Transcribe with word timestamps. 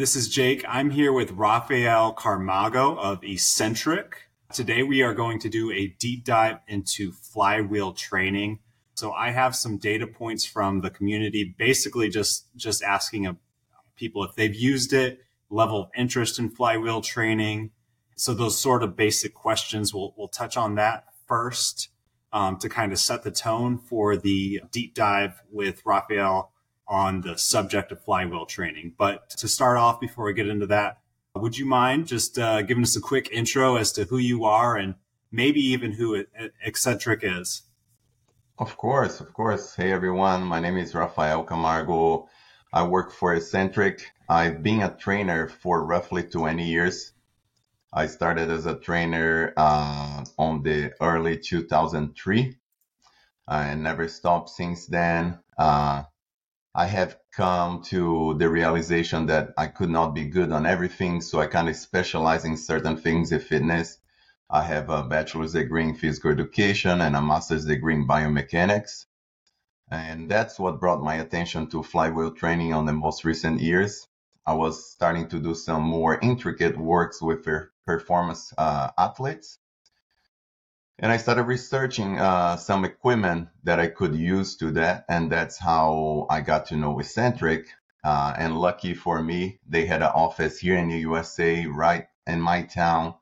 This 0.00 0.16
is 0.16 0.30
Jake. 0.30 0.64
I'm 0.66 0.88
here 0.88 1.12
with 1.12 1.32
Rafael 1.32 2.14
Camargo 2.14 2.96
of 2.96 3.20
Exxentric. 3.20 4.14
Today 4.50 4.82
we 4.82 5.02
are 5.02 5.12
going 5.12 5.38
to 5.40 5.50
do 5.50 5.70
a 5.70 5.88
deep 5.98 6.24
dive 6.24 6.56
into 6.66 7.12
flywheel 7.12 7.92
training. 7.92 8.60
So 8.94 9.12
I 9.12 9.32
have 9.32 9.54
some 9.54 9.76
data 9.76 10.06
points 10.06 10.46
from 10.46 10.80
the 10.80 10.88
community, 10.88 11.54
basically 11.58 12.08
just 12.08 12.46
just 12.56 12.82
asking 12.82 13.36
people 13.94 14.24
if 14.24 14.34
they've 14.36 14.54
used 14.54 14.94
it, 14.94 15.20
level 15.50 15.82
of 15.82 15.90
interest 15.94 16.38
in 16.38 16.48
flywheel 16.48 17.02
training. 17.02 17.70
So 18.16 18.32
those 18.32 18.58
sort 18.58 18.82
of 18.82 18.96
basic 18.96 19.34
questions, 19.34 19.92
we'll 19.92 20.14
we'll 20.16 20.28
touch 20.28 20.56
on 20.56 20.76
that 20.76 21.08
first 21.28 21.90
um, 22.32 22.56
to 22.60 22.70
kind 22.70 22.92
of 22.92 22.98
set 22.98 23.22
the 23.22 23.30
tone 23.30 23.76
for 23.76 24.16
the 24.16 24.62
deep 24.72 24.94
dive 24.94 25.42
with 25.52 25.82
Rafael 25.84 26.52
on 26.90 27.20
the 27.20 27.38
subject 27.38 27.92
of 27.92 28.02
flywheel 28.02 28.44
training. 28.44 28.92
But 28.98 29.30
to 29.30 29.48
start 29.48 29.78
off, 29.78 30.00
before 30.00 30.24
we 30.24 30.34
get 30.34 30.48
into 30.48 30.66
that, 30.66 30.98
would 31.36 31.56
you 31.56 31.64
mind 31.64 32.08
just 32.08 32.38
uh, 32.38 32.62
giving 32.62 32.82
us 32.82 32.96
a 32.96 33.00
quick 33.00 33.30
intro 33.32 33.76
as 33.76 33.92
to 33.92 34.04
who 34.04 34.18
you 34.18 34.44
are 34.44 34.76
and 34.76 34.96
maybe 35.30 35.60
even 35.60 35.92
who 35.92 36.24
Exxentric 36.66 37.20
is? 37.22 37.62
Of 38.58 38.76
course, 38.76 39.20
of 39.20 39.32
course. 39.32 39.74
Hey 39.74 39.92
everyone, 39.92 40.42
my 40.42 40.60
name 40.60 40.76
is 40.76 40.94
Rafael 40.94 41.44
Camargo. 41.44 42.28
I 42.72 42.82
work 42.82 43.12
for 43.12 43.34
Exxentric. 43.34 44.02
I've 44.28 44.62
been 44.62 44.82
a 44.82 44.94
trainer 44.94 45.48
for 45.48 45.84
roughly 45.84 46.24
20 46.24 46.66
years. 46.66 47.12
I 47.92 48.06
started 48.06 48.50
as 48.50 48.66
a 48.66 48.74
trainer 48.74 49.52
uh, 49.56 50.24
on 50.38 50.62
the 50.62 50.92
early 51.00 51.38
2003 51.38 52.56
and 53.48 53.82
never 53.82 54.08
stopped 54.08 54.50
since 54.50 54.86
then. 54.86 55.38
Uh, 55.56 56.04
I 56.74 56.86
have 56.86 57.18
come 57.32 57.82
to 57.84 58.34
the 58.38 58.48
realization 58.48 59.26
that 59.26 59.54
I 59.58 59.68
could 59.68 59.90
not 59.90 60.14
be 60.14 60.26
good 60.26 60.52
on 60.52 60.66
everything, 60.66 61.20
so 61.20 61.40
I 61.40 61.46
kind 61.46 61.68
of 61.68 61.76
specialize 61.76 62.44
in 62.44 62.56
certain 62.56 62.96
things 62.96 63.32
in 63.32 63.40
fitness. 63.40 63.98
I 64.50 64.62
have 64.62 64.90
a 64.90 65.04
bachelor's 65.04 65.52
degree 65.54 65.84
in 65.84 65.94
physical 65.96 66.32
education 66.32 67.00
and 67.00 67.16
a 67.16 67.22
master's 67.22 67.66
degree 67.66 67.94
in 67.94 68.08
biomechanics. 68.08 69.06
And 69.90 70.30
that's 70.30 70.58
what 70.58 70.80
brought 70.80 71.02
my 71.02 71.16
attention 71.16 71.68
to 71.70 71.82
flywheel 71.84 72.32
training 72.32 72.74
on 72.74 72.86
the 72.86 72.92
most 72.92 73.24
recent 73.24 73.60
years. 73.60 74.08
I 74.46 74.54
was 74.54 74.90
starting 74.92 75.28
to 75.28 75.40
do 75.40 75.54
some 75.54 75.82
more 75.82 76.18
intricate 76.20 76.76
works 76.78 77.22
with 77.22 77.46
performance 77.86 78.52
uh, 78.58 78.90
athletes 78.98 79.59
and 81.02 81.10
I 81.10 81.16
started 81.16 81.44
researching 81.44 82.18
uh, 82.18 82.56
some 82.56 82.84
equipment 82.84 83.48
that 83.64 83.80
I 83.80 83.86
could 83.86 84.14
use 84.14 84.56
to 84.56 84.70
that, 84.72 85.06
and 85.08 85.32
that's 85.32 85.58
how 85.58 86.26
I 86.28 86.42
got 86.42 86.66
to 86.66 86.76
know 86.76 86.96
Exxentric. 86.96 87.64
Uh, 88.04 88.34
and 88.36 88.58
lucky 88.58 88.92
for 88.92 89.22
me, 89.22 89.60
they 89.66 89.86
had 89.86 90.02
an 90.02 90.12
office 90.14 90.58
here 90.58 90.76
in 90.76 90.88
the 90.88 90.98
USA, 90.98 91.66
right 91.66 92.06
in 92.26 92.40
my 92.40 92.62
town, 92.62 93.14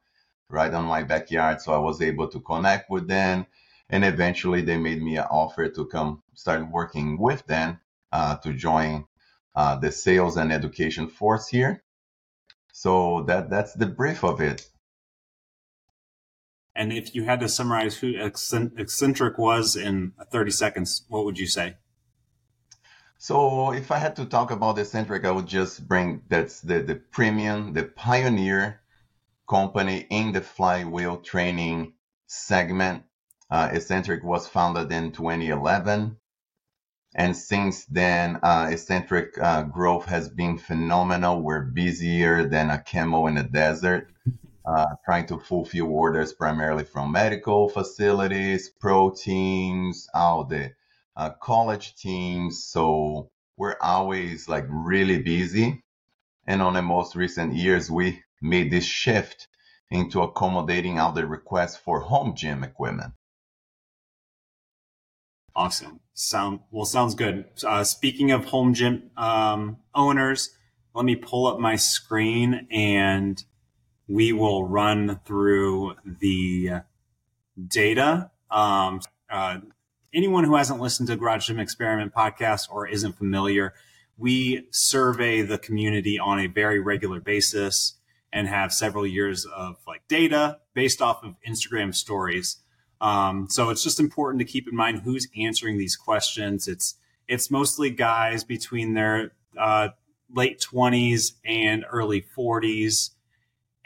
right 0.50 0.74
on 0.74 0.84
my 0.86 1.04
backyard. 1.04 1.60
So 1.60 1.72
I 1.72 1.78
was 1.78 2.02
able 2.02 2.28
to 2.28 2.40
connect 2.40 2.90
with 2.90 3.06
them, 3.06 3.46
and 3.88 4.04
eventually 4.04 4.62
they 4.62 4.76
made 4.76 5.00
me 5.00 5.16
an 5.16 5.26
offer 5.30 5.68
to 5.68 5.86
come 5.86 6.22
start 6.34 6.68
working 6.68 7.16
with 7.16 7.46
them 7.46 7.78
uh, 8.10 8.36
to 8.38 8.52
join 8.52 9.06
uh, 9.54 9.76
the 9.76 9.92
sales 9.92 10.36
and 10.36 10.52
education 10.52 11.06
force 11.06 11.46
here. 11.46 11.84
So 12.72 13.22
that 13.28 13.50
that's 13.50 13.74
the 13.74 13.86
brief 13.86 14.24
of 14.24 14.40
it. 14.40 14.68
And 16.78 16.92
if 16.92 17.12
you 17.12 17.24
had 17.24 17.40
to 17.40 17.48
summarize 17.48 17.96
who 17.96 18.12
Exxentric 18.12 19.36
was 19.36 19.74
in 19.74 20.12
30 20.30 20.52
seconds, 20.52 21.04
what 21.08 21.24
would 21.24 21.36
you 21.36 21.48
say? 21.48 21.74
So 23.18 23.72
if 23.72 23.90
I 23.90 23.98
had 23.98 24.14
to 24.14 24.24
talk 24.24 24.52
about 24.52 24.76
Exxentric, 24.76 25.26
I 25.26 25.32
would 25.32 25.48
just 25.48 25.88
bring 25.88 26.22
that's 26.28 26.60
the, 26.60 26.80
the 26.80 26.94
premium, 26.94 27.72
the 27.72 27.82
pioneer 27.82 28.80
company 29.50 30.06
in 30.08 30.30
the 30.30 30.40
flywheel 30.40 31.16
training 31.16 31.94
segment. 32.28 33.02
Uh, 33.50 33.70
Exxentric 33.70 34.22
was 34.22 34.46
founded 34.46 34.92
in 34.92 35.10
2011. 35.10 36.16
And 37.16 37.36
since 37.36 37.86
then, 37.86 38.38
uh, 38.40 38.66
Exxentric 38.66 39.36
uh, 39.42 39.64
growth 39.64 40.04
has 40.04 40.28
been 40.28 40.58
phenomenal. 40.58 41.42
We're 41.42 41.62
busier 41.62 42.46
than 42.46 42.70
a 42.70 42.80
camel 42.80 43.26
in 43.26 43.36
a 43.36 43.42
desert 43.42 44.12
uh, 44.68 44.94
trying 45.02 45.26
to 45.26 45.38
fulfill 45.38 45.86
orders 45.86 46.34
primarily 46.34 46.84
from 46.84 47.10
medical 47.10 47.70
facilities, 47.70 48.68
pro 48.68 49.10
teams, 49.10 50.06
all 50.12 50.44
the 50.44 50.70
uh, 51.16 51.30
college 51.40 51.94
teams. 51.94 52.64
So 52.64 53.30
we're 53.56 53.78
always 53.80 54.46
like 54.46 54.66
really 54.68 55.22
busy. 55.22 55.82
And 56.46 56.60
on 56.60 56.74
the 56.74 56.82
most 56.82 57.16
recent 57.16 57.54
years, 57.54 57.90
we 57.90 58.22
made 58.42 58.70
this 58.70 58.84
shift 58.84 59.48
into 59.90 60.20
accommodating 60.20 61.00
all 61.00 61.12
the 61.12 61.26
requests 61.26 61.76
for 61.76 62.00
home 62.00 62.34
gym 62.36 62.62
equipment. 62.62 63.14
Awesome. 65.56 66.00
Sound 66.12 66.60
well. 66.70 66.84
Sounds 66.84 67.14
good. 67.14 67.46
Uh, 67.66 67.84
speaking 67.84 68.30
of 68.32 68.44
home 68.44 68.74
gym 68.74 69.10
um, 69.16 69.78
owners, 69.94 70.50
let 70.94 71.06
me 71.06 71.16
pull 71.16 71.46
up 71.46 71.58
my 71.58 71.76
screen 71.76 72.66
and 72.70 73.42
we 74.08 74.32
will 74.32 74.66
run 74.66 75.20
through 75.24 75.94
the 76.04 76.70
data. 77.68 78.30
Um, 78.50 79.00
uh, 79.30 79.58
anyone 80.14 80.44
who 80.44 80.56
hasn't 80.56 80.80
listened 80.80 81.08
to 81.08 81.16
Garage 81.16 81.46
Gym 81.46 81.58
Experiment 81.58 82.14
podcast 82.14 82.70
or 82.70 82.88
isn't 82.88 83.18
familiar, 83.18 83.74
we 84.16 84.66
survey 84.70 85.42
the 85.42 85.58
community 85.58 86.18
on 86.18 86.40
a 86.40 86.46
very 86.46 86.80
regular 86.80 87.20
basis 87.20 87.94
and 88.32 88.48
have 88.48 88.72
several 88.72 89.06
years 89.06 89.46
of 89.46 89.76
like 89.86 90.02
data 90.08 90.58
based 90.74 91.02
off 91.02 91.22
of 91.22 91.34
Instagram 91.46 91.94
stories. 91.94 92.56
Um, 93.00 93.46
so 93.48 93.70
it's 93.70 93.84
just 93.84 94.00
important 94.00 94.40
to 94.40 94.44
keep 94.44 94.66
in 94.66 94.74
mind 94.74 95.02
who's 95.02 95.28
answering 95.38 95.78
these 95.78 95.96
questions. 95.96 96.66
It's 96.66 96.96
it's 97.28 97.50
mostly 97.50 97.90
guys 97.90 98.42
between 98.42 98.94
their 98.94 99.32
uh, 99.58 99.90
late 100.34 100.60
20s 100.60 101.34
and 101.44 101.84
early 101.90 102.22
40s 102.22 103.10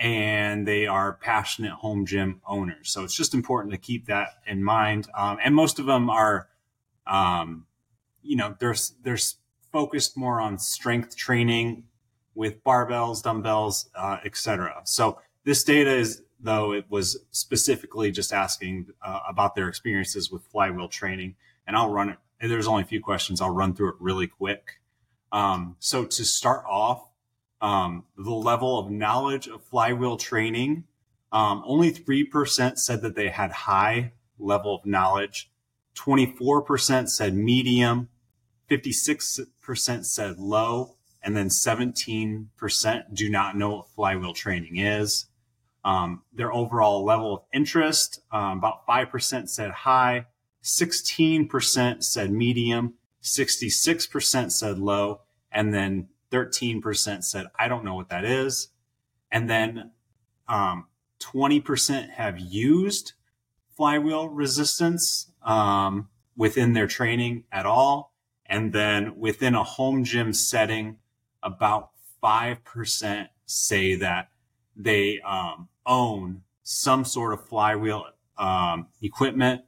and 0.03 0.67
they 0.67 0.85
are 0.89 1.13
passionate 1.13 1.71
home 1.71 2.05
gym 2.05 2.41
owners. 2.45 2.91
So 2.91 3.05
it's 3.05 3.15
just 3.15 3.35
important 3.35 3.73
to 3.73 3.79
keep 3.79 4.07
that 4.07 4.31
in 4.49 4.65
mind. 4.65 5.09
Um, 5.17 5.39
and 5.43 5.55
most 5.55 5.79
of 5.79 5.87
them 5.87 6.11
are, 6.11 6.49
um, 7.07 7.67
you 8.21 8.35
know, 8.35 8.57
they're, 8.59 8.75
they're 9.05 9.19
focused 9.73 10.17
more 10.17 10.41
on 10.41 10.59
strength 10.59 11.17
training 11.17 11.85
with 12.35 12.65
barbells, 12.65 13.23
dumbbells, 13.23 13.91
uh, 13.95 14.17
etc. 14.25 14.83
So 14.85 15.21
this 15.45 15.63
data 15.63 15.95
is, 15.95 16.23
though, 16.41 16.73
it 16.73 16.87
was 16.89 17.17
specifically 17.31 18.11
just 18.11 18.33
asking 18.33 18.89
uh, 19.07 19.21
about 19.29 19.55
their 19.55 19.69
experiences 19.69 20.33
with 20.33 20.43
flywheel 20.47 20.89
training. 20.89 21.37
And 21.65 21.77
I'll 21.77 21.93
run 21.93 22.09
it. 22.09 22.19
There's 22.41 22.67
only 22.67 22.83
a 22.83 22.87
few 22.87 23.01
questions. 23.01 23.41
I'll 23.41 23.55
run 23.55 23.73
through 23.73 23.91
it 23.91 23.97
really 24.01 24.27
quick. 24.27 24.81
Um, 25.31 25.77
so 25.79 26.05
to 26.05 26.25
start 26.25 26.65
off, 26.69 27.07
um, 27.63 28.05
the 28.19 28.31
level 28.31 28.79
of 28.79 28.91
knowledge 28.91 29.47
of 29.49 29.63
flywheel 29.63 30.17
training. 30.17 30.85
Um, 31.31 31.63
only 31.65 31.93
3% 31.93 32.79
said 32.79 33.01
that 33.01 33.15
they 33.15 33.29
had 33.29 33.53
high 33.53 34.13
level 34.39 34.75
of 34.75 34.85
knowledge. 34.85 35.51
24% 35.95 37.09
said 37.09 37.35
medium. 37.35 38.09
56% 38.69 40.05
said 40.05 40.39
low. 40.39 40.97
And 41.23 41.37
then 41.37 41.49
17% 41.49 43.15
do 43.15 43.31
not 43.31 43.57
know 43.57 43.77
what 43.77 43.89
flywheel 43.89 44.35
training 44.35 44.79
is. 44.79 45.27
Um, 45.85 46.23
their 46.33 46.53
overall 46.53 47.05
level 47.05 47.35
of 47.35 47.43
interest, 47.53 48.21
um, 48.33 48.59
about 48.59 48.87
5% 48.87 49.49
said 49.49 49.71
high. 49.71 50.27
16% 50.65 52.03
said 52.03 52.33
medium. 52.33 52.95
66% 53.23 54.51
said 54.53 54.79
low. 54.79 55.21
And 55.53 55.73
then 55.73 56.09
13% 56.33 57.23
said, 57.25 57.47
I 57.59 57.69
don't 57.69 57.85
know 57.85 57.95
what 57.95 58.09
that 58.09 58.25
is. 58.25 58.69
And 59.31 59.49
then 59.49 59.91
um, 60.49 60.87
20% 61.21 62.11
have 62.11 62.39
used 62.39 63.13
flywheel 63.77 64.29
resistance 64.29 65.31
um, 65.43 66.09
within 66.37 66.73
their 66.73 66.87
training 66.87 67.45
at 67.53 67.67
all. 67.67 68.13
And 68.47 68.73
then 68.73 69.19
within 69.19 69.55
a 69.55 69.63
home 69.63 70.05
gym 70.05 70.33
setting, 70.33 70.99
about 71.43 71.91
5% 72.23 73.29
say 73.47 73.95
that 73.97 74.29
they 74.77 75.21
um, 75.21 75.69
own 75.87 76.43
some 76.63 77.05
sort 77.05 77.33
of 77.33 77.47
flywheel 77.49 78.07
um, 78.39 78.87
equipment 79.01 79.63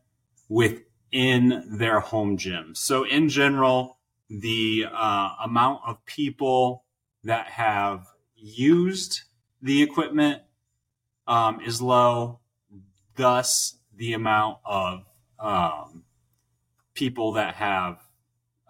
within 0.49 1.65
their 1.67 2.01
home 2.01 2.37
gym. 2.37 2.75
So 2.75 3.05
in 3.05 3.29
general, 3.29 3.99
the 4.41 4.87
uh, 4.93 5.31
amount 5.45 5.81
of 5.87 6.05
people 6.05 6.85
that 7.23 7.47
have 7.47 8.07
used 8.37 9.23
the 9.63 9.83
equipment 9.83 10.43
um, 11.27 11.61
is 11.61 11.81
low. 11.81 12.41
Thus, 13.17 13.79
the 13.97 14.13
amount 14.13 14.59
of 14.65 15.07
um, 15.39 16.05
people 16.95 17.33
that 17.33 17.55
have 17.55 17.99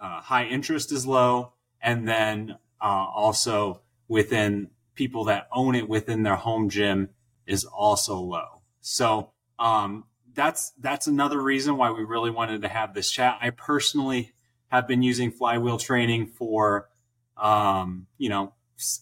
uh, 0.00 0.20
high 0.20 0.46
interest 0.46 0.92
is 0.92 1.06
low. 1.06 1.52
And 1.80 2.06
then 2.06 2.58
uh, 2.80 3.06
also 3.14 3.82
within 4.08 4.70
people 4.94 5.24
that 5.24 5.48
own 5.52 5.74
it 5.74 5.88
within 5.88 6.22
their 6.22 6.36
home 6.36 6.68
gym 6.68 7.10
is 7.46 7.64
also 7.64 8.18
low. 8.18 8.60
So 8.80 9.30
um, 9.58 10.04
that's 10.34 10.72
that's 10.78 11.06
another 11.06 11.40
reason 11.40 11.76
why 11.76 11.90
we 11.90 12.04
really 12.04 12.30
wanted 12.30 12.62
to 12.62 12.68
have 12.68 12.94
this 12.94 13.10
chat. 13.10 13.38
I 13.40 13.50
personally 13.50 14.33
have 14.68 14.88
been 14.88 15.02
using 15.02 15.30
flywheel 15.30 15.78
training 15.78 16.26
for, 16.26 16.88
um, 17.36 18.06
you 18.18 18.28
know, 18.28 18.52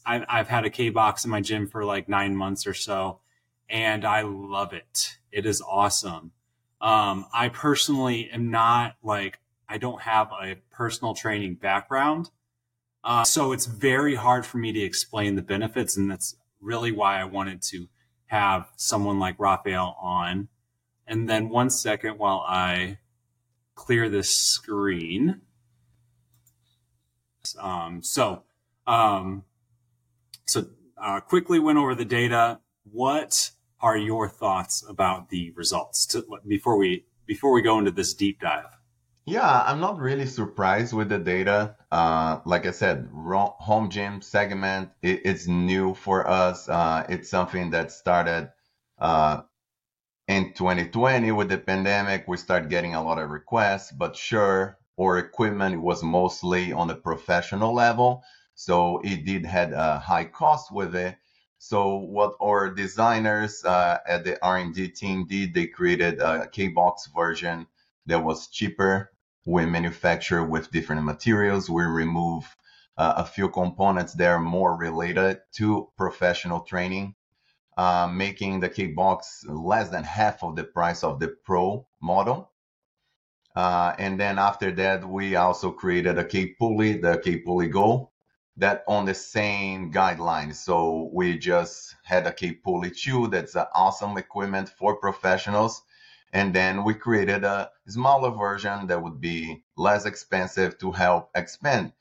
I've, 0.05 0.25
I've 0.29 0.49
had 0.49 0.65
a 0.65 0.71
K 0.71 0.91
box 0.91 1.25
in 1.25 1.31
my 1.31 1.41
gym 1.41 1.69
for 1.69 1.85
like 1.85 2.09
nine 2.09 2.37
months 2.37 2.67
or 2.67 2.75
so, 2.75 3.21
and 3.69 4.05
I 4.05 4.23
love 4.23 4.73
it. 4.73 5.19
It 5.31 5.47
is 5.47 5.63
awesome. 5.63 6.33
Um, 6.81 7.27
I 7.33 7.49
personally 7.49 8.29
am 8.31 8.51
not 8.51 8.97
like 9.03 9.39
I 9.69 9.79
don't 9.79 10.03
have 10.03 10.31
a 10.43 10.57
personal 10.71 11.15
training 11.15 11.55
background, 11.55 12.31
uh, 13.05 13.25
so 13.25 13.53
it's 13.53 13.67
very 13.67 14.15
hard 14.15 14.45
for 14.45 14.59
me 14.59 14.73
to 14.73 14.81
explain 14.81 15.37
the 15.37 15.43
benefits, 15.43 15.97
and 15.97 16.11
that's 16.11 16.37
really 16.61 16.93
why 16.93 17.21
I 17.21 17.25
wanted 17.25 17.63
to 17.63 17.89
have 18.27 18.71
someone 18.77 19.19
like 19.19 19.39
Rafael 19.39 19.97
on. 20.01 20.49
And 21.07 21.29
then 21.29 21.49
one 21.49 21.69
second 21.69 22.19
while 22.19 22.45
I 22.47 22.99
clear 23.75 24.09
this 24.09 24.31
screen. 24.31 25.41
Um, 27.61 28.03
so, 28.03 28.43
um, 28.87 29.45
so 30.47 30.67
uh, 30.97 31.21
quickly 31.21 31.59
went 31.59 31.79
over 31.79 31.95
the 31.95 32.05
data. 32.05 32.61
What 32.91 33.51
are 33.81 33.97
your 33.97 34.29
thoughts 34.29 34.85
about 34.89 35.31
the 35.31 35.51
results 35.53 36.07
to, 36.07 36.25
before 36.47 36.77
we 36.77 37.05
before 37.27 37.53
we 37.53 37.63
go 37.63 37.79
into 37.79 37.91
this 37.91 38.15
deep 38.15 38.41
dive? 38.41 38.67
Yeah, 39.25 39.63
I'm 39.67 39.79
not 39.79 39.99
really 39.99 40.27
surprised 40.27 40.93
with 40.93 41.09
the 41.09 41.19
data. 41.19 41.77
Uh, 41.93 42.41
like 42.45 42.67
I 42.67 42.73
said, 42.73 43.09
home 43.13 43.89
gym 43.89 44.21
segment, 44.21 44.91
it, 45.01 45.23
it's 45.25 45.47
new 45.47 45.95
for 45.95 46.29
us. 46.29 46.69
Uh, 46.69 47.07
it's 47.09 47.31
something 47.31 47.71
that 47.71 47.93
started 47.93 48.51
uh, 48.99 49.43
in 50.27 50.53
2020 50.55 51.31
with 51.31 51.49
the 51.49 51.59
pandemic. 51.59 52.25
We 52.27 52.37
start 52.37 52.69
getting 52.69 52.97
a 52.97 53.03
lot 53.03 53.19
of 53.19 53.31
requests, 53.31 53.93
but 53.93 54.17
sure, 54.17 54.79
our 55.01 55.19
equipment 55.19 55.81
was 55.81 56.03
mostly 56.03 56.73
on 56.73 56.91
a 56.91 56.95
professional 56.95 57.75
level. 57.75 58.23
So 58.55 59.01
it 59.03 59.25
did 59.25 59.45
had 59.47 59.73
a 59.73 59.99
high 59.99 60.27
cost 60.27 60.73
with 60.73 60.95
it. 60.95 61.17
So 61.59 61.97
what 61.97 62.35
our 62.41 62.71
designers 62.71 63.65
uh, 63.65 63.99
at 64.07 64.25
the 64.25 64.45
R&D 64.45 64.89
team 64.89 65.27
did, 65.27 65.55
they 65.55 65.67
created 65.67 66.21
a 66.21 66.49
K-Box 66.49 67.09
version 67.15 67.67
that 68.07 68.23
was 68.23 68.49
cheaper. 68.49 69.13
We 69.47 69.67
manufacture 69.67 70.45
with 70.45 70.71
different 70.71 71.05
materials. 71.05 71.71
We 71.71 71.85
remove 71.85 72.45
uh, 72.97 73.15
a 73.17 73.25
few 73.25 73.49
components 73.49 74.15
that 74.15 74.29
are 74.29 74.41
more 74.41 74.77
related 74.77 75.41
to 75.55 75.89
professional 75.97 76.61
training, 76.61 77.15
uh, 77.77 78.09
making 78.13 78.61
the 78.61 78.69
K-Box 78.69 79.45
less 79.49 79.89
than 79.89 80.05
half 80.05 80.45
of 80.45 80.57
the 80.57 80.65
price 80.65 81.03
of 81.03 81.21
the 81.21 81.29
Pro 81.29 81.87
model. 82.01 82.52
Uh, 83.55 83.95
and 83.99 84.19
then 84.19 84.39
after 84.39 84.73
that, 84.73 85.09
we 85.09 85.37
also 85.37 85.71
created 85.71 86.19
a 86.19 86.25
K 86.25 86.47
pulley, 86.59 86.99
the 86.99 87.19
K 87.19 87.39
pulley 87.39 87.69
Go, 87.69 88.11
that 88.57 88.85
on 88.89 89.05
the 89.05 89.15
same 89.15 89.93
guidelines. 89.93 90.57
So 90.57 91.11
we 91.13 91.39
just 91.39 91.95
had 92.05 92.27
a 92.27 92.33
K 92.33 92.53
pulley 92.53 92.91
2 92.91 93.29
that's 93.29 93.55
an 93.55 93.67
awesome 93.75 94.17
equipment 94.17 94.69
for 94.71 94.97
professionals. 94.97 95.83
And 96.33 96.55
then 96.55 96.85
we 96.85 96.95
created 96.95 97.45
a 97.45 97.71
smaller 97.89 98.31
version 98.31 98.87
that 98.87 99.03
would 99.03 99.21
be 99.21 99.65
less 99.77 100.07
expensive 100.07 100.79
to 100.79 100.91
help 100.93 101.31
expand. 101.35 101.93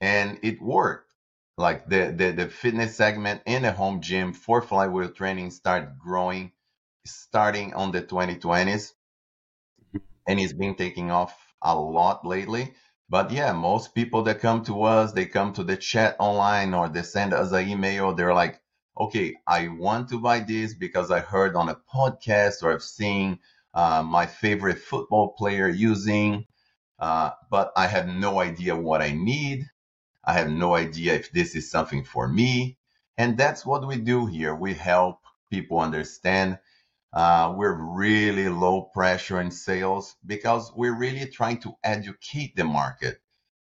And 0.00 0.38
it 0.42 0.60
worked. 0.60 1.12
Like 1.56 1.88
the, 1.88 2.12
the, 2.14 2.32
the 2.32 2.48
fitness 2.48 2.96
segment 2.96 3.42
in 3.46 3.62
the 3.62 3.72
home 3.72 4.00
gym 4.02 4.32
for 4.34 4.60
flywheel 4.60 5.10
training 5.10 5.50
started 5.52 5.98
growing 5.98 6.52
starting 7.06 7.72
on 7.74 7.92
the 7.92 8.02
2020s 8.02 8.92
and 10.26 10.40
it's 10.40 10.52
been 10.52 10.74
taking 10.74 11.10
off 11.10 11.34
a 11.62 11.78
lot 11.78 12.26
lately. 12.26 12.74
But 13.08 13.30
yeah, 13.30 13.52
most 13.52 13.94
people 13.94 14.22
that 14.24 14.40
come 14.40 14.64
to 14.64 14.82
us, 14.82 15.12
they 15.12 15.26
come 15.26 15.52
to 15.54 15.64
the 15.64 15.76
chat 15.76 16.16
online 16.18 16.74
or 16.74 16.88
they 16.88 17.02
send 17.02 17.32
us 17.32 17.52
an 17.52 17.68
email. 17.68 18.14
They're 18.14 18.34
like, 18.34 18.60
okay, 18.98 19.34
I 19.46 19.68
want 19.68 20.08
to 20.10 20.20
buy 20.20 20.40
this 20.40 20.74
because 20.74 21.10
I 21.10 21.20
heard 21.20 21.54
on 21.54 21.68
a 21.68 21.76
podcast 21.94 22.62
or 22.62 22.72
I've 22.72 22.82
seen 22.82 23.38
uh, 23.74 24.02
my 24.02 24.26
favorite 24.26 24.78
football 24.78 25.34
player 25.38 25.68
using, 25.68 26.46
uh, 26.98 27.30
but 27.50 27.72
I 27.76 27.86
have 27.86 28.08
no 28.08 28.40
idea 28.40 28.74
what 28.74 29.02
I 29.02 29.12
need. 29.12 29.64
I 30.24 30.34
have 30.34 30.50
no 30.50 30.74
idea 30.74 31.14
if 31.14 31.32
this 31.32 31.54
is 31.54 31.70
something 31.70 32.04
for 32.04 32.28
me. 32.28 32.78
And 33.18 33.38
that's 33.38 33.64
what 33.64 33.86
we 33.86 33.96
do 33.96 34.26
here. 34.26 34.54
We 34.54 34.74
help 34.74 35.20
people 35.50 35.78
understand 35.80 36.58
we're 37.14 37.96
really 37.96 38.48
low 38.48 38.82
pressure 38.94 39.40
in 39.40 39.50
sales 39.50 40.16
because 40.24 40.72
we're 40.74 40.96
really 40.96 41.26
trying 41.26 41.58
to 41.60 41.74
educate 41.82 42.56
the 42.56 42.64
market. 42.64 43.18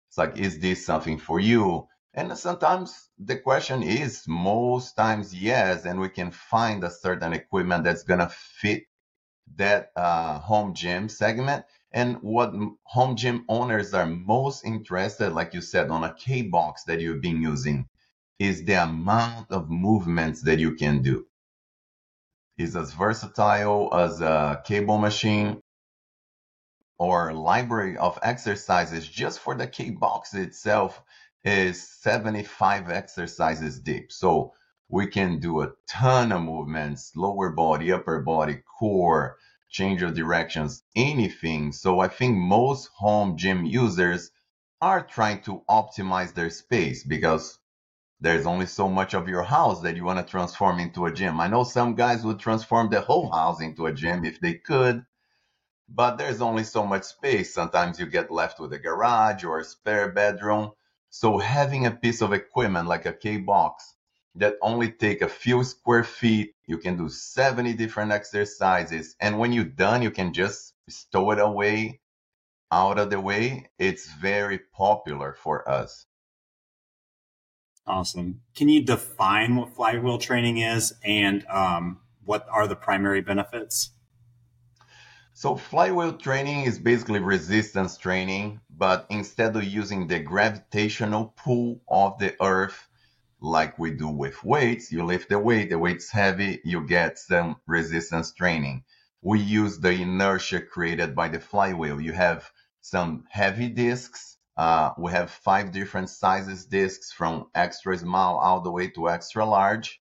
It's 0.10 0.18
like, 0.18 0.38
is 0.38 0.60
this 0.60 0.86
something 0.86 1.18
for 1.18 1.40
you? 1.40 1.88
And 2.14 2.38
sometimes 2.38 3.10
the 3.18 3.38
question 3.38 3.84
is 3.84 4.26
most 4.28 4.96
times 4.96 5.34
yes, 5.34 5.86
and 5.86 6.00
we 6.00 6.10
can 6.10 6.32
find 6.32 6.84
a 6.84 6.92
certain 6.92 7.34
equipment 7.34 7.86
that's 7.86 8.04
gonna 8.04 8.30
fit 8.30 8.84
that 9.56 9.92
uh, 9.96 10.40
home 10.40 10.74
gym 10.74 11.10
segment. 11.10 11.66
And 11.94 12.18
what 12.22 12.54
home 12.84 13.16
gym 13.16 13.46
owners 13.50 13.94
are 13.94 14.06
most 14.06 14.66
interested, 14.66 15.32
like 15.34 15.54
you 15.54 15.62
said, 15.62 15.90
on 15.90 16.04
a 16.04 16.14
K 16.14 16.42
box 16.42 16.84
that 16.86 17.00
you've 17.00 17.22
been 17.22 17.42
using, 17.42 17.88
is 18.40 18.66
the 18.66 18.84
amount 18.84 19.52
of 19.52 19.70
movements 19.70 20.42
that 20.44 20.60
you 20.60 20.76
can 20.76 21.02
do 21.02 21.26
is 22.62 22.76
as 22.76 22.94
versatile 22.94 23.90
as 23.94 24.22
a 24.22 24.62
cable 24.66 24.98
machine 24.98 25.62
or 26.98 27.34
library 27.34 27.98
of 27.98 28.20
exercises 28.22 29.08
just 29.08 29.40
for 29.40 29.56
the 29.56 29.68
K 29.68 29.90
box 29.90 30.34
itself 30.34 31.02
is 31.44 31.82
75 31.82 32.90
exercises 32.90 33.80
deep. 33.80 34.12
So 34.12 34.54
we 34.88 35.08
can 35.08 35.40
do 35.40 35.62
a 35.62 35.72
ton 35.88 36.32
of 36.32 36.44
movements, 36.44 37.14
lower 37.16 37.50
body, 37.50 37.92
upper 37.92 38.20
body, 38.20 38.62
core, 38.78 39.38
change 39.70 40.04
of 40.04 40.14
directions, 40.14 40.84
anything. 40.96 41.72
So 41.72 42.00
I 42.00 42.10
think 42.10 42.38
most 42.38 42.90
home 42.94 43.38
gym 43.38 43.66
users 43.66 44.32
are 44.82 45.02
trying 45.04 45.42
to 45.44 45.64
optimize 45.70 46.34
their 46.34 46.50
space 46.50 47.04
because 47.04 47.58
there's 48.22 48.46
only 48.46 48.68
so 48.68 48.88
much 48.88 49.16
of 49.16 49.28
your 49.28 49.42
house 49.42 49.82
that 49.82 49.96
you 49.96 50.06
want 50.06 50.20
to 50.20 50.32
transform 50.32 50.80
into 50.80 51.08
a 51.08 51.12
gym. 51.12 51.40
I 51.40 51.48
know 51.48 51.64
some 51.64 51.96
guys 51.96 52.24
would 52.24 52.40
transform 52.40 52.90
the 52.90 53.02
whole 53.02 53.32
house 53.32 53.62
into 53.62 53.88
a 53.88 53.94
gym 53.94 54.24
if 54.26 54.40
they 54.40 54.54
could, 54.54 55.04
but 55.90 56.18
there's 56.18 56.40
only 56.40 56.64
so 56.64 56.86
much 56.86 57.04
space. 57.04 57.52
Sometimes 57.52 58.00
you 58.00 58.06
get 58.06 58.30
left 58.30 58.60
with 58.60 58.74
a 58.74 58.80
garage 58.80 59.44
or 59.44 59.60
a 59.60 59.66
spare 59.66 60.12
bedroom. 60.12 60.72
So 61.10 61.40
having 61.40 61.88
a 61.88 61.92
piece 61.92 62.22
of 62.22 62.32
equipment 62.32 62.88
like 62.88 63.08
a 63.08 63.14
K 63.14 63.38
box 63.38 63.96
that 64.36 64.56
only 64.62 64.92
take 64.92 65.24
a 65.24 65.28
few 65.28 65.64
square 65.64 66.04
feet, 66.04 66.54
you 66.68 66.78
can 66.78 66.98
do 66.98 67.10
70 67.10 67.74
different 67.74 68.12
exercises. 68.12 69.16
And 69.20 69.40
when 69.40 69.52
you're 69.52 69.66
done, 69.66 70.04
you 70.04 70.12
can 70.12 70.32
just 70.32 70.76
stow 70.88 71.32
it 71.32 71.40
away 71.40 72.02
out 72.72 73.00
of 73.00 73.10
the 73.10 73.20
way. 73.20 73.72
It's 73.80 74.10
very 74.14 74.60
popular 74.60 75.34
for 75.34 75.68
us. 75.68 76.06
Awesome. 77.88 78.42
Can 78.56 78.70
you 78.70 78.84
define 78.84 79.56
what 79.56 79.74
flywheel 79.74 80.18
training 80.18 80.58
is 80.58 80.94
and 81.04 81.46
um, 81.48 82.00
what 82.24 82.48
are 82.50 82.68
the 82.68 82.76
primary 82.76 83.22
benefits? 83.22 83.92
So, 85.34 85.56
flywheel 85.56 86.18
training 86.18 86.66
is 86.66 86.78
basically 86.78 87.20
resistance 87.20 87.98
training, 87.98 88.60
but 88.70 89.08
instead 89.10 89.56
of 89.56 89.64
using 89.64 90.06
the 90.06 90.20
gravitational 90.20 91.34
pull 91.36 91.82
of 91.88 92.20
the 92.20 92.36
earth, 92.42 92.88
like 93.40 93.80
we 93.80 93.92
do 93.92 94.08
with 94.08 94.44
weights, 94.44 94.92
you 94.92 95.04
lift 95.04 95.30
the 95.30 95.40
weight, 95.40 95.72
the 95.72 95.80
weight's 95.80 96.12
heavy, 96.12 96.62
you 96.64 96.86
get 96.86 97.18
some 97.18 97.56
resistance 97.66 98.32
training. 98.32 98.84
We 99.24 99.40
use 99.40 99.80
the 99.80 99.92
inertia 99.92 100.62
created 100.62 101.16
by 101.16 101.30
the 101.30 101.40
flywheel. 101.40 102.00
You 102.00 102.14
have 102.14 102.52
some 102.82 103.26
heavy 103.30 103.70
discs 103.70 104.38
uh, 104.58 104.92
we 104.98 105.12
have 105.12 105.32
five 105.32 105.72
different 105.72 106.10
sizes 106.10 106.66
discs 106.66 107.12
from 107.12 107.48
extra 107.56 107.98
small 107.98 108.38
all 108.38 108.62
the 108.62 108.72
way 108.72 108.90
to 108.90 109.10
extra 109.10 109.46
large. 109.46 110.02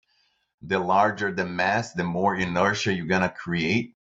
The 0.62 0.78
larger 0.78 1.32
the 1.32 1.44
mass, 1.44 1.92
the 1.92 2.04
more 2.04 2.36
inertia 2.36 2.92
you're 2.92 3.06
gonna 3.06 3.30
create. 3.30 3.96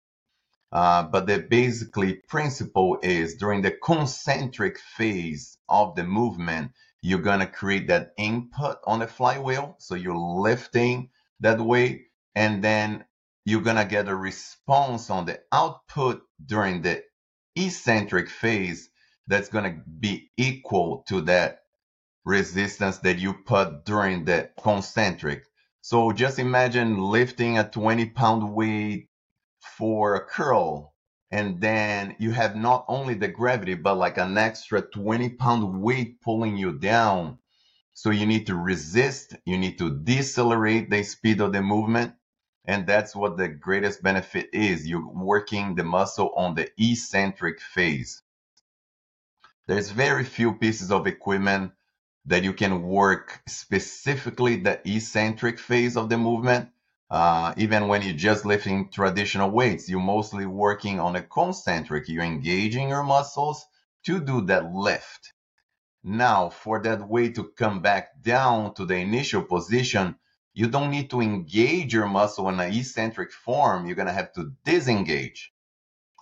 Uh, 0.72 1.02
but 1.02 1.26
the 1.26 1.38
basically 1.38 2.14
principle 2.28 2.98
is 3.02 3.34
during 3.34 3.62
the 3.62 3.72
concentric 3.72 4.78
phase 4.78 5.58
of 5.68 5.94
the 5.96 6.04
movement, 6.04 6.72
you're 7.02 7.18
gonna 7.18 7.46
create 7.46 7.88
that 7.88 8.12
input 8.16 8.78
on 8.86 9.00
the 9.00 9.06
flywheel. 9.06 9.76
So 9.78 9.94
you're 9.94 10.16
lifting 10.16 11.10
that 11.40 11.60
weight 11.60 12.06
and 12.34 12.62
then 12.62 13.04
you're 13.44 13.62
gonna 13.62 13.84
get 13.84 14.08
a 14.08 14.14
response 14.14 15.10
on 15.10 15.26
the 15.26 15.40
output 15.52 16.22
during 16.44 16.82
the 16.82 17.02
eccentric 17.56 18.28
phase 18.28 18.90
that's 19.26 19.48
going 19.48 19.64
to 19.64 19.82
be 20.00 20.30
equal 20.36 21.04
to 21.08 21.20
that 21.22 21.60
resistance 22.24 22.98
that 22.98 23.18
you 23.18 23.32
put 23.32 23.84
during 23.84 24.24
the 24.24 24.50
concentric. 24.62 25.44
So 25.82 26.12
just 26.12 26.38
imagine 26.38 26.98
lifting 26.98 27.58
a 27.58 27.68
20 27.68 28.06
pound 28.10 28.54
weight 28.54 29.08
for 29.78 30.16
a 30.16 30.24
curl. 30.24 30.94
And 31.30 31.60
then 31.60 32.16
you 32.18 32.32
have 32.32 32.56
not 32.56 32.84
only 32.88 33.14
the 33.14 33.28
gravity, 33.28 33.74
but 33.74 33.94
like 33.94 34.18
an 34.18 34.36
extra 34.36 34.82
20 34.82 35.30
pound 35.30 35.80
weight 35.80 36.20
pulling 36.20 36.56
you 36.56 36.72
down. 36.72 37.38
So 37.94 38.10
you 38.10 38.26
need 38.26 38.46
to 38.46 38.56
resist, 38.56 39.36
you 39.44 39.58
need 39.58 39.78
to 39.78 39.90
decelerate 39.90 40.90
the 40.90 41.02
speed 41.02 41.40
of 41.40 41.52
the 41.52 41.62
movement. 41.62 42.14
And 42.64 42.86
that's 42.86 43.16
what 43.16 43.36
the 43.36 43.48
greatest 43.48 44.02
benefit 44.02 44.50
is. 44.52 44.86
You're 44.86 45.08
working 45.08 45.74
the 45.74 45.84
muscle 45.84 46.30
on 46.36 46.54
the 46.54 46.70
eccentric 46.78 47.60
phase. 47.60 48.22
There's 49.70 49.92
very 49.92 50.24
few 50.24 50.54
pieces 50.54 50.90
of 50.90 51.06
equipment 51.06 51.70
that 52.26 52.42
you 52.42 52.52
can 52.52 52.82
work 52.82 53.40
specifically 53.46 54.56
the 54.56 54.80
eccentric 54.84 55.60
phase 55.60 55.96
of 55.96 56.08
the 56.08 56.18
movement. 56.18 56.70
Uh, 57.08 57.54
even 57.56 57.86
when 57.86 58.02
you're 58.02 58.16
just 58.16 58.44
lifting 58.44 58.90
traditional 58.90 59.48
weights, 59.48 59.88
you're 59.88 60.00
mostly 60.00 60.44
working 60.44 60.98
on 60.98 61.14
a 61.14 61.22
concentric. 61.22 62.08
You're 62.08 62.24
engaging 62.24 62.88
your 62.88 63.04
muscles 63.04 63.64
to 64.06 64.18
do 64.18 64.40
that 64.46 64.72
lift. 64.72 65.34
Now, 66.02 66.48
for 66.48 66.82
that 66.82 67.08
weight 67.08 67.36
to 67.36 67.52
come 67.56 67.80
back 67.80 68.20
down 68.20 68.74
to 68.74 68.84
the 68.84 68.96
initial 68.96 69.42
position, 69.42 70.16
you 70.52 70.66
don't 70.66 70.90
need 70.90 71.10
to 71.10 71.20
engage 71.20 71.94
your 71.94 72.08
muscle 72.08 72.48
in 72.48 72.58
an 72.58 72.72
eccentric 72.72 73.30
form. 73.30 73.86
You're 73.86 73.94
going 73.94 74.08
to 74.08 74.12
have 74.12 74.32
to 74.32 74.50
disengage. 74.64 75.52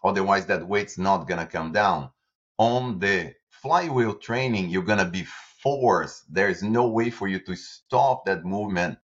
Otherwise, 0.05 0.45
that 0.49 0.69
weight's 0.69 0.99
not 0.99 1.27
going 1.27 1.41
to 1.41 1.51
come 1.51 1.73
down. 1.73 2.11
On 2.59 2.99
the 2.99 3.35
flywheel 3.51 4.15
training, 4.15 4.71
you're 4.71 4.83
going 4.83 4.99
to 4.99 5.05
be 5.05 5.27
forced. 5.63 6.33
There's 6.33 6.63
no 6.63 6.89
way 6.89 7.11
for 7.11 7.29
you 7.29 7.39
to 7.41 7.57
stop 7.57 8.27
that 8.27 8.45
movement 8.45 8.99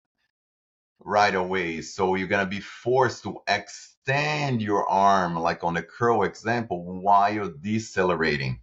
right 1.00 1.35
away. 1.35 1.80
So 1.83 2.14
you're 2.14 2.28
going 2.28 2.45
to 2.45 2.50
be 2.50 2.61
forced 2.61 3.25
to 3.25 3.38
extend 3.47 4.62
your 4.62 4.88
arm, 4.88 5.37
like 5.37 5.64
on 5.64 5.75
the 5.75 5.83
curl 5.83 6.23
example, 6.23 6.85
while 7.02 7.52
decelerating. 7.61 8.61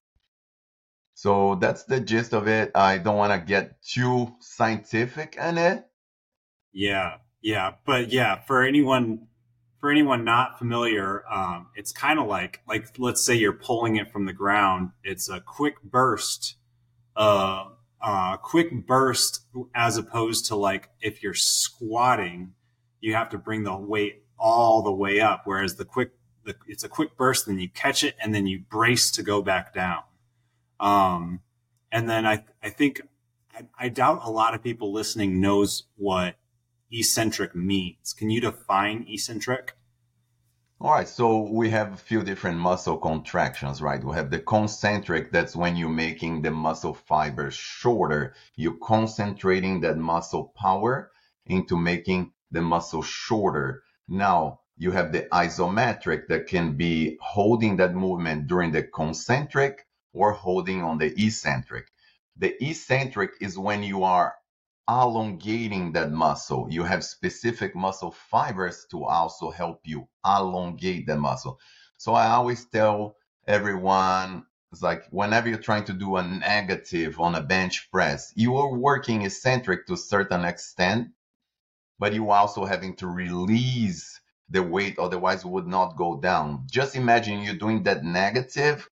So 1.14 1.56
that's 1.56 1.84
the 1.86 2.00
gist 2.00 2.34
of 2.34 2.48
it. 2.48 2.72
I 2.76 3.00
don't 3.00 3.18
want 3.18 3.34
to 3.34 3.46
get 3.46 3.82
too 3.82 4.36
scientific 4.40 5.36
in 5.36 5.58
it. 5.58 5.86
Yeah, 6.72 7.18
yeah, 7.42 7.74
but 7.86 8.12
yeah, 8.12 8.42
for 8.42 8.64
anyone 8.64 9.27
for 9.80 9.92
anyone 9.92 10.24
not 10.24 10.58
familiar, 10.58 11.24
um, 11.32 11.68
it's 11.76 11.92
kind 11.92 12.20
of 12.20 12.28
like 12.28 12.62
like 12.68 12.98
let's 12.98 13.24
say 13.24 13.36
you're 13.36 13.54
pulling 13.54 13.98
it 13.98 14.12
from 14.12 14.26
the 14.26 14.34
ground. 14.34 14.92
It's 15.04 15.30
a 15.30 15.40
quick 15.40 15.82
burst 15.84 16.56
uh, 17.18 17.66
uh, 18.00 18.38
quick 18.38 18.86
burst 18.86 19.42
as 19.74 19.98
opposed 19.98 20.46
to 20.46 20.56
like 20.56 20.90
if 21.02 21.24
you're 21.24 21.34
squatting, 21.34 22.54
you 23.02 23.16
have 23.16 23.30
to 23.30 23.38
bring 23.38 23.64
the 23.64 23.76
weight 23.76 24.24
all 24.38 24.84
the 24.84 24.92
way 24.92 25.20
up. 25.20 25.42
Whereas 25.46 25.76
the 25.76 25.86
quick, 25.86 26.12
the, 26.46 26.56
it's 26.68 26.84
a 26.84 26.90
quick 26.90 27.18
burst, 27.18 27.48
then 27.48 27.60
you 27.60 27.70
catch 27.70 28.04
it 28.04 28.16
and 28.22 28.34
then 28.34 28.46
you 28.46 28.60
brace 28.70 29.12
to 29.12 29.24
go 29.24 29.42
back 29.42 29.74
down. 29.74 30.04
Um, 30.80 31.42
and 31.92 32.08
then 32.08 32.26
I, 32.26 32.46
I 32.62 32.70
think, 32.70 33.02
I, 33.54 33.64
I 33.78 33.90
doubt 33.90 34.22
a 34.24 34.30
lot 34.30 34.54
of 34.54 34.62
people 34.62 34.94
listening 34.94 35.42
knows 35.42 35.84
what 35.96 36.36
eccentric 36.92 37.56
means. 37.56 38.14
Can 38.14 38.30
you 38.30 38.42
define 38.42 39.06
eccentric? 39.08 39.76
All 40.80 40.92
right, 40.92 41.08
so 41.08 41.42
we 41.42 41.72
have 41.72 41.94
a 41.94 41.98
few 41.98 42.24
different 42.24 42.60
muscle 42.60 42.98
contractions, 42.98 43.82
right? 43.82 44.04
We 44.04 44.14
have 44.16 44.30
the 44.30 44.40
concentric, 44.40 45.32
that's 45.32 45.56
when 45.56 45.76
you're 45.76 45.90
making 45.90 46.44
the 46.44 46.52
muscle 46.52 46.94
fibers 46.94 47.56
shorter. 47.56 48.36
You're 48.56 48.78
concentrating 48.78 49.82
that 49.82 49.98
muscle 49.98 50.54
power 50.56 51.12
into 51.48 51.76
making 51.76 52.34
the 52.52 52.62
muscle 52.62 53.02
shorter. 53.02 53.82
Now, 54.08 54.60
you 54.78 54.92
have 54.92 55.12
the 55.12 55.24
isometric 55.32 56.28
that 56.28 56.46
can 56.46 56.78
be 56.78 57.18
holding 57.22 57.78
that 57.78 57.96
movement 57.96 58.46
during 58.46 58.72
the 58.72 58.84
concentric 58.84 59.88
or 60.14 60.32
holding 60.32 60.84
on 60.84 61.00
the 61.00 61.12
eccentric. 61.18 61.88
The 62.38 62.54
eccentric 62.64 63.32
is 63.42 63.58
when 63.58 63.82
you 63.82 64.04
are 64.04 64.36
elongating 64.90 65.92
that 65.94 66.12
muscle. 66.12 66.68
You 66.70 66.84
have 66.84 67.04
specific 67.04 67.76
muscle 67.76 68.12
fibers 68.12 68.86
to 68.92 69.04
also 69.04 69.52
help 69.52 69.82
you 69.84 70.08
elongate 70.26 71.08
the 71.08 71.18
muscle. 71.18 71.60
So 71.98 72.14
I 72.14 72.30
always 72.32 72.66
tell 72.66 73.16
everyone 73.48 74.46
it's 74.72 74.82
like 74.82 75.06
whenever 75.12 75.48
you're 75.48 75.58
trying 75.58 75.86
to 75.86 75.94
do 75.94 76.18
a 76.18 76.24
negative 76.24 77.20
on 77.20 77.36
a 77.36 77.42
bench 77.42 77.90
press, 77.92 78.34
you 78.36 78.58
are 78.58 78.74
working 78.76 79.22
eccentric 79.22 79.88
to 79.88 79.94
a 79.94 79.98
certain 79.98 80.44
extent, 80.44 81.10
but 82.00 82.14
you 82.14 82.30
also 82.32 82.66
having 82.66 82.96
to 82.98 83.08
release 83.08 84.20
the 84.50 84.62
weight, 84.62 85.00
otherwise 85.00 85.44
it 85.44 85.50
would 85.50 85.68
not 85.68 85.98
go 85.98 86.20
down. 86.20 86.64
Just 86.70 86.96
imagine 86.96 87.42
you're 87.42 87.56
doing 87.56 87.84
that 87.84 88.04
negative 88.04 88.90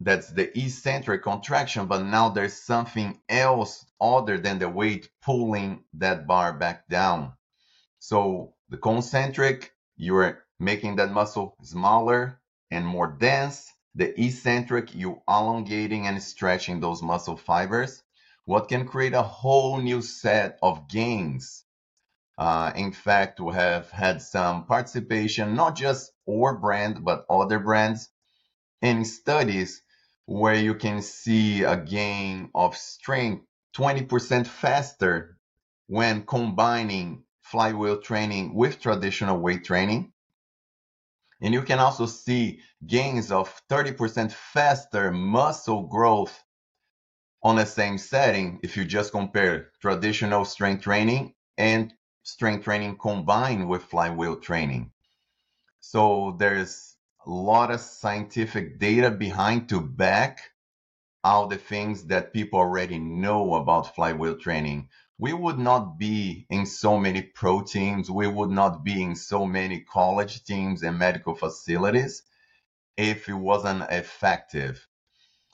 that's 0.00 0.30
the 0.30 0.56
eccentric 0.58 1.22
contraction, 1.22 1.86
but 1.86 2.02
now 2.02 2.28
there's 2.28 2.54
something 2.54 3.20
else 3.28 3.86
other 4.00 4.38
than 4.38 4.58
the 4.58 4.68
weight 4.68 5.08
pulling 5.22 5.84
that 5.94 6.26
bar 6.26 6.52
back 6.52 6.88
down. 6.88 7.32
So 8.00 8.54
the 8.68 8.76
concentric, 8.76 9.72
you're 9.96 10.44
making 10.58 10.96
that 10.96 11.12
muscle 11.12 11.56
smaller 11.62 12.40
and 12.70 12.86
more 12.86 13.06
dense. 13.06 13.72
The 13.94 14.20
eccentric, 14.20 14.94
you 14.94 15.22
elongating 15.28 16.06
and 16.06 16.22
stretching 16.22 16.80
those 16.80 17.02
muscle 17.02 17.36
fibers. 17.36 18.02
What 18.44 18.68
can 18.68 18.86
create 18.86 19.14
a 19.14 19.22
whole 19.22 19.78
new 19.80 20.02
set 20.02 20.58
of 20.60 20.88
gains. 20.88 21.64
Uh, 22.36 22.72
in 22.74 22.92
fact, 22.92 23.40
we 23.40 23.54
have 23.54 23.90
had 23.90 24.20
some 24.20 24.66
participation, 24.66 25.54
not 25.54 25.76
just 25.76 26.12
our 26.28 26.58
brand, 26.58 27.04
but 27.04 27.24
other 27.30 27.60
brands 27.60 28.10
in 28.82 29.04
studies 29.04 29.80
where 30.26 30.54
you 30.54 30.74
can 30.74 31.02
see 31.02 31.62
a 31.64 31.76
gain 31.76 32.50
of 32.54 32.76
strength 32.76 33.44
20% 33.76 34.46
faster 34.46 35.36
when 35.86 36.24
combining 36.24 37.24
flywheel 37.42 38.00
training 38.00 38.54
with 38.54 38.80
traditional 38.80 39.38
weight 39.38 39.64
training. 39.64 40.12
And 41.40 41.52
you 41.52 41.62
can 41.62 41.78
also 41.78 42.06
see 42.06 42.60
gains 42.86 43.30
of 43.30 43.60
30% 43.68 44.32
faster 44.32 45.10
muscle 45.10 45.82
growth 45.82 46.42
on 47.42 47.56
the 47.56 47.66
same 47.66 47.98
setting 47.98 48.60
if 48.62 48.76
you 48.76 48.84
just 48.84 49.12
compare 49.12 49.72
traditional 49.82 50.46
strength 50.46 50.84
training 50.84 51.34
and 51.58 51.92
strength 52.22 52.64
training 52.64 52.96
combined 52.96 53.68
with 53.68 53.82
flywheel 53.82 54.36
training. 54.36 54.90
So 55.80 56.36
there's 56.38 56.93
a 57.26 57.30
lot 57.30 57.70
of 57.70 57.80
scientific 57.80 58.78
data 58.78 59.10
behind 59.10 59.68
to 59.70 59.80
back 59.80 60.40
all 61.22 61.46
the 61.46 61.56
things 61.56 62.04
that 62.06 62.32
people 62.32 62.58
already 62.58 62.98
know 62.98 63.54
about 63.54 63.94
flywheel 63.94 64.36
training. 64.36 64.88
We 65.18 65.32
would 65.32 65.58
not 65.58 65.98
be 65.98 66.46
in 66.50 66.66
so 66.66 66.98
many 66.98 67.22
pro 67.22 67.62
teams. 67.62 68.10
We 68.10 68.26
would 68.26 68.50
not 68.50 68.84
be 68.84 69.02
in 69.02 69.16
so 69.16 69.46
many 69.46 69.80
college 69.80 70.44
teams 70.44 70.82
and 70.82 70.98
medical 70.98 71.34
facilities 71.34 72.22
if 72.96 73.28
it 73.28 73.34
wasn't 73.34 73.84
effective. 73.90 74.86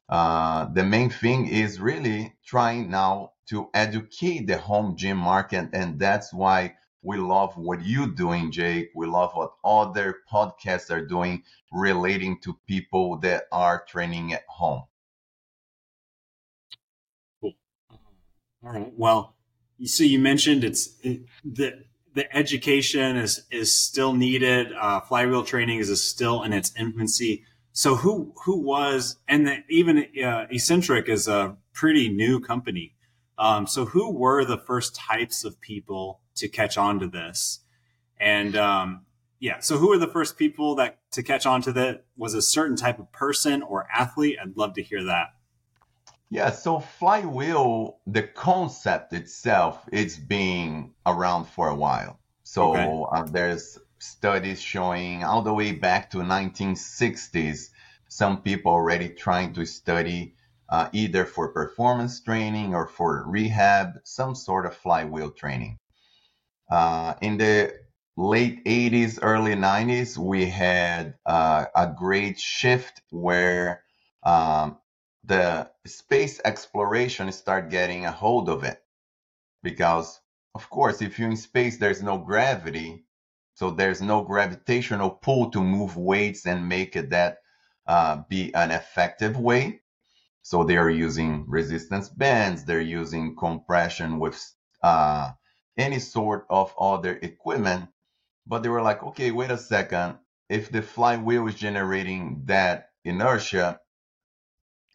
Uh, 0.09 0.67
the 0.73 0.83
main 0.83 1.11
thing 1.11 1.47
is 1.47 1.81
really 1.81 2.35
trying 2.45 2.91
now 2.91 3.33
to 3.49 3.69
educate 3.73 4.47
the 4.47 4.59
home 4.59 4.97
gym 4.97 5.19
market, 5.19 5.69
and 5.73 6.01
that's 6.01 6.33
why 6.33 6.75
we 7.03 7.17
love 7.17 7.57
what 7.57 7.85
you're 7.85 8.07
doing, 8.07 8.53
Jake. 8.53 8.91
We 8.95 9.07
love 9.07 9.33
what 9.33 9.53
other 9.65 10.19
podcasts 10.31 10.91
are 10.91 11.05
doing 11.05 11.45
relating 11.73 12.39
to 12.41 12.59
people 12.67 13.19
that 13.19 13.45
are 13.51 13.85
training 13.89 14.33
at 14.35 14.45
home. 14.49 14.85
Cool. 17.41 17.55
All 18.63 18.73
right. 18.73 18.93
Well, 18.97 19.35
you 19.79 19.89
so 19.89 20.05
you 20.05 20.19
mentioned 20.19 20.63
it's 20.63 20.95
it, 21.03 21.23
the 21.43 21.85
the 22.15 22.37
education 22.37 23.17
is 23.17 23.47
is 23.51 23.75
still 23.75 24.13
needed. 24.13 24.73
Uh, 24.79 25.01
flywheel 25.01 25.45
training 25.45 25.79
is 25.79 26.03
still 26.07 26.43
in 26.43 26.53
its 26.53 26.73
infancy. 26.79 27.45
So 27.73 27.95
who 27.95 28.35
who 28.45 28.59
was 28.59 29.17
and 29.27 29.47
the, 29.47 29.65
even 29.71 29.99
uh, 29.99 30.47
Exxentric 30.53 31.09
is 31.09 31.29
a 31.29 31.57
pretty 31.73 32.11
new 32.11 32.41
company. 32.41 32.95
Um, 33.41 33.67
so 33.67 33.87
who 33.87 34.13
were 34.13 34.45
the 34.45 34.59
first 34.59 34.95
types 34.95 35.45
of 35.45 35.59
people 35.63 36.21
to 36.37 36.47
catch 36.47 36.77
on 36.77 37.01
to 37.01 37.09
this? 37.09 37.61
And 38.21 38.55
um, 38.55 39.07
yeah, 39.39 39.61
so 39.61 39.79
who 39.79 39.89
were 39.89 39.99
the 39.99 40.07
first 40.07 40.37
people 40.37 40.75
that 40.75 40.99
to 41.13 41.23
catch 41.23 41.47
on 41.47 41.63
to 41.63 41.73
that? 41.73 42.05
Was 42.19 42.35
a 42.35 42.43
certain 42.43 42.77
type 42.77 42.99
of 42.99 43.11
person 43.13 43.63
or 43.63 43.89
athlete? 43.93 44.37
I'd 44.41 44.59
love 44.59 44.75
to 44.75 44.83
hear 44.83 45.03
that. 45.05 45.29
Yeah, 46.29 46.51
so 46.51 46.81
flywheel, 46.81 47.99
the 48.07 48.23
concept 48.23 49.15
itself, 49.15 49.89
it's 49.91 50.17
been 50.17 50.93
around 51.07 51.47
for 51.47 51.69
a 51.69 51.75
while. 51.75 52.21
So 52.45 52.77
okay. 52.77 53.05
uh, 53.11 53.25
there's 53.25 53.79
studies 53.99 54.61
showing 54.61 55.25
all 55.25 55.41
the 55.43 55.55
way 55.55 55.73
back 55.73 56.11
to 56.11 56.19
1960s, 56.19 57.71
some 58.09 58.43
people 58.43 58.73
already 58.73 59.09
trying 59.09 59.55
to 59.55 59.65
study 59.65 60.35
uh, 60.71 60.89
either 60.93 61.25
for 61.25 61.49
performance 61.49 62.21
training 62.21 62.75
or 62.75 62.87
for 62.87 63.25
rehab, 63.27 63.99
some 64.05 64.35
sort 64.35 64.67
of 64.67 64.77
flywheel 64.77 65.31
training. 65.31 65.79
Uh, 66.71 67.15
in 67.21 67.37
the 67.37 67.75
late 68.17 68.65
80s, 68.65 69.19
early 69.23 69.55
90s, 69.55 70.17
we 70.17 70.47
had 70.47 71.15
uh, 71.27 71.67
a 71.75 71.93
great 71.99 72.39
shift 72.39 73.03
where 73.11 73.83
um, 74.23 74.79
the 75.25 75.69
space 75.87 76.41
exploration 76.45 77.33
started 77.33 77.71
getting 77.71 78.07
a 78.07 78.13
hold 78.13 78.49
of 78.49 78.63
it. 78.63 78.81
Because, 79.63 80.21
of 80.55 80.71
course, 80.71 81.03
if 81.03 81.19
you're 81.19 81.31
in 81.31 81.37
space, 81.37 81.79
there's 81.79 82.03
no 82.03 82.19
gravity. 82.19 83.05
So 83.55 83.71
there's 83.71 84.01
no 84.01 84.23
gravitational 84.23 85.11
pull 85.11 85.51
to 85.51 85.63
move 85.63 85.97
weights 85.97 86.47
and 86.47 86.69
make 86.69 86.97
it 86.97 87.11
that 87.11 87.39
uh, 87.87 88.23
be 88.29 88.55
an 88.55 88.71
effective 88.71 89.37
way. 89.37 89.80
So 90.43 90.65
they 90.65 90.77
are 90.77 90.91
using 90.91 91.45
resistance 91.49 92.09
bands, 92.09 92.65
they're 92.65 92.81
using 92.81 93.37
compression 93.37 94.19
with 94.19 94.41
uh, 94.83 95.33
any 95.77 95.99
sort 95.99 96.47
of 96.51 96.75
other 96.79 97.19
equipment. 97.23 97.89
But 98.47 98.63
they 98.63 98.69
were 98.69 98.83
like, 98.83 99.03
okay, 99.03 99.31
wait 99.31 99.51
a 99.51 99.59
second. 99.59 100.19
If 100.49 100.71
the 100.73 100.83
flywheel 100.83 101.47
is 101.47 101.55
generating 101.55 102.43
that 102.47 102.91
inertia, 103.05 103.81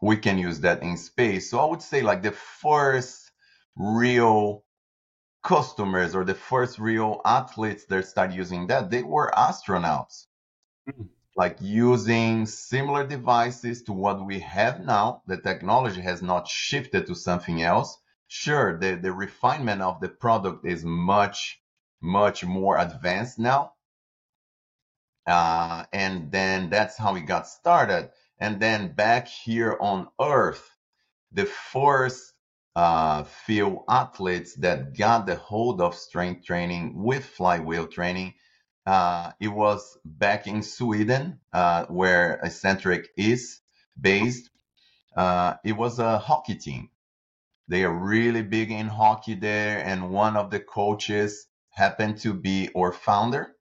we 0.01 0.17
can 0.17 0.37
use 0.37 0.59
that 0.61 0.83
in 0.83 0.97
space. 0.97 1.49
So 1.49 1.59
I 1.59 1.65
would 1.65 1.81
say 1.81 2.01
like 2.01 2.21
the 2.21 2.31
first 2.31 3.31
real 3.75 4.65
customers 5.43 6.15
or 6.15 6.25
the 6.25 6.33
first 6.33 6.79
real 6.79 7.21
athletes 7.23 7.85
that 7.85 8.07
start 8.07 8.31
using 8.33 8.67
that, 8.67 8.89
they 8.89 9.03
were 9.03 9.31
astronauts. 9.37 10.25
Mm 10.89 11.09
like 11.35 11.57
using 11.59 12.45
similar 12.45 13.05
devices 13.05 13.83
to 13.83 13.93
what 13.93 14.25
we 14.25 14.39
have 14.39 14.85
now. 14.85 15.21
The 15.27 15.37
technology 15.37 16.01
has 16.01 16.21
not 16.21 16.47
shifted 16.47 17.07
to 17.07 17.15
something 17.15 17.61
else. 17.61 17.97
Sure, 18.27 18.77
the, 18.79 18.95
the 18.95 19.11
refinement 19.11 19.81
of 19.81 19.99
the 19.99 20.09
product 20.09 20.65
is 20.65 20.85
much, 20.85 21.61
much 22.01 22.45
more 22.45 22.77
advanced 22.77 23.37
now. 23.37 23.73
Uh, 25.27 25.83
and 25.91 26.31
then 26.31 26.69
that's 26.69 26.97
how 26.97 27.13
we 27.13 27.21
got 27.21 27.47
started. 27.47 28.11
And 28.39 28.59
then 28.59 28.93
back 28.93 29.27
here 29.27 29.77
on 29.79 30.07
Earth, 30.21 30.69
the 31.31 31.45
first 31.45 32.33
uh, 32.75 33.23
few 33.23 33.83
athletes 33.89 34.55
that 34.55 34.97
got 34.97 35.25
the 35.25 35.35
hold 35.35 35.81
of 35.81 35.95
strength 35.95 36.45
training 36.45 36.93
with 37.03 37.25
flywheel 37.25 37.87
training 37.87 38.33
uh, 38.85 39.31
it 39.39 39.47
was 39.47 39.97
back 40.05 40.45
in 40.47 40.61
Sweden, 40.61 41.39
uh, 41.51 41.85
where 41.85 42.39
Exxentric 42.43 43.07
is 43.17 43.61
based. 43.99 44.49
Uh, 45.15 45.55
it 45.63 45.73
was 45.73 45.97
a 45.97 46.19
hockey 46.19 46.55
team. 46.55 46.89
They 47.67 47.83
are 47.83 47.93
really 47.93 48.43
big 48.43 48.69
in 48.69 48.87
hockey 48.87 49.33
there, 49.33 49.79
and 49.83 50.11
one 50.11 50.37
of 50.37 50.51
the 50.51 50.59
coaches 50.59 51.47
happened 51.69 52.19
to 52.19 52.33
be 52.33 52.69
our 52.77 52.91
founder. 52.91 53.55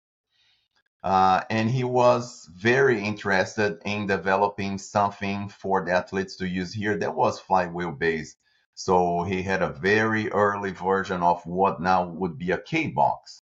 Uh, 1.05 1.43
and 1.51 1.71
he 1.71 1.85
was 1.85 2.49
very 2.53 3.05
interested 3.05 3.79
in 3.85 4.07
developing 4.07 4.79
something 4.79 5.49
for 5.49 5.85
the 5.85 5.93
athletes 5.93 6.37
to 6.37 6.49
use 6.49 6.73
here 6.73 6.97
that 6.97 7.15
was 7.15 7.41
flywheel 7.41 7.93
based. 7.93 8.37
So 8.75 9.23
he 9.23 9.43
had 9.43 9.63
a 9.63 9.73
very 9.73 10.31
early 10.31 10.73
version 10.73 11.23
of 11.23 11.45
what 11.45 11.81
now 11.81 12.09
would 12.09 12.39
be 12.39 12.51
a 12.51 12.59
K 12.59 12.89
box 12.89 13.43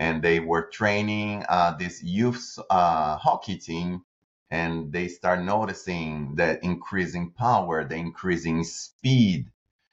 and 0.00 0.22
they 0.22 0.40
were 0.40 0.62
training 0.62 1.44
uh, 1.46 1.76
this 1.76 2.02
youth 2.02 2.58
uh, 2.70 3.18
hockey 3.18 3.58
team 3.58 4.02
and 4.50 4.90
they 4.92 5.06
start 5.06 5.42
noticing 5.42 6.34
the 6.36 6.58
increasing 6.64 7.30
power 7.30 7.84
the 7.84 7.94
increasing 7.94 8.64
speed 8.64 9.52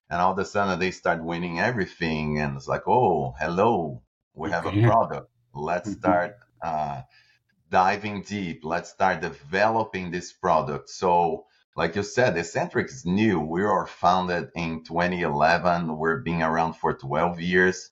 and 0.09 0.21
all 0.21 0.31
of 0.31 0.39
a 0.39 0.45
sudden 0.45 0.79
they 0.79 0.91
start 0.91 1.21
winning 1.21 1.59
everything 1.59 2.39
and 2.39 2.55
it's 2.55 2.69
like 2.69 2.87
oh 2.87 3.35
hello 3.37 4.01
we 4.33 4.49
have 4.49 4.65
a 4.65 4.81
product 4.81 5.29
let's 5.53 5.89
mm-hmm. 5.89 5.99
start 5.99 6.37
uh, 6.63 7.01
diving 7.69 8.21
deep 8.21 8.61
let's 8.63 8.89
start 8.89 9.19
developing 9.21 10.09
this 10.09 10.31
product 10.31 10.89
so 10.89 11.45
like 11.75 11.95
you 11.95 12.01
said, 12.01 12.33
Exxentric 12.33 12.85
is 12.85 13.05
new. 13.05 13.39
We 13.39 13.61
are 13.61 13.85
founded 13.85 14.49
in 14.55 14.83
2011. 14.83 15.95
We're 15.95 16.21
being 16.21 16.41
around 16.41 16.73
for 16.73 16.95
12 16.95 17.39
years 17.39 17.91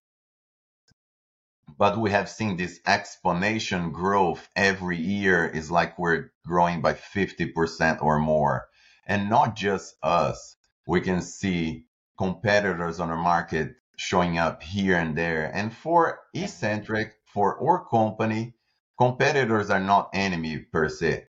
but 1.77 1.97
we 1.97 2.11
have 2.11 2.29
seen 2.29 2.55
this 2.55 2.79
exponential 2.87 3.91
growth 3.91 4.47
every 4.55 4.97
year 4.97 5.45
is 5.45 5.69
like 5.69 5.99
we're 5.99 6.31
growing 6.45 6.81
by 6.81 6.93
50% 6.93 8.01
or 8.01 8.19
more. 8.19 8.67
And 9.07 9.29
not 9.29 9.55
just 9.55 9.95
us. 10.01 10.55
We 10.87 11.01
can 11.01 11.21
see 11.21 11.85
competitors 12.17 12.99
on 12.99 13.09
the 13.09 13.15
market 13.15 13.75
showing 13.97 14.37
up 14.37 14.63
here 14.63 14.97
and 14.97 15.17
there. 15.17 15.51
And 15.53 15.73
for 15.73 16.19
Exxentric, 16.35 17.11
for 17.25 17.61
our 17.61 17.85
company, 17.85 18.53
competitors 18.97 19.69
are 19.69 19.79
not 19.79 20.09
enemy 20.13 20.59
per 20.59 20.89
se. 20.89 21.27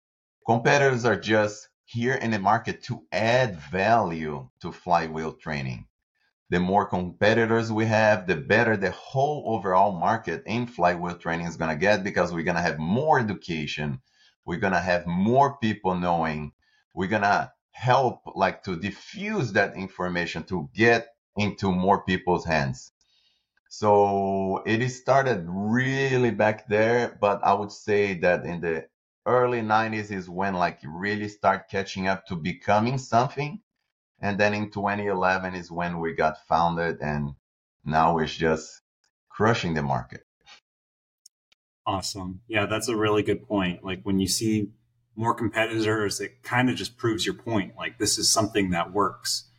Competitors 0.46 1.04
are 1.04 1.18
just 1.18 1.68
here 1.86 2.14
in 2.14 2.30
the 2.30 2.38
market 2.38 2.82
to 2.84 3.02
add 3.12 3.56
value 3.56 4.48
to 4.60 4.72
flywheel 4.72 5.32
training 5.32 5.86
the 6.50 6.60
more 6.60 6.86
competitors 6.86 7.72
we 7.72 7.86
have, 7.86 8.26
the 8.26 8.36
better 8.36 8.76
the 8.76 8.90
whole 8.90 9.44
overall 9.46 9.92
market 9.92 10.42
in 10.46 10.66
flywheel 10.66 11.16
training 11.16 11.46
is 11.46 11.56
going 11.56 11.70
to 11.70 11.80
get 11.80 12.04
because 12.04 12.32
we're 12.32 12.42
going 12.42 12.56
to 12.56 12.62
have 12.62 12.78
more 12.78 13.18
education. 13.18 14.00
We're 14.44 14.60
going 14.60 14.74
to 14.74 14.80
have 14.80 15.06
more 15.06 15.56
people 15.58 15.94
knowing. 15.94 16.52
We're 16.94 17.08
going 17.08 17.22
to 17.22 17.50
help 17.72 18.20
like 18.34 18.62
to 18.64 18.76
diffuse 18.76 19.52
that 19.52 19.74
information 19.76 20.44
to 20.44 20.68
get 20.74 21.08
into 21.36 21.72
more 21.72 22.04
people's 22.04 22.44
hands. 22.44 22.92
So 23.70 24.62
it 24.66 24.86
started 24.90 25.46
really 25.48 26.30
back 26.30 26.68
there, 26.68 27.18
but 27.20 27.42
I 27.42 27.54
would 27.54 27.72
say 27.72 28.14
that 28.20 28.44
in 28.44 28.60
the 28.60 28.86
early 29.26 29.62
90s 29.62 30.12
is 30.12 30.28
when 30.28 30.54
like 30.54 30.78
really 30.84 31.28
start 31.28 31.68
catching 31.68 32.06
up 32.06 32.26
to 32.26 32.36
becoming 32.36 32.98
something 32.98 33.60
and 34.24 34.40
then 34.40 34.54
in 34.54 34.70
2011 34.70 35.54
is 35.54 35.70
when 35.70 36.00
we 36.00 36.14
got 36.14 36.46
founded, 36.48 36.96
and 37.02 37.34
now 37.84 38.14
we're 38.14 38.24
just 38.24 38.80
crushing 39.28 39.74
the 39.74 39.82
market. 39.82 40.22
Awesome. 41.86 42.40
Yeah, 42.48 42.64
that's 42.64 42.88
a 42.88 42.96
really 42.96 43.22
good 43.22 43.46
point. 43.46 43.84
Like 43.84 44.00
when 44.02 44.18
you 44.18 44.26
see 44.26 44.70
more 45.14 45.34
competitors, 45.34 46.22
it 46.22 46.42
kind 46.42 46.70
of 46.70 46.76
just 46.76 46.96
proves 46.96 47.26
your 47.26 47.34
point. 47.34 47.74
Like 47.76 47.98
this 47.98 48.16
is 48.16 48.30
something 48.30 48.70
that 48.70 48.94
works. 48.94 49.50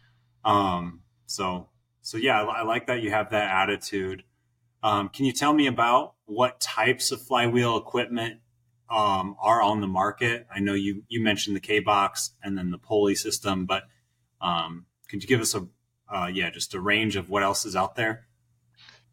Um, 0.43 1.01
so, 1.27 1.69
so 2.01 2.17
yeah, 2.17 2.41
I, 2.41 2.61
I 2.61 2.63
like 2.63 2.87
that 2.87 3.03
you 3.03 3.11
have 3.11 3.29
that 3.29 3.51
attitude. 3.51 4.23
Um, 4.81 5.09
can 5.09 5.25
you 5.25 5.31
tell 5.31 5.53
me 5.53 5.67
about 5.67 6.15
what 6.25 6.59
types 6.59 7.11
of 7.11 7.21
flywheel 7.21 7.77
equipment 7.77 8.39
um, 8.89 9.35
are 9.39 9.61
on 9.61 9.81
the 9.81 9.87
market? 9.87 10.47
I 10.51 10.59
know 10.59 10.73
you 10.73 11.03
you 11.07 11.23
mentioned 11.23 11.55
the 11.55 11.59
K 11.61 11.81
box 11.81 12.31
and 12.41 12.57
then 12.57 12.71
the 12.71 12.79
pulley 12.79 13.13
system, 13.13 13.67
but 13.67 13.83
um, 14.41 14.85
could 15.09 15.21
you 15.21 15.27
give 15.27 15.41
us 15.41 15.55
a 15.55 15.67
uh, 16.13 16.29
yeah 16.31 16.49
just 16.49 16.73
a 16.73 16.79
range 16.79 17.15
of 17.15 17.29
what 17.29 17.43
else 17.43 17.65
is 17.65 17.75
out 17.75 17.95
there? 17.95 18.27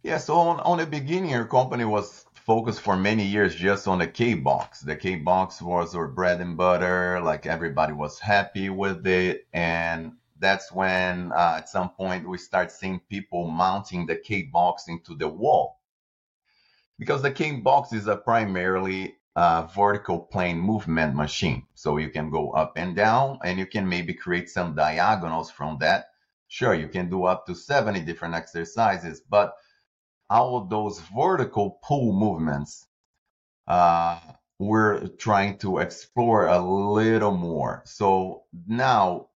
Yeah, 0.02 0.18
so 0.18 0.35
on, 0.35 0.61
on 0.61 0.78
the 0.78 0.87
beginning, 0.87 1.35
our 1.35 1.46
company 1.46 1.85
was 1.85 2.24
focused 2.35 2.80
for 2.80 2.96
many 2.96 3.24
years 3.24 3.54
just 3.54 3.87
on 3.87 4.00
the 4.00 4.06
K 4.08 4.35
box. 4.35 4.80
The 4.80 4.96
K 4.96 5.16
box 5.16 5.62
was 5.62 5.94
our 5.94 6.08
bread 6.08 6.40
and 6.40 6.56
butter. 6.56 7.20
Like 7.20 7.46
everybody 7.46 7.92
was 7.92 8.18
happy 8.18 8.68
with 8.68 9.06
it, 9.06 9.46
and 9.52 10.12
that's 10.38 10.72
when 10.72 11.32
uh, 11.32 11.54
at 11.58 11.68
some 11.68 11.90
point 11.90 12.28
we 12.28 12.38
start 12.38 12.72
seeing 12.72 13.00
people 13.08 13.48
mounting 13.48 14.06
the 14.06 14.16
K 14.16 14.42
box 14.42 14.88
into 14.88 15.14
the 15.14 15.28
wall 15.28 15.78
because 16.98 17.22
the 17.22 17.30
K 17.30 17.52
box 17.52 17.92
is 17.92 18.06
a 18.06 18.16
primarily 18.16 19.16
uh, 19.34 19.66
vertical 19.74 20.20
plane 20.20 20.58
movement 20.58 21.14
machine. 21.14 21.66
So 21.74 21.96
you 21.96 22.10
can 22.10 22.30
go 22.30 22.50
up 22.50 22.74
and 22.76 22.94
down 22.94 23.38
and 23.44 23.58
you 23.58 23.66
can 23.66 23.88
maybe 23.88 24.14
create 24.14 24.50
some 24.50 24.74
diagonals 24.74 25.50
from 25.50 25.78
that. 25.80 26.10
Sure, 26.48 26.74
you 26.74 26.88
can 26.88 27.08
do 27.08 27.24
up 27.24 27.46
to 27.46 27.54
70 27.54 28.00
different 28.02 28.34
exercises, 28.34 29.20
but 29.20 29.54
all 30.28 30.56
of 30.56 30.68
those 30.68 31.00
vertical 31.14 31.78
pull 31.82 32.12
movements, 32.12 32.86
uh, 33.66 34.18
we're 34.58 35.06
trying 35.08 35.58
to 35.58 35.78
explore 35.78 36.46
a 36.46 36.58
little 36.58 37.32
more. 37.32 37.82
So 37.86 38.44
now 38.66 39.28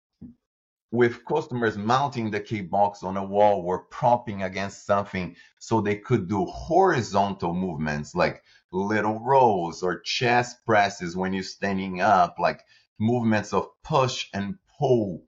with 0.92 1.24
customers 1.24 1.76
mounting 1.76 2.30
the 2.30 2.40
K 2.40 2.60
box 2.60 3.02
on 3.02 3.16
a 3.16 3.24
wall 3.24 3.60
or 3.60 3.80
propping 3.84 4.42
against 4.42 4.86
something 4.86 5.36
so 5.58 5.80
they 5.80 5.96
could 5.96 6.28
do 6.28 6.44
horizontal 6.46 7.54
movements 7.54 8.14
like 8.14 8.42
little 8.72 9.20
rows 9.20 9.82
or 9.82 10.00
chest 10.00 10.64
presses 10.66 11.16
when 11.16 11.32
you're 11.32 11.42
standing 11.42 12.00
up, 12.00 12.36
like 12.38 12.62
movements 12.98 13.52
of 13.52 13.68
push 13.82 14.28
and 14.34 14.56
pull. 14.78 15.22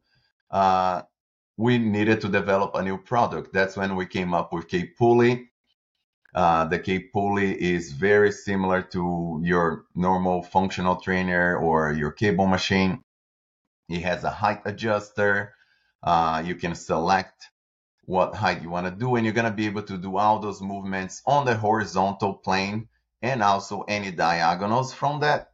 Uh, 0.50 1.02
we 1.56 1.78
needed 1.78 2.20
to 2.20 2.28
develop 2.28 2.74
a 2.74 2.82
new 2.82 2.98
product. 2.98 3.52
That's 3.52 3.76
when 3.76 3.96
we 3.96 4.06
came 4.06 4.32
up 4.34 4.52
with 4.52 4.68
K 4.68 4.84
Pulley. 4.98 5.50
Uh, 6.34 6.66
the 6.66 6.78
K 6.78 7.00
Pulley 7.00 7.60
is 7.60 7.92
very 7.92 8.30
similar 8.30 8.82
to 8.82 9.40
your 9.42 9.84
normal 9.94 10.42
functional 10.42 10.96
trainer 10.96 11.56
or 11.56 11.92
your 11.92 12.12
cable 12.12 12.46
machine. 12.46 13.02
It 13.88 14.02
has 14.02 14.24
a 14.24 14.30
height 14.30 14.60
adjuster. 14.64 15.54
Uh, 16.02 16.42
you 16.44 16.54
can 16.54 16.74
select 16.74 17.46
what 18.04 18.34
height 18.34 18.62
you 18.62 18.70
want 18.70 18.86
to 18.86 18.92
do, 18.92 19.16
and 19.16 19.24
you're 19.24 19.34
going 19.34 19.50
to 19.50 19.56
be 19.56 19.66
able 19.66 19.82
to 19.82 19.98
do 19.98 20.16
all 20.16 20.38
those 20.38 20.62
movements 20.62 21.22
on 21.26 21.44
the 21.44 21.56
horizontal 21.56 22.34
plane 22.34 22.88
and 23.22 23.42
also 23.42 23.82
any 23.82 24.10
diagonals 24.10 24.92
from 24.92 25.20
that. 25.20 25.52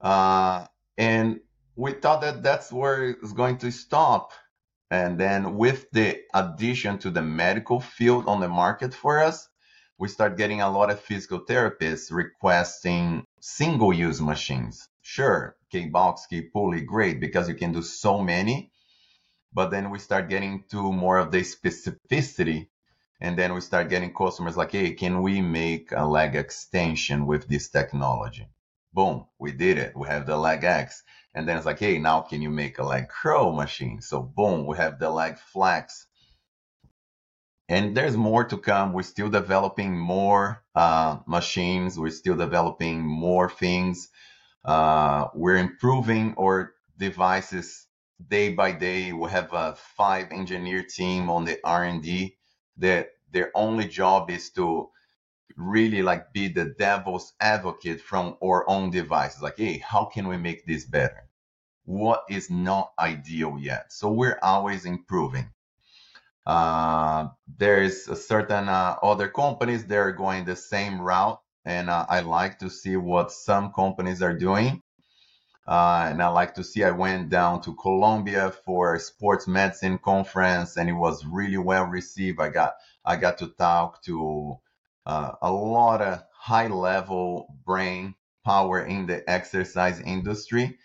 Uh, 0.00 0.66
and 0.96 1.40
we 1.74 1.92
thought 1.92 2.20
that 2.20 2.42
that's 2.42 2.72
where 2.72 3.10
it's 3.10 3.32
going 3.32 3.58
to 3.58 3.70
stop. 3.70 4.32
And 4.90 5.18
then 5.18 5.56
with 5.56 5.90
the 5.90 6.20
addition 6.32 6.98
to 6.98 7.10
the 7.10 7.22
medical 7.22 7.80
field 7.80 8.28
on 8.28 8.40
the 8.40 8.48
market 8.48 8.94
for 8.94 9.22
us, 9.22 9.48
we 9.98 10.08
start 10.08 10.36
getting 10.36 10.60
a 10.60 10.70
lot 10.70 10.90
of 10.90 11.00
physical 11.00 11.40
therapists 11.40 12.12
requesting 12.12 13.24
single 13.40 13.92
use 13.92 14.20
machines. 14.20 14.88
Sure, 15.02 15.56
K-box, 15.72 16.26
K-pulley, 16.28 16.82
great, 16.82 17.20
because 17.20 17.48
you 17.48 17.54
can 17.54 17.72
do 17.72 17.82
so 17.82 18.22
many. 18.22 18.70
But 19.52 19.70
then 19.70 19.90
we 19.90 19.98
start 19.98 20.28
getting 20.28 20.64
to 20.70 20.92
more 20.92 21.18
of 21.18 21.30
the 21.32 21.40
specificity. 21.40 22.68
And 23.20 23.38
then 23.38 23.54
we 23.54 23.60
start 23.60 23.88
getting 23.88 24.12
customers 24.12 24.56
like, 24.56 24.72
hey, 24.72 24.92
can 24.92 25.22
we 25.22 25.40
make 25.40 25.92
a 25.92 26.04
leg 26.04 26.34
extension 26.34 27.26
with 27.26 27.48
this 27.48 27.68
technology? 27.68 28.48
Boom, 28.92 29.26
we 29.38 29.52
did 29.52 29.78
it. 29.78 29.96
We 29.96 30.08
have 30.08 30.26
the 30.26 30.36
leg 30.36 30.64
X. 30.64 31.02
And 31.34 31.48
then 31.48 31.56
it's 31.56 31.66
like, 31.66 31.78
hey, 31.78 31.98
now 31.98 32.22
can 32.22 32.42
you 32.42 32.50
make 32.50 32.78
a 32.78 32.84
leg 32.84 33.08
curl 33.08 33.52
machine? 33.52 34.00
So 34.00 34.22
boom, 34.22 34.66
we 34.66 34.76
have 34.76 34.98
the 34.98 35.10
leg 35.10 35.38
flex 35.38 36.06
and 37.68 37.96
there's 37.96 38.16
more 38.16 38.44
to 38.44 38.58
come. 38.58 38.92
We're 38.92 39.02
still 39.02 39.28
developing 39.28 39.98
more 39.98 40.62
uh, 40.74 41.18
machines. 41.26 41.98
We're 41.98 42.10
still 42.10 42.36
developing 42.36 43.00
more 43.02 43.50
things. 43.50 44.08
Uh, 44.64 45.28
we're 45.34 45.56
improving 45.56 46.34
our 46.38 46.74
devices 46.96 47.86
day 48.28 48.50
by 48.50 48.72
day. 48.72 49.12
We 49.12 49.30
have 49.30 49.52
a 49.52 49.76
five 49.96 50.28
engineer 50.30 50.84
team 50.84 51.28
on 51.28 51.44
the 51.44 51.58
R&D 51.64 52.35
that 52.78 53.10
their 53.32 53.50
only 53.54 53.86
job 53.88 54.30
is 54.30 54.50
to 54.50 54.88
really 55.56 56.02
like 56.02 56.32
be 56.32 56.48
the 56.48 56.74
devil's 56.78 57.32
advocate 57.40 58.00
from 58.00 58.36
our 58.42 58.68
own 58.68 58.90
devices. 58.90 59.42
Like, 59.42 59.56
hey, 59.58 59.78
how 59.78 60.04
can 60.04 60.28
we 60.28 60.36
make 60.36 60.66
this 60.66 60.84
better? 60.84 61.28
What 61.84 62.24
is 62.28 62.50
not 62.50 62.92
ideal 62.98 63.56
yet? 63.58 63.92
So 63.92 64.10
we're 64.10 64.38
always 64.42 64.84
improving. 64.84 65.50
Uh, 66.44 67.28
there's 67.58 68.08
a 68.08 68.16
certain 68.16 68.68
uh, 68.68 68.96
other 69.02 69.28
companies 69.28 69.84
that 69.86 69.96
are 69.96 70.12
going 70.12 70.44
the 70.44 70.56
same 70.56 71.00
route, 71.00 71.40
and 71.64 71.90
uh, 71.90 72.06
I 72.08 72.20
like 72.20 72.58
to 72.60 72.70
see 72.70 72.96
what 72.96 73.32
some 73.32 73.72
companies 73.72 74.22
are 74.22 74.36
doing. 74.36 74.82
Uh, 75.66 76.06
and 76.10 76.22
I 76.22 76.28
like 76.28 76.54
to 76.54 76.64
see. 76.64 76.84
I 76.84 76.92
went 76.92 77.28
down 77.28 77.60
to 77.62 77.74
Colombia 77.74 78.52
for 78.64 78.94
a 78.94 79.00
sports 79.00 79.46
medicine 79.48 79.98
conference, 79.98 80.76
and 80.76 80.88
it 80.88 80.92
was 80.92 81.24
really 81.26 81.58
well 81.58 81.84
received. 81.84 82.40
I 82.40 82.50
got 82.50 82.74
I 83.04 83.16
got 83.16 83.38
to 83.38 83.48
talk 83.48 84.02
to 84.04 84.58
uh, 85.06 85.32
a 85.42 85.52
lot 85.52 86.02
of 86.02 86.22
high 86.32 86.68
level 86.68 87.54
brain 87.64 88.14
power 88.44 88.84
in 88.84 89.06
the 89.06 89.28
exercise 89.28 90.00
industry, 90.00 90.78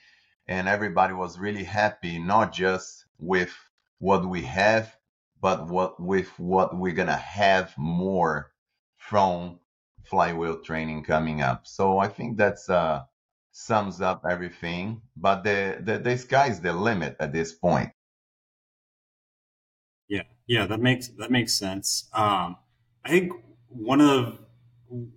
and 0.48 0.67
everybody 0.67 1.13
was 1.13 1.38
really 1.38 1.63
happy, 1.63 2.17
not 2.20 2.54
just 2.54 3.06
with 3.20 3.54
what 4.00 4.28
we 4.28 4.41
have 4.44 4.96
but 5.41 5.67
what 5.67 6.00
with 6.00 6.30
what 6.39 6.78
we're 6.78 6.94
gonna 6.94 7.17
have 7.17 7.74
more 7.78 8.52
from 8.98 9.60
flywheel 10.04 10.62
training 10.62 11.04
coming 11.04 11.41
up. 11.41 11.65
So 11.67 11.98
I 11.98 12.08
think 12.08 12.38
that's 12.38 12.70
uh 12.70 13.04
sums 13.52 14.02
up 14.02 14.24
everything. 14.30 15.02
But 15.16 15.44
the 15.44 15.78
the, 15.82 16.00
the 16.00 16.18
sky's 16.18 16.60
the 16.60 16.74
limit 16.74 17.16
at 17.20 17.34
this 17.34 17.54
point. 17.54 17.92
Yeah, 20.08 20.24
yeah, 20.48 20.66
that 20.68 20.80
makes 20.80 21.10
that 21.20 21.32
makes 21.32 21.54
sense. 21.54 22.10
Um, 22.14 22.58
I 23.06 23.10
think 23.10 23.34
one 23.70 24.02
of 24.02 24.40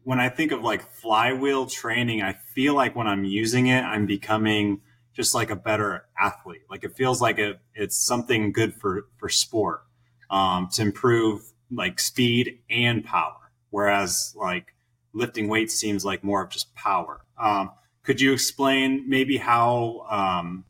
when 0.04 0.20
I 0.20 0.28
think 0.28 0.52
of 0.52 0.62
like 0.62 0.82
flywheel 0.82 1.66
training, 1.66 2.22
I 2.22 2.34
feel 2.54 2.74
like 2.74 2.94
when 2.94 3.06
I'm 3.06 3.24
using 3.24 3.66
it, 3.66 3.82
I'm 3.82 4.06
becoming 4.06 4.82
just 5.12 5.34
like 5.34 5.50
a 5.50 5.56
better 5.56 6.06
athlete. 6.18 6.62
Like 6.70 6.84
it 6.84 6.96
feels 6.96 7.20
like 7.20 7.38
it, 7.38 7.58
it's 7.74 7.96
something 7.96 8.52
good 8.52 8.74
for 8.74 9.08
for 9.16 9.28
sport 9.28 9.82
um, 10.30 10.68
to 10.72 10.82
improve 10.82 11.42
like 11.70 11.98
speed 11.98 12.60
and 12.70 13.04
power. 13.04 13.50
Whereas 13.70 14.34
like 14.36 14.74
lifting 15.12 15.48
weights 15.48 15.74
seems 15.74 16.04
like 16.04 16.22
more 16.22 16.42
of 16.42 16.50
just 16.50 16.74
power. 16.74 17.24
Um, 17.40 17.70
could 18.04 18.20
you 18.20 18.32
explain 18.32 19.08
maybe 19.08 19.38
how 19.38 20.06
um, 20.10 20.64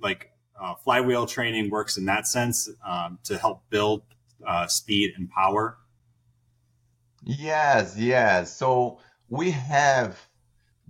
like 0.00 0.30
uh, 0.60 0.74
flywheel 0.74 1.26
training 1.26 1.70
works 1.70 1.96
in 1.96 2.04
that 2.04 2.26
sense 2.26 2.68
um, 2.86 3.18
to 3.24 3.38
help 3.38 3.62
build 3.70 4.02
uh, 4.46 4.66
speed 4.66 5.14
and 5.16 5.30
power? 5.30 5.78
Yes, 7.24 7.96
yes. 7.98 8.54
So 8.56 9.00
we 9.28 9.50
have 9.50 10.20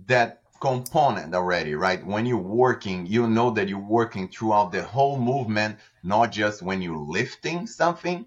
that 0.05 0.43
component 0.59 1.33
already, 1.33 1.75
right? 1.75 2.05
When 2.05 2.25
you're 2.25 2.37
working, 2.37 3.05
you 3.05 3.27
know 3.27 3.51
that 3.51 3.69
you're 3.69 3.79
working 3.79 4.27
throughout 4.27 4.71
the 4.71 4.83
whole 4.83 5.17
movement, 5.17 5.77
not 6.03 6.31
just 6.31 6.61
when 6.61 6.81
you're 6.81 6.97
lifting 6.97 7.67
something. 7.67 8.25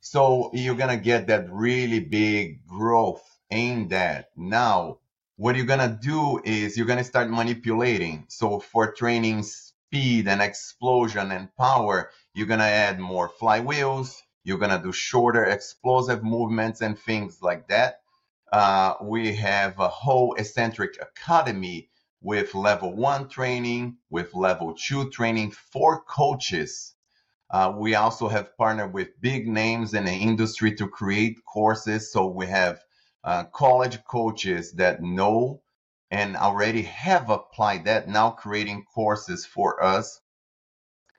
So 0.00 0.50
you're 0.52 0.76
going 0.76 0.96
to 0.96 1.04
get 1.04 1.26
that 1.26 1.52
really 1.52 1.98
big 1.98 2.64
growth 2.66 3.24
in 3.50 3.88
that. 3.88 4.30
Now, 4.36 4.98
what 5.36 5.54
you're 5.54 5.66
to 5.80 5.98
do 6.00 6.40
is 6.44 6.76
you're 6.76 6.86
to 6.98 7.04
start 7.04 7.30
manipulating. 7.30 8.24
So 8.28 8.58
for 8.58 8.92
training 8.92 9.42
speed 9.42 10.28
and 10.28 10.40
explosion 10.40 11.30
and 11.30 11.54
power, 11.56 12.10
you're 12.34 12.46
to 12.60 12.64
add 12.64 12.98
more 12.98 13.28
flywheels. 13.28 14.16
You're 14.44 14.58
to 14.70 14.82
do 14.82 14.92
shorter 14.92 15.44
explosive 15.44 16.22
movements 16.24 16.80
and 16.80 16.98
things 16.98 17.42
like 17.42 17.68
that. 17.68 18.00
Uh, 18.52 18.94
we 19.02 19.34
have 19.36 19.78
a 19.78 19.88
whole 19.88 20.36
Exxentric 20.38 20.94
academy 21.02 21.90
with 22.22 22.54
level 22.54 22.94
one 22.94 23.28
training, 23.28 23.98
with 24.08 24.34
level 24.34 24.74
two 24.74 25.10
training 25.10 25.50
for 25.50 26.02
coaches. 26.02 26.94
Uh, 27.50 27.72
we 27.76 27.94
also 27.94 28.28
have 28.28 28.56
partnered 28.56 28.92
with 28.92 29.20
big 29.20 29.46
names 29.46 29.94
in 29.94 30.04
the 30.04 30.12
industry 30.12 30.74
to 30.74 30.88
create 30.88 31.44
courses. 31.44 32.10
So 32.10 32.26
we 32.26 32.46
have 32.46 32.80
uh, 33.26 33.44
college 33.44 34.02
coaches 34.04 34.72
that 34.72 35.02
know 35.02 35.60
and 36.12 36.36
already 36.36 36.82
have 36.82 37.28
applied 37.28 37.84
that, 37.84 38.08
now 38.08 38.30
creating 38.30 38.84
courses 38.94 39.44
for 39.44 39.82
us 39.82 40.20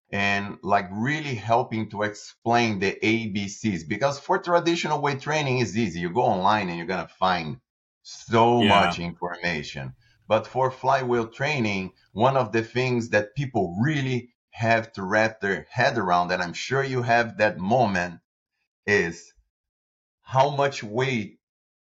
and 0.10 0.58
like 0.64 0.88
really 0.90 1.36
helping 1.36 1.90
to 1.90 2.04
explain 2.04 2.80
the 2.80 2.98
ABCs 3.04 3.86
because 3.88 4.18
for 4.20 4.40
traditional 4.40 5.02
weight 5.02 5.20
training 5.20 5.60
is 5.60 5.78
easy. 5.78 6.00
You 6.00 6.14
go 6.14 6.22
online 6.22 6.70
and 6.70 6.78
you're 6.78 6.88
gonna 6.88 7.10
find 7.10 7.60
so 8.04 8.62
yeah. 8.62 8.70
much 8.70 9.00
information. 9.00 9.94
But 10.30 10.48
for 10.48 10.72
flywheel 10.72 11.28
training, 11.28 11.92
one 12.14 12.38
of 12.38 12.54
the 12.54 12.64
things 12.64 13.10
that 13.10 13.36
people 13.36 13.78
really 13.82 14.30
have 14.52 14.94
to 14.94 15.04
wrap 15.04 15.42
their 15.42 15.68
head 15.70 15.98
around, 15.98 16.32
and 16.32 16.42
I'm 16.42 16.54
sure 16.54 16.84
you 16.84 17.02
have 17.02 17.38
that 17.38 17.58
moment, 17.58 18.22
is 18.86 19.34
how 20.22 20.56
much 20.56 20.84
weight 20.84 21.37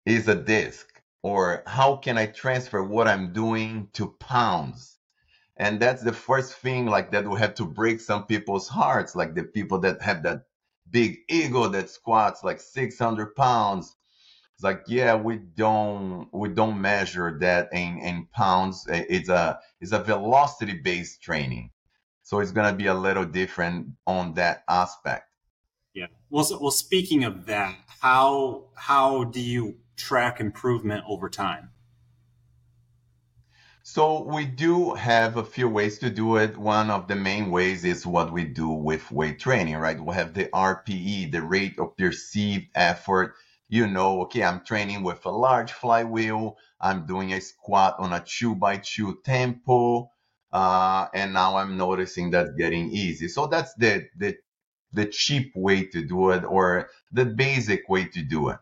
is 0.06 0.28
a 0.28 0.34
disc? 0.34 0.86
Or 1.22 1.62
how 1.66 1.96
can 1.96 2.16
I 2.16 2.26
transfer 2.26 2.82
what 2.82 3.08
I'm 3.08 3.32
doing 3.32 3.88
to 3.94 4.14
pounds? 4.20 4.96
and 5.56 5.80
that's 5.80 6.02
the 6.02 6.12
first 6.12 6.54
thing 6.54 6.86
like 6.86 7.10
that 7.12 7.26
will 7.26 7.36
have 7.36 7.54
to 7.54 7.64
break 7.64 8.00
some 8.00 8.26
people's 8.26 8.68
hearts 8.68 9.16
like 9.16 9.34
the 9.34 9.42
people 9.42 9.78
that 9.78 10.00
have 10.02 10.22
that 10.22 10.42
big 10.90 11.18
ego 11.28 11.68
that 11.68 11.90
squats 11.90 12.44
like 12.44 12.60
600 12.60 13.34
pounds 13.34 13.96
it's 14.54 14.62
like 14.62 14.82
yeah 14.86 15.14
we 15.14 15.36
don't 15.36 16.28
we 16.32 16.48
don't 16.48 16.80
measure 16.80 17.38
that 17.40 17.68
in 17.72 17.98
in 17.98 18.26
pounds 18.32 18.86
it's 18.88 19.28
a 19.28 19.58
it's 19.80 19.92
a 19.92 20.02
velocity 20.02 20.74
based 20.74 21.22
training 21.22 21.70
so 22.22 22.40
it's 22.40 22.52
going 22.52 22.70
to 22.70 22.76
be 22.76 22.86
a 22.86 22.94
little 22.94 23.24
different 23.24 23.88
on 24.06 24.34
that 24.34 24.62
aspect 24.68 25.28
yeah 25.94 26.06
well 26.30 26.44
so, 26.44 26.58
well 26.60 26.70
speaking 26.70 27.24
of 27.24 27.46
that 27.46 27.74
how 28.00 28.64
how 28.74 29.24
do 29.24 29.40
you 29.40 29.74
track 29.96 30.40
improvement 30.40 31.04
over 31.08 31.28
time 31.28 31.70
so 33.88 34.24
we 34.24 34.46
do 34.46 34.94
have 34.94 35.36
a 35.36 35.44
few 35.44 35.68
ways 35.68 36.00
to 36.00 36.10
do 36.10 36.38
it. 36.38 36.56
One 36.56 36.90
of 36.90 37.06
the 37.06 37.14
main 37.14 37.52
ways 37.52 37.84
is 37.84 38.04
what 38.04 38.32
we 38.32 38.42
do 38.42 38.68
with 38.68 39.12
weight 39.12 39.38
training, 39.38 39.76
right? 39.76 39.98
We 39.98 40.12
have 40.12 40.34
the 40.34 40.46
RPE, 40.46 41.30
the 41.30 41.42
rate 41.42 41.78
of 41.78 41.96
perceived 41.96 42.66
effort. 42.74 43.36
You 43.68 43.86
know, 43.86 44.22
okay, 44.22 44.42
I'm 44.42 44.64
training 44.64 45.04
with 45.04 45.24
a 45.24 45.30
large 45.30 45.70
flywheel. 45.70 46.56
I'm 46.80 47.06
doing 47.06 47.32
a 47.32 47.40
squat 47.40 47.94
on 48.00 48.12
a 48.12 48.18
two 48.26 48.56
by 48.56 48.78
two 48.78 49.20
tempo. 49.24 50.10
Uh, 50.52 51.06
and 51.14 51.32
now 51.32 51.56
I'm 51.56 51.76
noticing 51.76 52.32
that's 52.32 52.50
getting 52.58 52.90
easy. 52.90 53.28
So 53.28 53.46
that's 53.46 53.72
the, 53.74 54.08
the, 54.16 54.36
the 54.92 55.06
cheap 55.06 55.52
way 55.54 55.84
to 55.84 56.02
do 56.02 56.30
it 56.30 56.42
or 56.42 56.90
the 57.12 57.24
basic 57.24 57.88
way 57.88 58.06
to 58.06 58.22
do 58.22 58.48
it. 58.48 58.58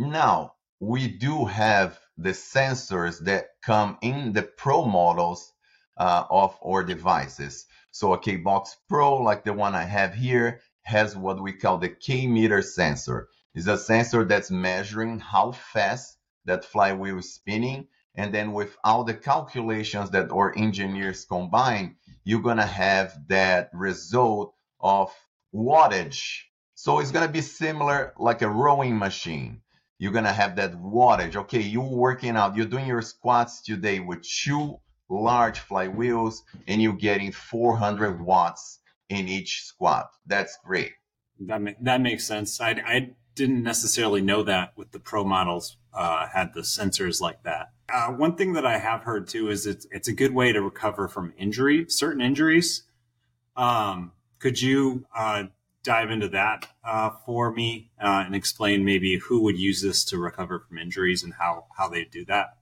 Now 0.00 0.54
we 0.78 1.08
do 1.08 1.44
have 1.46 1.98
the 2.16 2.30
sensors 2.30 3.18
that 3.24 3.48
come 3.64 3.98
in 4.00 4.32
the 4.32 4.42
pro 4.42 4.84
models 4.84 5.52
uh, 5.96 6.22
of 6.30 6.56
our 6.64 6.84
devices. 6.84 7.66
So 7.90 8.12
a 8.12 8.18
K-Box 8.20 8.76
Pro, 8.88 9.16
like 9.16 9.42
the 9.42 9.52
one 9.52 9.74
I 9.74 9.82
have 9.82 10.14
here, 10.14 10.60
has 10.82 11.16
what 11.16 11.42
we 11.42 11.52
call 11.52 11.78
the 11.78 11.88
K-meter 11.88 12.62
sensor. 12.62 13.28
It's 13.56 13.66
a 13.66 13.76
sensor 13.76 14.24
that's 14.24 14.52
measuring 14.52 15.18
how 15.18 15.50
fast 15.50 16.16
that 16.44 16.64
flywheel 16.64 17.18
is 17.18 17.34
spinning. 17.34 17.88
And 18.14 18.32
then 18.32 18.52
with 18.52 18.76
all 18.84 19.02
the 19.02 19.14
calculations 19.14 20.10
that 20.10 20.30
our 20.30 20.56
engineers 20.56 21.24
combine, 21.24 21.96
you're 22.22 22.42
going 22.42 22.58
to 22.58 22.66
have 22.66 23.18
that 23.26 23.70
result 23.72 24.54
of 24.78 25.12
wattage. 25.52 26.42
So 26.76 27.00
it's 27.00 27.10
going 27.10 27.26
to 27.26 27.32
be 27.32 27.40
similar 27.40 28.14
like 28.16 28.42
a 28.42 28.48
rowing 28.48 28.96
machine. 28.96 29.62
You're 29.98 30.12
going 30.12 30.24
to 30.24 30.32
have 30.32 30.56
that 30.56 30.74
wattage. 30.74 31.36
Okay, 31.36 31.60
you're 31.60 31.82
working 31.82 32.36
out, 32.36 32.56
you're 32.56 32.66
doing 32.66 32.86
your 32.86 33.02
squats 33.02 33.62
today 33.62 34.00
with 34.00 34.22
two 34.22 34.78
large 35.08 35.60
flywheels 35.60 36.42
and 36.66 36.80
you're 36.80 36.92
getting 36.92 37.32
400 37.32 38.20
watts 38.20 38.80
in 39.08 39.28
each 39.28 39.62
squat. 39.62 40.10
That's 40.26 40.58
great. 40.64 40.92
That, 41.40 41.76
that 41.80 42.00
makes 42.00 42.24
sense. 42.24 42.60
I, 42.60 42.70
I 42.86 43.10
didn't 43.34 43.62
necessarily 43.62 44.20
know 44.20 44.42
that 44.42 44.72
with 44.76 44.90
the 44.92 44.98
pro 44.98 45.24
models 45.24 45.76
uh, 45.94 46.26
had 46.28 46.54
the 46.54 46.60
sensors 46.60 47.20
like 47.20 47.42
that. 47.44 47.68
Uh, 47.92 48.08
one 48.08 48.34
thing 48.34 48.52
that 48.52 48.66
I 48.66 48.78
have 48.78 49.02
heard 49.02 49.28
too 49.28 49.48
is 49.48 49.66
it's 49.66 49.86
it's 49.90 50.08
a 50.08 50.12
good 50.12 50.34
way 50.34 50.52
to 50.52 50.60
recover 50.60 51.08
from 51.08 51.32
injury, 51.38 51.86
certain 51.88 52.20
injuries. 52.20 52.82
Um, 53.56 54.12
could 54.40 54.60
you 54.60 55.06
uh, 55.16 55.44
dive 55.88 56.10
into 56.10 56.28
that 56.28 56.68
uh, 56.84 57.08
for 57.24 57.50
me 57.50 57.90
uh, 57.98 58.22
and 58.26 58.34
explain 58.34 58.84
maybe 58.84 59.16
who 59.16 59.40
would 59.40 59.58
use 59.58 59.80
this 59.80 60.04
to 60.04 60.18
recover 60.18 60.60
from 60.60 60.76
injuries 60.76 61.22
and 61.22 61.32
how 61.32 61.64
how 61.78 61.88
they 61.88 62.04
do 62.04 62.26
that? 62.26 62.58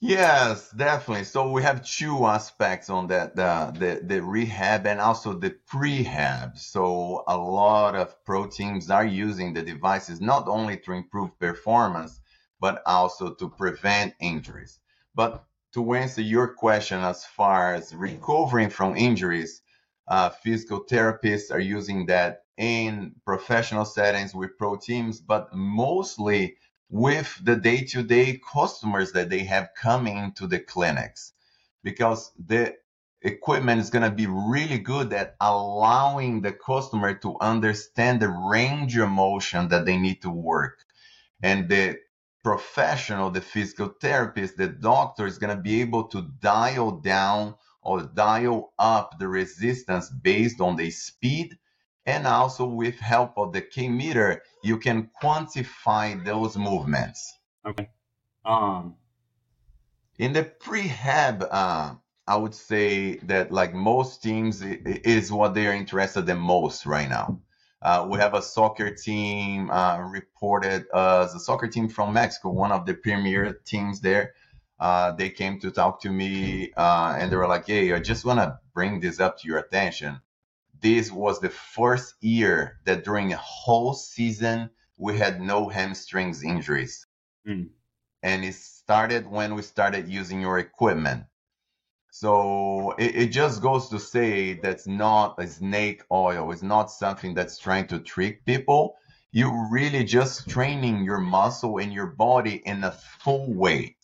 Yes, 0.00 0.70
definitely. 0.70 1.24
So 1.24 1.50
we 1.50 1.62
have 1.62 1.84
two 1.84 2.26
aspects 2.26 2.88
on 2.88 3.08
that, 3.08 3.36
the, 3.36 3.74
the, 3.78 4.06
the 4.06 4.22
rehab 4.22 4.86
and 4.86 5.00
also 5.00 5.34
the 5.34 5.54
prehab. 5.70 6.58
So 6.58 7.24
a 7.26 7.36
lot 7.36 7.94
of 7.94 8.22
pro 8.24 8.46
teams 8.46 8.90
are 8.90 9.04
using 9.04 9.52
the 9.52 9.62
devices 9.62 10.20
not 10.22 10.48
only 10.48 10.78
to 10.78 10.92
improve 10.92 11.38
performance, 11.38 12.20
but 12.58 12.82
also 12.86 13.34
to 13.34 13.48
prevent 13.50 14.14
injuries. 14.18 14.78
But 15.14 15.44
to 15.74 15.94
answer 15.94 16.22
your 16.22 16.48
question 16.54 17.00
as 17.00 17.26
far 17.26 17.74
as 17.74 17.94
recovering 17.94 18.70
from 18.70 18.96
injuries, 18.96 19.62
uh, 20.08 20.30
physical 20.30 20.84
therapists 20.84 21.50
are 21.50 21.60
using 21.60 22.06
that 22.06 22.42
in 22.56 23.14
professional 23.24 23.84
settings 23.84 24.34
with 24.34 24.56
pro 24.58 24.76
teams, 24.76 25.20
but 25.20 25.54
mostly 25.54 26.56
with 26.90 27.40
the 27.42 27.56
day-to-day 27.56 28.40
customers 28.52 29.12
that 29.12 29.30
they 29.30 29.40
have 29.40 29.70
coming 29.76 30.32
to 30.32 30.46
the 30.46 30.60
clinics. 30.60 31.32
Because 31.82 32.30
the 32.38 32.74
equipment 33.22 33.80
is 33.80 33.90
going 33.90 34.08
to 34.08 34.14
be 34.14 34.26
really 34.26 34.78
good 34.78 35.12
at 35.12 35.34
allowing 35.40 36.42
the 36.42 36.52
customer 36.52 37.14
to 37.14 37.36
understand 37.40 38.20
the 38.20 38.28
range 38.28 38.96
of 38.96 39.08
motion 39.08 39.68
that 39.68 39.86
they 39.86 39.96
need 39.96 40.22
to 40.22 40.30
work. 40.30 40.84
And 41.42 41.68
the 41.68 41.98
professional 42.44 43.30
the 43.30 43.40
physical 43.40 43.88
therapist 44.00 44.58
the 44.58 44.68
doctor 44.68 45.26
is 45.26 45.38
going 45.38 45.56
to 45.56 45.62
be 45.62 45.80
able 45.80 46.04
to 46.04 46.30
dial 46.40 46.90
down 46.90 47.54
or 47.84 48.02
dial 48.02 48.72
up 48.78 49.18
the 49.18 49.28
resistance 49.28 50.10
based 50.10 50.60
on 50.60 50.76
the 50.76 50.90
speed 50.90 51.58
and 52.06 52.26
also 52.26 52.66
with 52.66 52.98
help 52.98 53.32
of 53.36 53.52
the 53.52 53.62
K 53.62 53.88
meter, 53.88 54.42
you 54.62 54.78
can 54.78 55.10
quantify 55.22 56.22
those 56.24 56.56
movements. 56.56 57.38
Okay. 57.66 57.88
Um, 58.44 58.96
in 60.18 60.32
the 60.32 60.44
prehab, 60.44 61.46
uh, 61.50 61.94
I 62.26 62.36
would 62.36 62.54
say 62.54 63.16
that 63.24 63.52
like 63.52 63.74
most 63.74 64.22
teams 64.22 64.62
is 64.62 65.32
what 65.32 65.54
they 65.54 65.66
are 65.66 65.72
interested 65.72 66.28
in 66.28 66.38
most 66.38 66.86
right 66.86 67.08
now. 67.08 67.40
Uh, 67.82 68.06
we 68.08 68.18
have 68.18 68.32
a 68.32 68.40
soccer 68.40 68.90
team 68.94 69.70
uh, 69.70 69.98
reported 69.98 70.86
as 70.94 71.34
a 71.34 71.38
soccer 71.38 71.68
team 71.68 71.88
from 71.88 72.14
Mexico, 72.14 72.50
one 72.50 72.72
of 72.72 72.86
the 72.86 72.94
premier 72.94 73.52
teams 73.66 74.00
there. 74.00 74.34
Uh, 74.78 75.12
they 75.12 75.30
came 75.30 75.58
to 75.60 75.70
talk 75.70 76.00
to 76.02 76.10
me 76.10 76.72
uh, 76.76 77.16
and 77.18 77.30
they 77.30 77.36
were 77.36 77.48
like, 77.48 77.66
"Hey, 77.66 77.92
I 77.92 78.00
just 78.00 78.24
want 78.24 78.40
to 78.40 78.58
bring 78.74 79.00
this 79.00 79.20
up 79.20 79.38
to 79.38 79.48
your 79.48 79.58
attention 79.58 80.20
this 80.84 81.10
was 81.10 81.40
the 81.40 81.48
first 81.48 82.14
year 82.20 82.78
that 82.84 83.04
during 83.04 83.32
a 83.32 83.38
whole 83.38 83.94
season 83.94 84.68
we 84.98 85.16
had 85.16 85.40
no 85.40 85.70
hamstrings 85.70 86.44
injuries. 86.44 87.06
Mm. 87.48 87.70
And 88.22 88.44
it 88.44 88.54
started 88.54 89.26
when 89.26 89.54
we 89.54 89.62
started 89.62 90.08
using 90.08 90.42
your 90.42 90.58
equipment. 90.58 91.24
So 92.10 92.92
it, 92.98 93.16
it, 93.16 93.26
just 93.28 93.62
goes 93.62 93.88
to 93.88 93.98
say 93.98 94.52
that's 94.52 94.86
not 94.86 95.36
a 95.38 95.46
snake 95.48 96.02
oil. 96.12 96.52
It's 96.52 96.62
not 96.62 96.90
something 96.90 97.32
that's 97.32 97.58
trying 97.58 97.86
to 97.88 97.98
trick 97.98 98.44
people. 98.44 98.96
You're 99.32 99.68
really 99.70 100.04
just 100.04 100.50
training 100.50 101.02
your 101.02 101.18
muscle 101.18 101.78
and 101.78 101.94
your 101.94 102.08
body 102.08 102.62
in 102.64 102.84
a 102.84 102.92
full 102.92 103.52
way. 103.54 103.96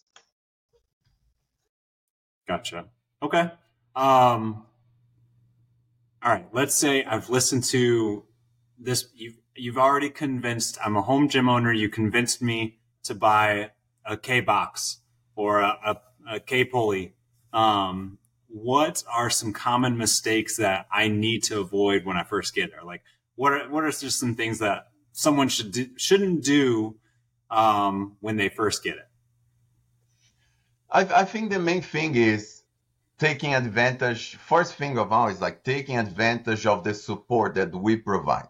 Gotcha. 2.50 2.86
Okay. 3.22 3.48
Um, 3.94 4.66
all 6.20 6.32
right, 6.32 6.48
let's 6.52 6.74
say 6.74 7.04
I've 7.04 7.30
listened 7.30 7.62
to 7.66 8.24
this. 8.76 9.06
You've, 9.14 9.36
you've 9.54 9.78
already 9.78 10.10
convinced, 10.10 10.76
I'm 10.84 10.96
a 10.96 11.02
home 11.02 11.28
gym 11.28 11.48
owner. 11.48 11.72
You 11.72 11.88
convinced 11.88 12.42
me 12.42 12.80
to 13.04 13.14
buy 13.14 13.70
a 14.04 14.16
K 14.16 14.40
box 14.40 14.98
or 15.36 15.60
a, 15.60 15.78
a, 15.86 15.96
a 16.28 16.40
K 16.40 16.64
pulley. 16.64 17.14
Um, 17.52 18.18
what 18.48 19.04
are 19.08 19.30
some 19.30 19.52
common 19.52 19.96
mistakes 19.96 20.56
that 20.56 20.86
I 20.92 21.06
need 21.06 21.44
to 21.44 21.60
avoid 21.60 22.04
when 22.04 22.16
I 22.16 22.24
first 22.24 22.52
get 22.52 22.72
there? 22.72 22.82
Like, 22.82 23.02
what 23.36 23.52
are, 23.52 23.70
what 23.70 23.84
are 23.84 23.92
just 23.92 24.18
some 24.18 24.34
things 24.34 24.58
that 24.58 24.88
someone 25.12 25.48
should 25.48 25.70
do, 25.70 25.86
shouldn't 25.96 26.42
do 26.42 26.96
um, 27.48 28.16
when 28.18 28.36
they 28.36 28.48
first 28.48 28.82
get 28.82 28.96
it? 28.96 29.09
I, 30.92 31.02
I 31.02 31.24
think 31.24 31.50
the 31.50 31.58
main 31.60 31.82
thing 31.82 32.16
is 32.16 32.62
taking 33.18 33.54
advantage, 33.54 34.36
first 34.36 34.74
thing 34.74 34.98
of 34.98 35.12
all 35.12 35.28
is 35.28 35.40
like 35.40 35.62
taking 35.62 35.98
advantage 35.98 36.66
of 36.66 36.82
the 36.82 36.94
support 36.94 37.54
that 37.54 37.72
we 37.72 37.96
provide. 37.96 38.48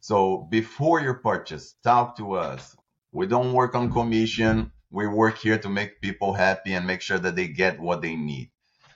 So 0.00 0.46
before 0.50 1.00
you 1.00 1.14
purchase, 1.14 1.74
talk 1.82 2.16
to 2.16 2.34
us. 2.34 2.76
We 3.12 3.26
don't 3.26 3.52
work 3.52 3.74
on 3.74 3.92
commission. 3.92 4.72
We 4.90 5.06
work 5.06 5.38
here 5.38 5.58
to 5.58 5.68
make 5.68 6.00
people 6.00 6.32
happy 6.32 6.72
and 6.72 6.86
make 6.86 7.02
sure 7.02 7.18
that 7.18 7.36
they 7.36 7.48
get 7.48 7.78
what 7.78 8.00
they 8.00 8.16
need. 8.16 8.50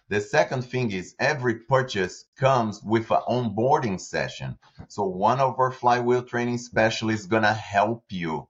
The 0.08 0.20
second 0.20 0.62
thing 0.62 0.90
is 0.90 1.14
every 1.18 1.56
purchase 1.56 2.24
comes 2.36 2.82
with 2.82 3.10
an 3.10 3.20
onboarding 3.28 4.00
session. 4.00 4.58
So 4.88 5.04
one 5.04 5.38
of 5.40 5.58
our 5.58 5.70
flywheel 5.70 6.22
training 6.22 6.58
specialists 6.58 7.26
is 7.26 7.30
to 7.30 7.52
help 7.52 8.04
you 8.08 8.48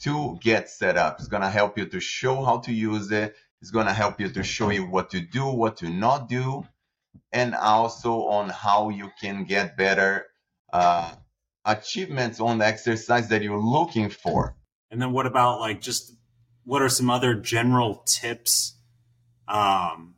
to 0.00 0.38
get 0.40 0.68
set 0.68 0.96
up. 0.96 1.18
It's 1.18 1.28
to 1.28 1.48
help 1.48 1.78
you 1.78 1.86
to 1.86 2.00
show 2.00 2.44
how 2.44 2.58
to 2.58 2.72
use 2.72 3.10
it 3.10 3.34
it's 3.64 3.70
going 3.70 3.86
to 3.86 3.94
help 3.94 4.20
you 4.20 4.28
to 4.28 4.42
show 4.42 4.68
you 4.68 4.84
what 4.84 5.08
to 5.08 5.22
do, 5.22 5.46
what 5.46 5.78
to 5.78 5.88
not 5.88 6.28
do, 6.28 6.66
and 7.32 7.54
also 7.54 8.26
on 8.26 8.50
how 8.50 8.90
you 8.90 9.10
can 9.18 9.44
get 9.44 9.74
better 9.74 10.26
uh, 10.70 11.14
achievements 11.64 12.40
on 12.40 12.58
the 12.58 12.66
exercise 12.66 13.30
that 13.30 13.40
you're 13.40 13.56
looking 13.56 14.10
for. 14.10 14.54
And 14.90 15.00
then 15.00 15.12
what 15.12 15.24
about 15.24 15.60
like 15.60 15.80
just 15.80 16.14
what 16.64 16.82
are 16.82 16.90
some 16.90 17.08
other 17.08 17.36
general 17.36 18.02
tips 18.04 18.74
um, 19.48 20.16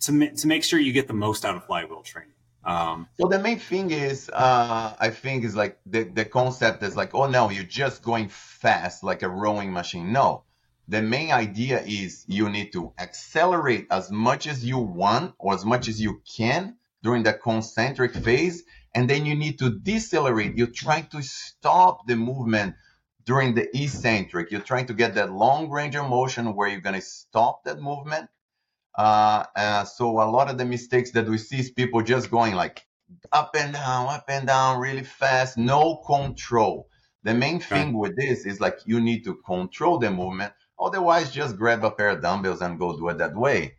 to, 0.00 0.10
ma- 0.10 0.34
to 0.38 0.48
make 0.48 0.64
sure 0.64 0.80
you 0.80 0.92
get 0.92 1.06
the 1.06 1.14
most 1.14 1.44
out 1.44 1.54
of 1.54 1.64
flywheel 1.64 2.02
training? 2.02 2.34
Um, 2.64 3.06
so 3.20 3.28
the 3.28 3.38
main 3.38 3.60
thing 3.60 3.92
is, 3.92 4.28
uh, 4.30 4.96
I 4.98 5.10
think 5.10 5.44
is 5.44 5.54
like 5.54 5.78
the, 5.86 6.02
the 6.02 6.24
concept 6.24 6.82
is 6.82 6.96
like, 6.96 7.14
oh 7.14 7.28
no, 7.28 7.50
you're 7.50 7.62
just 7.62 8.02
going 8.02 8.26
fast 8.30 9.04
like 9.04 9.22
a 9.22 9.28
rowing 9.28 9.72
machine. 9.72 10.10
No, 10.12 10.42
the 10.88 11.02
main 11.02 11.30
idea 11.30 11.82
is 11.82 12.24
you 12.26 12.48
need 12.48 12.72
to 12.72 12.94
accelerate 12.98 13.86
as 13.90 14.10
much 14.10 14.46
as 14.46 14.64
you 14.64 14.78
want 14.78 15.34
or 15.38 15.52
as 15.54 15.64
much 15.64 15.86
as 15.86 16.00
you 16.00 16.22
can 16.36 16.76
during 17.02 17.22
the 17.22 17.34
concentric 17.34 18.14
phase. 18.14 18.64
And 18.94 19.08
then 19.08 19.26
you 19.26 19.34
need 19.34 19.58
to 19.58 19.78
decelerate. 19.78 20.56
You're 20.56 20.68
trying 20.68 21.08
to 21.08 21.22
stop 21.22 22.06
the 22.06 22.16
movement 22.16 22.74
during 23.26 23.54
the 23.54 23.68
eccentric. 23.76 24.50
You're 24.50 24.62
trying 24.62 24.86
to 24.86 24.94
get 24.94 25.14
that 25.16 25.30
long 25.30 25.68
range 25.68 25.94
of 25.94 26.08
motion 26.08 26.54
where 26.54 26.68
you're 26.68 26.80
going 26.80 26.94
to 26.94 27.02
stop 27.02 27.64
that 27.64 27.78
movement. 27.80 28.30
Uh, 28.96 29.44
uh, 29.54 29.84
so 29.84 30.22
a 30.22 30.28
lot 30.30 30.50
of 30.50 30.56
the 30.56 30.64
mistakes 30.64 31.10
that 31.10 31.28
we 31.28 31.36
see 31.36 31.58
is 31.58 31.70
people 31.70 32.02
just 32.02 32.30
going 32.30 32.54
like 32.54 32.82
up 33.30 33.54
and 33.54 33.74
down, 33.74 34.08
up 34.08 34.24
and 34.28 34.46
down 34.46 34.80
really 34.80 35.04
fast, 35.04 35.58
no 35.58 35.96
control. 36.06 36.88
The 37.24 37.34
main 37.34 37.60
thing 37.60 37.92
with 37.92 38.16
this 38.16 38.46
is 38.46 38.58
like 38.58 38.78
you 38.86 39.00
need 39.00 39.24
to 39.24 39.34
control 39.46 39.98
the 39.98 40.10
movement 40.10 40.54
Otherwise, 40.80 41.32
just 41.32 41.56
grab 41.56 41.84
a 41.84 41.90
pair 41.90 42.10
of 42.10 42.22
dumbbells 42.22 42.60
and 42.60 42.78
go 42.78 42.96
do 42.96 43.08
it 43.08 43.18
that 43.18 43.34
way. 43.34 43.74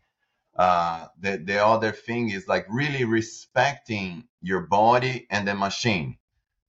Uh, 0.55 1.07
the, 1.19 1.38
the 1.38 1.65
other 1.65 1.91
thing 1.91 2.29
is 2.29 2.47
like 2.47 2.65
really 2.69 3.05
respecting 3.05 4.27
your 4.41 4.62
body 4.62 5.25
and 5.29 5.47
the 5.47 5.55
machine. 5.55 6.17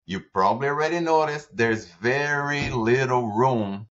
You 0.06 0.20
probably 0.20 0.68
already 0.68 1.00
noticed 1.00 1.56
there's 1.56 1.86
very 1.86 2.70
little 2.70 3.26
room 3.28 3.88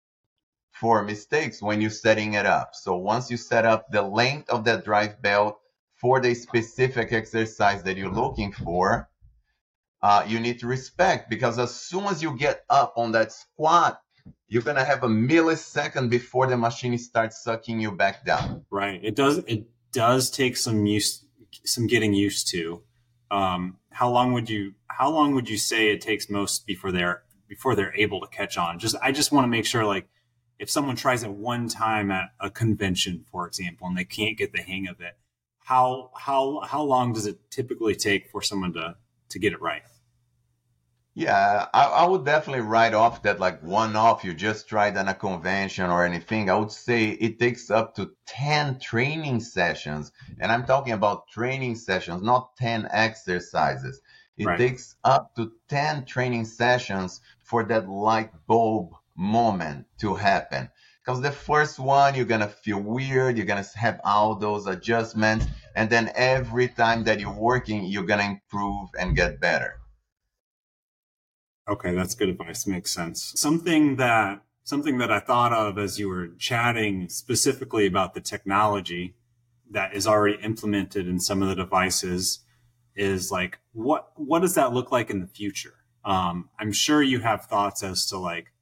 for 0.72 1.02
mistakes 1.02 1.60
when 1.60 1.82
you're 1.82 1.90
setting 1.90 2.34
it 2.34 2.46
up. 2.46 2.74
So 2.74 2.96
once 2.96 3.30
you 3.30 3.36
set 3.36 3.66
up 3.66 3.90
the 3.90 4.02
length 4.02 4.48
of 4.48 4.64
that 4.64 4.84
drive 4.84 5.20
belt 5.20 5.58
for 5.96 6.20
the 6.20 6.34
specific 6.34 7.12
exercise 7.12 7.82
that 7.82 7.98
you're 7.98 8.10
looking 8.10 8.52
for, 8.52 9.10
uh, 10.02 10.24
you 10.26 10.40
need 10.40 10.60
to 10.60 10.66
respect 10.66 11.28
because 11.28 11.58
as 11.58 11.74
soon 11.74 12.04
as 12.04 12.22
you 12.22 12.36
get 12.38 12.64
up 12.70 12.94
on 12.96 13.12
that 13.12 13.32
squat, 13.32 14.00
you're 14.50 14.62
gonna 14.62 14.84
have 14.84 15.04
a 15.04 15.08
millisecond 15.08 16.10
before 16.10 16.48
the 16.48 16.56
machine 16.56 16.98
starts 16.98 17.42
sucking 17.42 17.80
you 17.80 17.92
back 17.92 18.26
down. 18.26 18.66
Right. 18.68 19.00
It 19.02 19.14
does. 19.14 19.38
It 19.46 19.66
does 19.92 20.28
take 20.28 20.56
some 20.56 20.84
use, 20.86 21.24
some 21.64 21.86
getting 21.86 22.12
used 22.12 22.48
to. 22.48 22.82
Um, 23.30 23.78
how 23.92 24.10
long 24.10 24.32
would 24.32 24.50
you? 24.50 24.74
How 24.88 25.08
long 25.08 25.34
would 25.34 25.48
you 25.48 25.56
say 25.56 25.92
it 25.92 26.00
takes 26.00 26.28
most 26.28 26.66
before 26.66 26.90
they're 26.90 27.22
before 27.48 27.76
they're 27.76 27.94
able 27.96 28.20
to 28.20 28.26
catch 28.26 28.58
on? 28.58 28.80
Just 28.80 28.96
I 29.00 29.12
just 29.12 29.30
want 29.30 29.44
to 29.44 29.48
make 29.48 29.64
sure, 29.64 29.84
like, 29.84 30.08
if 30.58 30.68
someone 30.68 30.96
tries 30.96 31.22
it 31.22 31.30
one 31.30 31.68
time 31.68 32.10
at 32.10 32.30
a 32.40 32.50
convention, 32.50 33.24
for 33.30 33.46
example, 33.46 33.86
and 33.86 33.96
they 33.96 34.04
can't 34.04 34.36
get 34.36 34.52
the 34.52 34.62
hang 34.62 34.88
of 34.88 35.00
it, 35.00 35.16
how 35.60 36.10
how 36.16 36.60
how 36.64 36.82
long 36.82 37.12
does 37.12 37.26
it 37.26 37.38
typically 37.50 37.94
take 37.94 38.28
for 38.28 38.42
someone 38.42 38.72
to 38.72 38.96
to 39.28 39.38
get 39.38 39.52
it 39.52 39.62
right? 39.62 39.82
Yeah, 41.14 41.66
I, 41.74 41.84
I 41.84 42.06
would 42.06 42.24
definitely 42.24 42.62
write 42.62 42.94
off 42.94 43.22
that 43.22 43.40
like 43.40 43.62
one 43.62 43.96
off 43.96 44.24
you 44.24 44.32
just 44.32 44.68
tried 44.68 44.96
on 44.96 45.08
a 45.08 45.14
convention 45.14 45.90
or 45.90 46.04
anything. 46.04 46.48
I 46.48 46.56
would 46.56 46.72
say 46.72 47.10
it 47.10 47.38
takes 47.38 47.70
up 47.70 47.94
to 47.96 48.12
10 48.26 48.78
training 48.80 49.40
sessions. 49.40 50.12
And 50.38 50.50
I'm 50.52 50.64
talking 50.66 50.92
about 50.92 51.28
training 51.28 51.76
sessions, 51.76 52.22
not 52.22 52.56
10 52.56 52.88
exercises. 52.90 54.00
It 54.36 54.46
Right. 54.46 54.58
takes 54.58 54.96
up 55.04 55.34
to 55.36 55.52
10 55.68 56.06
training 56.06 56.44
sessions 56.46 57.20
for 57.42 57.64
that 57.64 57.88
light 57.88 58.30
bulb 58.46 58.94
moment 59.16 59.86
to 59.98 60.14
happen. 60.14 60.70
Because 61.04 61.20
the 61.20 61.32
first 61.32 61.78
one, 61.78 62.14
you're 62.14 62.24
going 62.24 62.40
to 62.40 62.48
feel 62.48 62.80
weird. 62.80 63.36
You're 63.36 63.46
going 63.46 63.62
to 63.62 63.78
have 63.78 64.00
all 64.04 64.36
those 64.36 64.66
adjustments. 64.66 65.46
And 65.74 65.90
then 65.90 66.10
every 66.14 66.68
time 66.68 67.04
that 67.04 67.20
you're 67.20 67.32
working, 67.32 67.84
you're 67.84 68.06
going 68.06 68.20
to 68.20 68.26
improve 68.26 68.90
and 68.98 69.16
get 69.16 69.40
better. 69.40 69.80
Okay, 71.68 71.94
that's 71.94 72.14
good 72.14 72.28
advice. 72.28 72.66
Makes 72.66 72.92
sense. 72.92 73.32
Something 73.36 73.96
that 73.96 74.42
something 74.64 74.98
that 74.98 75.10
I 75.10 75.20
thought 75.20 75.52
of 75.52 75.78
as 75.78 75.98
you 75.98 76.08
were 76.08 76.28
chatting 76.38 77.08
specifically 77.08 77.86
about 77.86 78.14
the 78.14 78.20
technology 78.20 79.14
that 79.70 79.94
is 79.94 80.06
already 80.06 80.36
implemented 80.42 81.08
in 81.08 81.18
some 81.18 81.42
of 81.42 81.48
the 81.48 81.54
devices 81.54 82.40
is 82.94 83.30
like 83.30 83.58
what 83.72 84.12
what 84.16 84.40
does 84.40 84.54
that 84.54 84.72
look 84.72 84.90
like 84.92 85.10
in 85.10 85.20
the 85.20 85.26
future? 85.26 85.74
Um, 86.04 86.48
I'm 86.58 86.72
sure 86.72 87.02
you 87.02 87.20
have 87.20 87.44
thoughts 87.44 87.82
as 87.82 88.06
to 88.06 88.18
like 88.18 88.52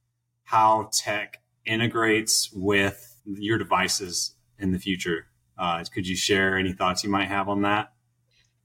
how 0.45 0.91
tech 0.93 1.41
integrates 1.65 2.51
with 2.53 3.21
your 3.25 3.59
devices 3.59 4.35
in 4.59 4.73
the 4.73 4.79
future. 4.79 5.27
Uh, 5.59 5.85
could 5.93 6.07
you 6.07 6.17
share 6.17 6.57
any 6.57 6.73
thoughts 6.73 7.05
you 7.05 7.11
might 7.11 7.29
have 7.29 7.49
on 7.49 7.63
that? 7.63 7.93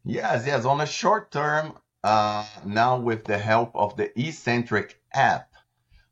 Yes, 0.06 0.46
yes. 0.46 0.65
On 0.65 0.78
the 0.78 0.86
short 0.86 1.32
term, 1.32 1.74
uh, 2.04 2.46
now 2.66 3.00
with 3.00 3.26
the 3.26 3.38
help 3.38 3.72
of 3.76 3.96
the 3.96 4.10
Exxentric 4.18 4.96
app 5.13 5.50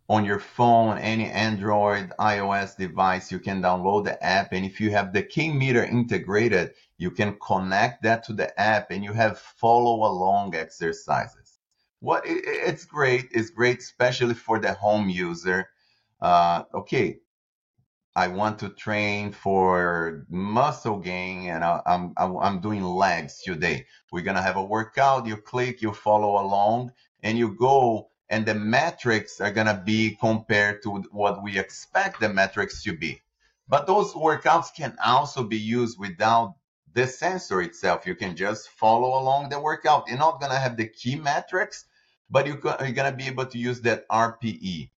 on 0.09 0.25
your 0.25 0.39
phone, 0.39 0.97
any 0.97 1.29
Android, 1.29 2.11
iOS 2.19 2.75
device, 2.75 3.31
you 3.31 3.39
can 3.39 3.61
download 3.61 4.03
the 4.03 4.21
app. 4.23 4.51
And 4.51 4.65
if 4.65 4.81
you 4.81 4.91
have 4.91 5.13
the 5.13 5.23
K 5.23 5.49
meter 5.51 5.83
integrated, 5.83 6.73
you 6.97 7.11
can 7.11 7.37
connect 7.39 8.03
that 8.03 8.23
to 8.25 8.33
the 8.33 8.59
app 8.59 8.91
and 8.91 9.03
you 9.03 9.13
have 9.13 9.39
follow 9.39 10.05
along 10.09 10.55
exercises. 10.55 11.59
What 11.99 12.23
it's 12.25 12.85
great. 12.85 13.29
It's 13.31 13.51
great, 13.51 13.79
especially 13.79 14.33
for 14.33 14.59
the 14.59 14.73
home 14.73 15.07
user. 15.07 15.69
Uh, 16.19 16.63
okay, 16.73 17.19
I 18.15 18.27
want 18.27 18.59
to 18.59 18.69
train 18.69 19.31
for 19.31 20.25
muscle 20.29 20.99
gain 20.99 21.47
and 21.49 21.63
I, 21.63 21.81
I'm, 21.85 22.13
I'm 22.17 22.37
I'm 22.37 22.59
doing 22.59 22.83
legs 22.83 23.41
today. 23.41 23.87
We're 24.11 24.23
gonna 24.23 24.41
have 24.41 24.57
a 24.57 24.63
workout. 24.63 25.27
You 25.27 25.37
click, 25.37 25.81
you 25.81 25.93
follow 25.93 26.41
along, 26.41 26.91
and 27.23 27.37
you 27.37 27.55
go. 27.55 28.09
And 28.29 28.45
the 28.45 28.53
metrics 28.53 29.41
are 29.41 29.51
gonna 29.51 29.81
be 29.85 30.17
compared 30.19 30.83
to 30.83 31.03
what 31.11 31.41
we 31.41 31.57
expect 31.57 32.19
the 32.19 32.29
metrics 32.29 32.83
to 32.83 32.93
be. 32.97 33.21
But 33.69 33.87
those 33.87 34.13
workouts 34.13 34.75
can 34.75 34.97
also 35.03 35.43
be 35.43 35.57
used 35.57 35.97
without 35.97 36.55
the 36.93 37.07
sensor 37.07 37.61
itself. 37.61 38.05
You 38.05 38.15
can 38.15 38.35
just 38.35 38.69
follow 38.69 39.21
along 39.21 39.49
the 39.49 39.59
workout. 39.59 40.09
You're 40.09 40.17
not 40.17 40.41
gonna 40.41 40.59
have 40.59 40.75
the 40.75 40.87
key 40.87 41.15
metrics, 41.15 41.85
but 42.29 42.45
you're 42.45 42.57
gonna 42.57 43.13
be 43.13 43.27
able 43.27 43.45
to 43.45 43.57
use 43.57 43.81
that 43.81 44.05
RPE. 44.09 44.90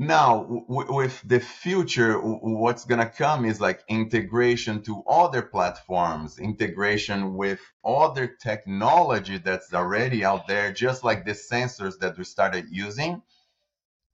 Now, 0.00 0.44
w- 0.44 0.94
with 0.94 1.20
the 1.28 1.40
future, 1.40 2.14
w- 2.14 2.38
what's 2.42 2.86
going 2.86 3.00
to 3.00 3.10
come 3.10 3.44
is 3.44 3.60
like 3.60 3.84
integration 3.86 4.82
to 4.84 5.02
other 5.06 5.42
platforms, 5.42 6.38
integration 6.38 7.34
with 7.34 7.60
other 7.84 8.26
technology 8.26 9.36
that's 9.36 9.74
already 9.74 10.24
out 10.24 10.48
there, 10.48 10.72
just 10.72 11.04
like 11.04 11.26
the 11.26 11.32
sensors 11.32 11.98
that 11.98 12.16
we 12.16 12.24
started 12.24 12.68
using, 12.70 13.20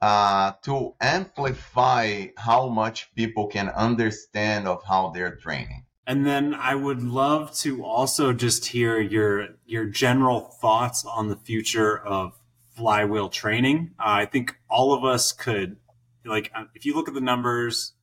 uh, 0.02 0.54
to 0.62 0.96
amplify 1.00 2.26
how 2.36 2.68
much 2.68 3.14
people 3.14 3.46
can 3.46 3.68
understand 3.68 4.66
of 4.66 4.82
how 4.82 5.10
they're 5.10 5.36
training. 5.36 5.84
And 6.04 6.26
then 6.26 6.52
I 6.52 6.74
would 6.74 7.04
love 7.04 7.54
to 7.58 7.84
also 7.84 8.32
just 8.32 8.66
hear 8.66 8.98
your 8.98 9.50
your 9.64 9.86
general 9.86 10.40
thoughts 10.40 11.04
on 11.04 11.28
the 11.28 11.36
future 11.36 11.96
of 11.96 12.40
flywheel 12.76 13.28
training. 13.28 13.94
Uh, 13.98 14.22
I 14.22 14.26
think 14.26 14.56
all 14.68 14.92
of 14.92 15.04
us 15.04 15.32
could, 15.32 15.76
like, 16.24 16.50
uh, 16.54 16.64
if 16.74 16.84
you 16.84 16.94
look 16.94 17.08
at 17.08 17.14
the 17.14 17.20
numbers, 17.20 17.94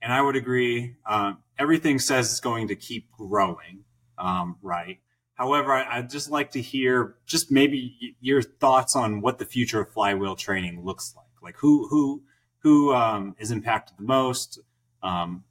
and 0.00 0.12
I 0.12 0.22
would 0.22 0.36
agree, 0.36 0.96
um, 1.06 1.38
everything 1.58 1.98
says 1.98 2.30
it's 2.30 2.40
going 2.40 2.68
to 2.68 2.76
keep 2.76 3.10
growing, 3.12 3.84
um, 4.18 4.56
right? 4.62 4.98
However, 5.34 5.72
I, 5.72 5.98
I'd 5.98 6.10
just 6.10 6.30
like 6.30 6.52
to 6.52 6.60
hear 6.60 7.16
just 7.26 7.50
maybe 7.50 8.16
your 8.20 8.42
thoughts 8.42 8.94
on 8.94 9.20
what 9.20 9.38
the 9.38 9.46
future 9.46 9.80
of 9.80 9.92
flywheel 9.92 10.36
training 10.36 10.84
looks 10.84 11.14
like. 11.16 11.26
Like, 11.42 11.56
who 11.56 11.88
who 11.88 12.22
who 12.58 12.94
um, 12.94 13.34
is 13.38 13.50
impacted 13.50 13.96
the 13.98 14.04
most? 14.04 14.60
Um, 15.02 15.44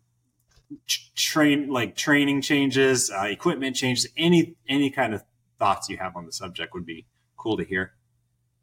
train 1.16 1.70
like 1.70 1.96
training 1.96 2.42
changes, 2.42 3.10
uh, 3.12 3.24
equipment 3.24 3.76
changes, 3.76 4.08
any 4.16 4.56
any 4.68 4.92
kind 4.92 5.14
of 5.14 5.24
thoughts 5.58 5.90
you 5.90 5.98
have 5.98 6.16
on 6.16 6.26
the 6.26 6.32
subject 6.32 6.74
would 6.74 6.86
be 6.86 7.06
cool 7.36 7.58
to 7.58 7.64
hear. 7.64 7.94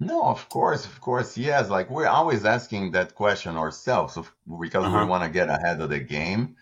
No, 0.00 0.22
of 0.24 0.48
course, 0.48 0.84
of 0.86 1.00
course, 1.02 1.36
yes. 1.36 1.68
Like 1.70 1.90
we're 1.90 2.06
always 2.08 2.44
asking 2.46 2.92
that 2.92 3.14
question 3.14 3.56
ourselves 3.56 4.16
of, 4.16 4.34
because 4.60 4.88
we 4.88 5.02
Uh-huh. 5.02 5.04
want 5.04 5.24
to 5.24 5.30
get 5.30 5.48
ahead 5.50 5.80
of 5.80 5.90
the 5.90 6.00
game. 6.00 6.56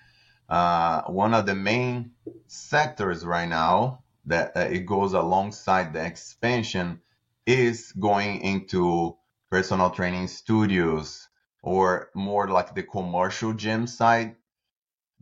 Uh, 0.49 1.03
one 1.05 1.35
of 1.35 1.47
the 1.47 1.55
main 1.55 2.13
sectors 2.49 3.25
right 3.27 3.49
now 3.49 4.05
that 4.27 4.57
uh, 4.57 4.61
it 4.61 4.87
goes 4.87 5.15
alongside 5.15 5.93
the 5.93 6.05
expansion 6.05 7.01
is 7.47 7.93
going 7.93 8.41
into 8.43 9.17
personal 9.51 9.91
training 9.91 10.29
studios 10.29 11.29
or 11.63 12.11
more 12.15 12.49
like 12.49 12.75
the 12.75 12.83
commercial 12.83 13.53
gym 13.55 13.87
side 13.87 14.37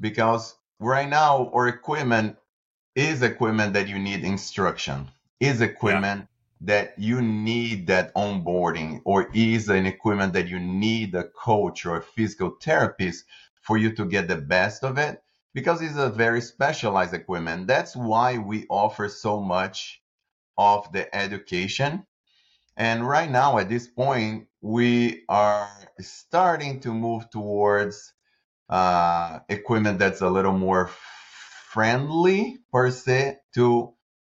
because 0.01 0.57
right 0.81 1.09
now 1.09 1.51
our 1.55 1.69
equipment 1.69 2.37
is 2.95 3.23
equipment 3.23 3.75
that 3.75 3.89
you 3.89 3.99
need 3.99 4.25
instruction 4.25 5.11
is 5.41 5.61
equipment 5.61 6.29
that 6.65 6.95
you 6.97 7.21
need 7.21 7.89
that 7.89 8.15
onboarding 8.15 9.01
or 9.05 9.29
is 9.35 9.69
an 9.69 9.87
equipment 9.87 10.33
that 10.35 10.49
you 10.49 10.61
need 10.61 11.15
a 11.15 11.25
coach 11.25 11.85
or 11.85 11.97
a 11.97 12.03
physical 12.03 12.57
therapist 12.63 13.25
for 13.61 13.77
you 13.77 13.93
to 13.95 14.05
get 14.05 14.29
the 14.29 14.37
best 14.37 14.85
of 14.85 14.99
it? 14.99 15.23
Because 15.55 15.83
it's 15.83 15.99
a 15.99 16.09
very 16.09 16.41
specialized 16.41 17.15
equipment. 17.15 17.67
That's 17.67 17.95
why 17.95 18.39
we 18.39 18.67
offer 18.71 19.09
so 19.09 19.41
much 19.41 20.03
of 20.57 20.91
the 20.93 21.15
education. 21.15 22.07
And 22.77 23.07
right 23.07 23.31
now 23.31 23.59
at 23.59 23.69
this 23.69 23.89
point 23.89 24.47
we 24.61 25.25
are 25.29 25.69
starting 26.01 26.81
to 26.81 26.95
move 26.95 27.29
towards 27.31 28.13
uh, 28.69 29.41
equipment 29.49 29.99
that's 29.99 30.23
a 30.23 30.31
little 30.31 30.57
more 30.57 30.91
friendly 31.73 32.59
per 32.73 32.91
se 32.91 33.39
to 33.55 33.95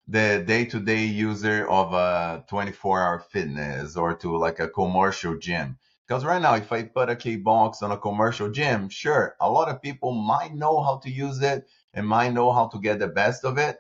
the 0.07 0.45
day-to-day 0.47 1.05
user 1.05 1.67
of 1.69 1.93
a 1.93 2.45
24-hour 2.51 3.21
fitness 3.31 3.97
or 3.97 4.15
to 4.15 4.37
like 4.37 4.61
a 4.61 4.69
commercial 4.69 5.37
gym. 5.39 5.79
Because 6.07 6.25
right 6.25 6.43
now, 6.43 6.55
if 6.55 6.71
I 6.71 6.83
put 6.83 7.09
a 7.09 7.17
K 7.17 7.37
box 7.37 7.83
on 7.83 7.91
a 7.91 7.97
commercial 7.97 8.51
gym, 8.51 8.91
sure, 8.91 9.37
a 9.41 9.51
lot 9.51 9.71
of 9.71 9.81
people 9.81 10.13
might 10.13 10.55
know 10.55 10.83
how 10.83 10.99
to 10.99 11.11
use 11.11 11.41
it 11.41 11.67
and 11.95 12.07
might 12.07 12.35
know 12.35 12.53
how 12.53 12.69
to 12.69 12.79
get 12.79 12.99
the 12.99 13.09
best 13.09 13.45
of 13.45 13.57
it. 13.57 13.79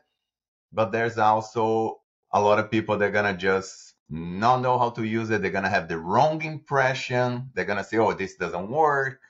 But 0.72 0.90
there's 0.92 1.18
also 1.18 2.00
a 2.32 2.40
lot 2.40 2.58
of 2.58 2.70
people 2.70 2.96
that 2.96 3.04
are 3.04 3.10
gonna 3.10 3.36
just 3.36 3.94
not 4.08 4.62
know 4.62 4.78
how 4.78 4.90
to 4.90 5.04
use 5.04 5.30
it. 5.30 5.42
They're 5.42 5.50
gonna 5.50 5.68
have 5.68 5.88
the 5.88 5.98
wrong 5.98 6.42
impression. 6.42 7.50
They're 7.54 7.66
gonna 7.66 7.84
say, 7.84 7.98
"Oh, 7.98 8.14
this 8.14 8.36
doesn't 8.36 8.70
work," 8.70 9.20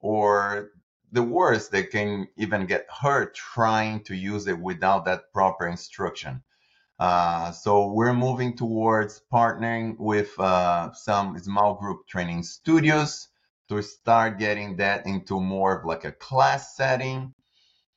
or 0.00 0.70
the 1.12 1.22
worst, 1.22 1.70
they 1.70 1.84
can 1.84 2.26
even 2.36 2.66
get 2.66 2.86
hurt 2.90 3.34
trying 3.34 4.02
to 4.04 4.16
use 4.16 4.46
it 4.46 4.58
without 4.58 5.04
that 5.04 5.32
proper 5.32 5.66
instruction. 5.66 6.42
Uh, 6.98 7.52
so 7.52 7.92
we're 7.92 8.14
moving 8.14 8.56
towards 8.56 9.22
partnering 9.32 9.96
with 9.98 10.38
uh, 10.38 10.92
some 10.94 11.38
small 11.38 11.74
group 11.74 12.06
training 12.08 12.42
studios 12.42 13.28
to 13.68 13.82
start 13.82 14.38
getting 14.38 14.76
that 14.76 15.04
into 15.06 15.38
more 15.38 15.78
of 15.78 15.84
like 15.84 16.04
a 16.04 16.12
class 16.12 16.76
setting. 16.76 17.34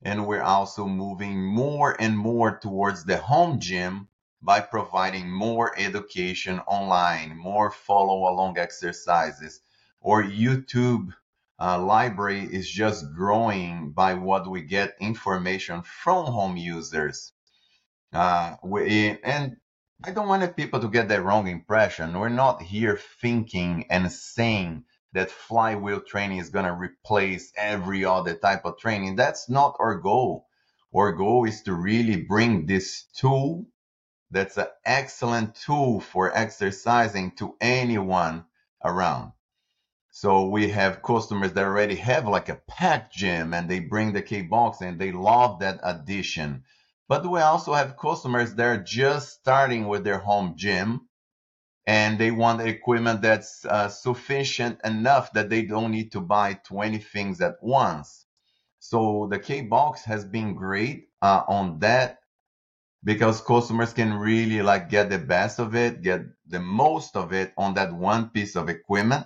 And 0.01 0.28
we're 0.28 0.43
also 0.43 0.86
moving 0.86 1.41
more 1.41 1.95
and 1.99 2.18
more 2.18 2.59
towards 2.59 3.05
the 3.05 3.18
home 3.18 3.59
gym 3.59 4.09
by 4.41 4.59
providing 4.59 5.32
more 5.32 5.74
education 5.78 6.59
online, 6.68 7.38
more 7.38 7.72
follow 7.72 8.30
along 8.32 8.57
exercises. 8.57 9.61
Or 10.01 10.22
YouTube 10.22 11.13
uh, 11.60 11.82
library 11.82 12.41
is 12.41 12.70
just 12.70 13.06
growing 13.14 13.91
by 13.91 14.14
what 14.16 14.49
we 14.49 14.62
get 14.62 14.95
information 14.99 15.82
from 15.84 16.26
home 16.26 16.58
users. 16.58 17.34
Uh, 18.14 18.56
we, 18.64 19.18
and 19.24 19.58
I 20.03 20.12
don't 20.12 20.28
want 20.28 20.56
people 20.58 20.80
to 20.82 20.89
get 20.89 21.08
the 21.08 21.22
wrong 21.22 21.47
impression. 21.47 22.20
We're 22.20 22.30
not 22.30 22.62
here 22.62 22.99
thinking 23.22 23.86
and 23.89 24.12
saying 24.12 24.86
that 25.14 25.32
flywheel 25.32 26.01
training 26.01 26.39
is 26.39 26.49
going 26.49 26.66
to 26.66 26.74
replace 26.74 27.51
every 27.58 28.03
other 28.03 28.36
type 28.36 28.66
of 28.66 28.78
training. 28.78 29.16
That's 29.16 29.49
not 29.49 29.78
our 29.80 29.95
goal. 29.95 30.47
Our 30.93 31.14
goal 31.14 31.45
is 31.45 31.64
to 31.64 31.74
really 31.74 32.22
bring 32.22 32.66
this 32.66 33.06
tool 33.16 33.66
that's 34.32 34.58
an 34.58 34.68
excellent 34.86 35.56
tool 35.56 36.01
for 36.01 36.36
exercising 36.36 37.32
to 37.38 37.56
anyone 37.62 38.45
around. 38.84 39.32
So 40.18 40.47
we 40.47 40.70
have 40.70 41.03
customers 41.03 41.51
that 41.51 41.66
already 41.66 41.95
have 41.95 42.26
like 42.26 42.47
a 42.47 42.61
packed 42.70 43.13
gym 43.13 43.53
and 43.53 43.70
they 43.70 43.82
bring 43.82 44.13
the 44.13 44.22
K 44.22 44.43
box 44.43 44.80
and 44.80 44.97
they 44.97 45.11
love 45.11 45.59
that 45.59 45.82
addition. 45.84 46.63
But 47.09 47.30
we 47.30 47.41
also 47.41 47.74
have 47.74 47.97
customers 47.97 48.55
that 48.55 48.66
are 48.66 48.82
just 48.82 49.34
starting 49.34 49.89
with 49.89 50.05
their 50.05 50.20
home 50.20 50.53
gym 50.55 51.09
and 51.86 52.18
they 52.18 52.32
want 52.32 52.61
equipment 52.61 53.24
that's 53.24 53.66
uh, 53.66 53.89
sufficient 53.89 54.80
enough 54.86 55.34
that 55.34 55.49
they 55.49 55.63
don't 55.63 55.91
need 55.91 56.13
to 56.13 56.22
buy 56.22 56.53
20 56.63 56.97
things 56.99 57.41
at 57.41 57.61
once. 57.61 58.26
So 58.80 59.28
the 59.30 59.38
K 59.38 59.63
box 59.63 60.05
has 60.05 60.24
been 60.24 60.55
great 60.55 61.09
uh, 61.22 61.43
on 61.49 61.80
that 61.80 62.20
because 63.03 63.41
customers 63.41 63.91
can 63.91 64.13
really 64.13 64.61
like 64.61 64.89
get 64.89 65.09
the 65.09 65.20
best 65.20 65.59
of 65.59 65.76
it, 65.76 66.01
get 66.01 66.22
the 66.47 66.61
most 66.61 67.18
of 67.18 67.34
it 67.34 67.51
on 67.57 67.74
that 67.74 67.91
one 67.91 68.30
piece 68.30 68.55
of 68.55 68.70
equipment. 68.70 69.26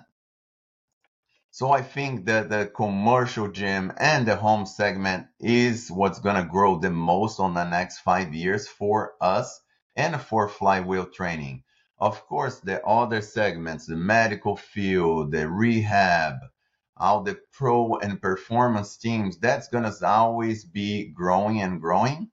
So 1.52 1.72
I 1.72 1.82
think 1.82 2.26
that 2.26 2.48
the 2.48 2.70
commercial 2.74 3.48
gym 3.48 3.92
and 3.98 4.24
the 4.26 4.36
home 4.36 4.66
segment 4.66 5.26
is 5.40 5.90
what's 5.90 6.20
going 6.20 6.36
to 6.36 6.48
grow 6.48 6.78
the 6.78 6.90
most 6.90 7.40
on 7.40 7.54
the 7.54 7.68
next 7.68 7.98
five 7.98 8.32
years 8.32 8.68
for 8.68 9.14
us 9.20 9.60
and 9.96 10.20
for 10.20 10.48
flywheel 10.48 11.06
training. 11.06 11.64
Of 11.98 12.24
course, 12.26 12.60
the 12.60 12.82
other 12.86 13.20
segments, 13.20 13.86
the 13.86 13.96
medical 13.96 14.56
field, 14.56 15.32
the 15.32 15.48
rehab, 15.48 16.36
all 16.96 17.24
the 17.24 17.38
pro 17.52 17.96
and 17.96 18.22
performance 18.22 18.96
teams, 18.96 19.36
that's 19.38 19.68
going 19.68 19.84
to 19.84 20.06
always 20.06 20.64
be 20.64 21.08
growing 21.08 21.60
and 21.60 21.80
growing. 21.80 22.30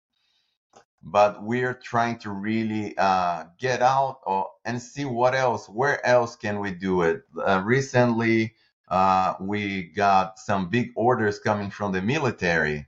But 1.01 1.43
we're 1.43 1.73
trying 1.73 2.19
to 2.19 2.29
really 2.29 2.95
uh, 2.97 3.45
get 3.59 3.81
out 3.81 4.19
or, 4.25 4.51
and 4.63 4.79
see 4.79 5.05
what 5.05 5.33
else, 5.33 5.67
where 5.67 6.05
else 6.05 6.35
can 6.35 6.59
we 6.59 6.71
do 6.71 7.01
it. 7.01 7.23
Uh, 7.35 7.63
recently, 7.65 8.53
uh, 8.87 9.33
we 9.39 9.83
got 9.83 10.39
some 10.39 10.69
big 10.69 10.91
orders 10.95 11.39
coming 11.39 11.69
from 11.69 11.91
the 11.91 12.01
military 12.01 12.87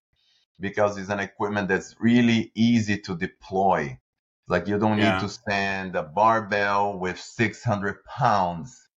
because 0.60 0.97
it's 0.97 1.10
an 1.10 1.20
equipment 1.20 1.68
that's 1.68 1.95
really 2.00 2.52
easy 2.56 2.97
to 2.97 3.16
deploy. 3.16 3.97
Like 4.47 4.68
you 4.68 4.78
don't 4.80 4.97
yeah. 4.97 5.14
need 5.14 5.22
to 5.22 5.30
stand 5.30 5.95
a 5.95 6.04
barbell 6.04 6.97
with 6.97 7.20
600 7.20 8.04
pounds 8.06 8.88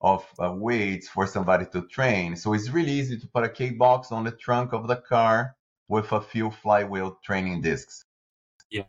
of 0.00 0.24
uh, 0.38 0.52
weights 0.52 1.08
for 1.08 1.26
somebody 1.26 1.66
to 1.72 1.82
train. 1.88 2.36
So 2.36 2.54
it's 2.54 2.70
really 2.70 2.92
easy 2.92 3.18
to 3.18 3.26
put 3.26 3.44
a 3.44 3.48
K 3.48 3.70
box 3.70 4.12
on 4.12 4.24
the 4.24 4.30
trunk 4.30 4.72
of 4.72 4.86
the 4.86 4.96
car 4.96 5.56
with 5.88 6.12
a 6.12 6.20
few 6.20 6.50
flywheel 6.50 7.18
training 7.22 7.62
discs. 7.62 8.04
Yeah. 8.70 8.84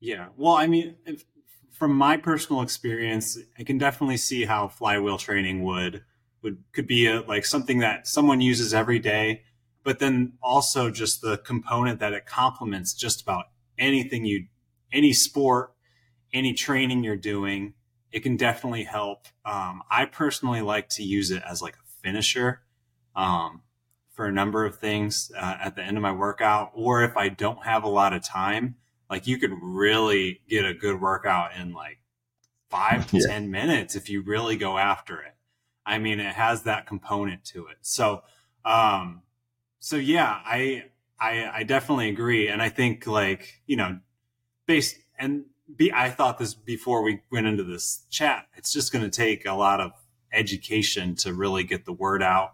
Yeah. 0.00 0.28
Well, 0.36 0.54
I 0.54 0.66
mean, 0.66 0.96
if, 1.06 1.24
from 1.72 1.94
my 1.94 2.16
personal 2.16 2.62
experience, 2.62 3.38
I 3.58 3.64
can 3.64 3.78
definitely 3.78 4.18
see 4.18 4.44
how 4.44 4.68
flywheel 4.68 5.18
training 5.18 5.62
would 5.64 6.04
would 6.42 6.62
could 6.72 6.86
be 6.86 7.06
a, 7.06 7.20
like 7.20 7.44
something 7.44 7.78
that 7.78 8.06
someone 8.06 8.40
uses 8.40 8.72
every 8.74 8.98
day, 8.98 9.42
but 9.84 9.98
then 9.98 10.34
also 10.42 10.90
just 10.90 11.20
the 11.20 11.38
component 11.38 12.00
that 12.00 12.12
it 12.12 12.26
complements 12.26 12.94
just 12.94 13.22
about 13.22 13.46
anything 13.78 14.24
you, 14.24 14.46
any 14.92 15.12
sport, 15.12 15.72
any 16.32 16.52
training 16.52 17.04
you're 17.04 17.16
doing. 17.16 17.74
It 18.12 18.20
can 18.20 18.36
definitely 18.36 18.84
help. 18.84 19.26
Um, 19.44 19.82
I 19.90 20.04
personally 20.04 20.62
like 20.62 20.88
to 20.90 21.02
use 21.02 21.30
it 21.30 21.42
as 21.48 21.62
like 21.62 21.74
a 21.74 22.02
finisher 22.02 22.62
um, 23.14 23.62
for 24.10 24.26
a 24.26 24.32
number 24.32 24.64
of 24.64 24.78
things 24.78 25.30
uh, 25.36 25.56
at 25.62 25.76
the 25.76 25.82
end 25.82 25.96
of 25.96 26.02
my 26.02 26.12
workout, 26.12 26.72
or 26.74 27.02
if 27.02 27.16
I 27.16 27.28
don't 27.28 27.64
have 27.64 27.84
a 27.84 27.88
lot 27.88 28.12
of 28.12 28.24
time, 28.24 28.76
like 29.08 29.26
you 29.26 29.38
could 29.38 29.52
really 29.60 30.40
get 30.48 30.64
a 30.64 30.74
good 30.74 31.00
workout 31.00 31.54
in 31.56 31.72
like 31.72 31.98
five 32.70 33.06
to 33.08 33.18
yeah. 33.18 33.34
10 33.34 33.50
minutes 33.50 33.96
if 33.96 34.08
you 34.08 34.22
really 34.22 34.56
go 34.56 34.78
after 34.78 35.20
it. 35.20 35.34
I 35.86 35.98
mean, 35.98 36.20
it 36.20 36.34
has 36.34 36.62
that 36.64 36.86
component 36.86 37.44
to 37.46 37.66
it. 37.66 37.78
So, 37.80 38.22
um, 38.64 39.22
so 39.78 39.96
yeah, 39.96 40.40
I, 40.44 40.84
I, 41.18 41.50
I 41.52 41.62
definitely 41.64 42.08
agree. 42.08 42.48
And 42.48 42.62
I 42.62 42.68
think 42.68 43.06
like, 43.06 43.60
you 43.66 43.76
know, 43.76 43.98
based 44.66 44.96
and 45.18 45.44
be, 45.76 45.92
I 45.92 46.10
thought 46.10 46.38
this 46.38 46.54
before 46.54 47.02
we 47.02 47.22
went 47.30 47.46
into 47.46 47.64
this 47.64 48.04
chat, 48.10 48.46
it's 48.56 48.72
just 48.72 48.92
going 48.92 49.04
to 49.04 49.10
take 49.10 49.46
a 49.46 49.52
lot 49.54 49.80
of 49.80 49.92
education 50.32 51.14
to 51.16 51.32
really 51.32 51.64
get 51.64 51.84
the 51.84 51.92
word 51.92 52.22
out. 52.22 52.52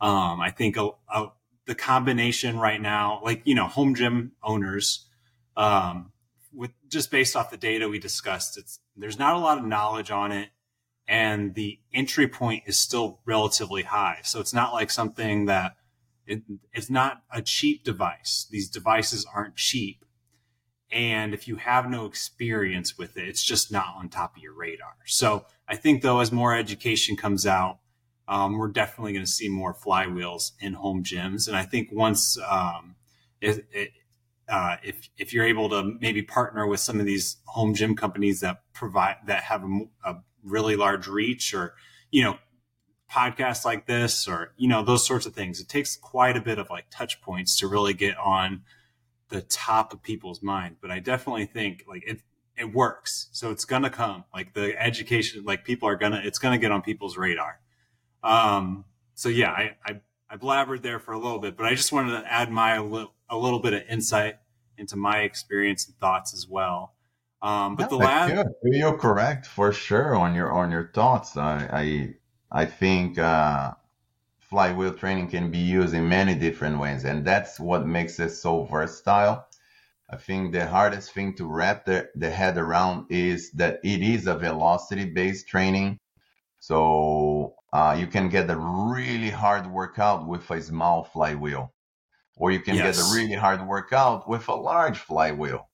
Um, 0.00 0.40
I 0.40 0.50
think 0.50 0.76
a, 0.76 0.90
a, 1.12 1.26
the 1.66 1.74
combination 1.74 2.58
right 2.58 2.80
now, 2.80 3.20
like, 3.22 3.42
you 3.44 3.54
know, 3.54 3.66
home 3.66 3.94
gym 3.94 4.32
owners, 4.42 5.06
um, 5.56 6.12
with 6.52 6.70
just 6.88 7.10
based 7.10 7.36
off 7.36 7.50
the 7.50 7.56
data 7.56 7.88
we 7.88 7.98
discussed, 7.98 8.56
it's, 8.56 8.80
there's 8.96 9.18
not 9.18 9.34
a 9.34 9.38
lot 9.38 9.58
of 9.58 9.64
knowledge 9.64 10.10
on 10.10 10.32
it 10.32 10.48
and 11.08 11.54
the 11.54 11.80
entry 11.92 12.28
point 12.28 12.64
is 12.66 12.78
still 12.78 13.20
relatively 13.24 13.82
high. 13.82 14.18
So 14.22 14.40
it's 14.40 14.52
not 14.52 14.74
like 14.74 14.90
something 14.90 15.46
that 15.46 15.76
it, 16.26 16.42
it's 16.74 16.90
not 16.90 17.22
a 17.32 17.40
cheap 17.40 17.82
device. 17.82 18.46
These 18.50 18.68
devices 18.68 19.26
aren't 19.34 19.56
cheap. 19.56 20.04
And 20.92 21.32
if 21.32 21.48
you 21.48 21.56
have 21.56 21.88
no 21.88 22.04
experience 22.04 22.98
with 22.98 23.16
it, 23.16 23.26
it's 23.26 23.42
just 23.42 23.72
not 23.72 23.94
on 23.96 24.10
top 24.10 24.36
of 24.36 24.42
your 24.42 24.54
radar. 24.54 24.96
So 25.06 25.46
I 25.66 25.76
think 25.76 26.02
though, 26.02 26.20
as 26.20 26.30
more 26.30 26.54
education 26.54 27.16
comes 27.16 27.46
out, 27.46 27.78
um, 28.26 28.58
we're 28.58 28.68
definitely 28.68 29.14
going 29.14 29.24
to 29.24 29.30
see 29.30 29.48
more 29.48 29.74
flywheels 29.74 30.52
in 30.60 30.74
home 30.74 31.02
gyms. 31.02 31.48
And 31.48 31.56
I 31.56 31.64
think 31.64 31.88
once, 31.90 32.38
um, 32.46 32.96
it, 33.40 33.66
it, 33.72 33.92
uh, 34.48 34.76
if 34.82 35.10
if 35.18 35.34
you're 35.34 35.44
able 35.44 35.68
to 35.68 35.96
maybe 36.00 36.22
partner 36.22 36.66
with 36.66 36.80
some 36.80 37.00
of 37.00 37.06
these 37.06 37.36
home 37.44 37.74
gym 37.74 37.94
companies 37.94 38.40
that 38.40 38.62
provide 38.72 39.16
that 39.26 39.42
have 39.42 39.62
a, 39.62 39.80
a 40.04 40.16
really 40.42 40.76
large 40.76 41.06
reach 41.06 41.54
or, 41.54 41.74
you 42.10 42.22
know, 42.22 42.38
podcasts 43.10 43.64
like 43.64 43.86
this 43.86 44.28
or, 44.28 44.52
you 44.56 44.68
know, 44.68 44.82
those 44.82 45.06
sorts 45.06 45.26
of 45.26 45.34
things. 45.34 45.60
It 45.60 45.68
takes 45.68 45.96
quite 45.96 46.36
a 46.36 46.40
bit 46.40 46.58
of 46.58 46.70
like 46.70 46.86
touch 46.90 47.20
points 47.20 47.58
to 47.58 47.68
really 47.68 47.94
get 47.94 48.16
on 48.18 48.62
the 49.30 49.40
top 49.42 49.92
of 49.92 50.02
people's 50.02 50.42
mind. 50.42 50.76
But 50.80 50.90
I 50.90 50.98
definitely 51.00 51.46
think 51.46 51.84
like 51.88 52.02
it, 52.06 52.22
it 52.56 52.74
works. 52.74 53.28
So 53.32 53.50
it's 53.50 53.64
going 53.64 53.82
to 53.82 53.90
come 53.90 54.24
like 54.34 54.52
the 54.54 54.80
education, 54.80 55.44
like 55.44 55.64
people 55.64 55.88
are 55.88 55.96
going 55.96 56.12
to, 56.12 56.26
it's 56.26 56.38
going 56.38 56.52
to 56.52 56.60
get 56.60 56.72
on 56.72 56.82
people's 56.82 57.16
radar. 57.16 57.60
Um, 58.22 58.84
so 59.14 59.28
yeah, 59.28 59.50
I, 59.50 59.76
I, 59.84 60.00
I 60.30 60.36
blabbered 60.36 60.82
there 60.82 60.98
for 60.98 61.12
a 61.12 61.18
little 61.18 61.38
bit, 61.38 61.56
but 61.56 61.66
I 61.66 61.74
just 61.74 61.92
wanted 61.92 62.20
to 62.20 62.30
add 62.30 62.50
my, 62.50 62.74
a 62.74 62.82
little, 62.82 63.14
a 63.30 63.36
little 63.36 63.60
bit 63.60 63.72
of 63.72 63.82
insight 63.88 64.36
into 64.76 64.96
my 64.96 65.20
experience 65.20 65.86
and 65.86 65.96
thoughts 65.96 66.34
as 66.34 66.46
well. 66.46 66.94
Um, 67.40 67.76
but 67.76 67.90
no, 67.90 67.98
the 67.98 68.04
last, 68.04 68.46
you're 68.64 68.98
correct 68.98 69.46
for 69.46 69.72
sure 69.72 70.16
on 70.16 70.34
your 70.34 70.52
on 70.52 70.70
your 70.70 70.90
thoughts. 70.92 71.36
I 71.36 72.14
I, 72.52 72.62
I 72.62 72.64
think 72.64 73.18
uh, 73.18 73.74
flywheel 74.40 74.94
training 74.94 75.28
can 75.28 75.50
be 75.50 75.58
used 75.58 75.94
in 75.94 76.08
many 76.08 76.34
different 76.34 76.80
ways, 76.80 77.04
and 77.04 77.24
that's 77.24 77.60
what 77.60 77.86
makes 77.86 78.18
it 78.18 78.30
so 78.30 78.64
versatile. 78.64 79.46
I 80.10 80.16
think 80.16 80.52
the 80.52 80.66
hardest 80.66 81.12
thing 81.12 81.34
to 81.34 81.46
wrap 81.46 81.84
the, 81.84 82.08
the 82.16 82.30
head 82.30 82.56
around 82.56 83.06
is 83.10 83.52
that 83.52 83.80
it 83.84 84.02
is 84.02 84.26
a 84.26 84.34
velocity 84.38 85.04
based 85.04 85.48
training. 85.48 85.98
So 86.60 87.54
uh, 87.72 87.96
you 87.98 88.06
can 88.06 88.30
get 88.30 88.50
a 88.50 88.56
really 88.56 89.30
hard 89.30 89.70
workout 89.70 90.26
with 90.26 90.50
a 90.50 90.62
small 90.62 91.04
flywheel, 91.04 91.72
or 92.36 92.50
you 92.50 92.60
can 92.60 92.74
yes. 92.74 92.96
get 92.96 93.04
a 93.04 93.14
really 93.14 93.34
hard 93.34 93.64
workout 93.66 94.28
with 94.28 94.48
a 94.48 94.54
large 94.54 94.98
flywheel. 94.98 95.67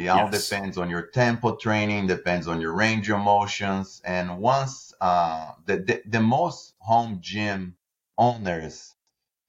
It 0.00 0.08
all 0.08 0.30
yes. 0.30 0.48
depends 0.48 0.78
on 0.78 0.88
your 0.88 1.08
tempo 1.08 1.56
training, 1.56 2.06
depends 2.06 2.48
on 2.48 2.58
your 2.58 2.72
range 2.72 3.10
of 3.10 3.20
motions. 3.20 4.00
And 4.02 4.38
once 4.38 4.94
uh, 4.98 5.52
the, 5.66 5.76
the, 5.76 6.02
the 6.06 6.20
most 6.20 6.74
home 6.78 7.18
gym 7.20 7.76
owners 8.16 8.94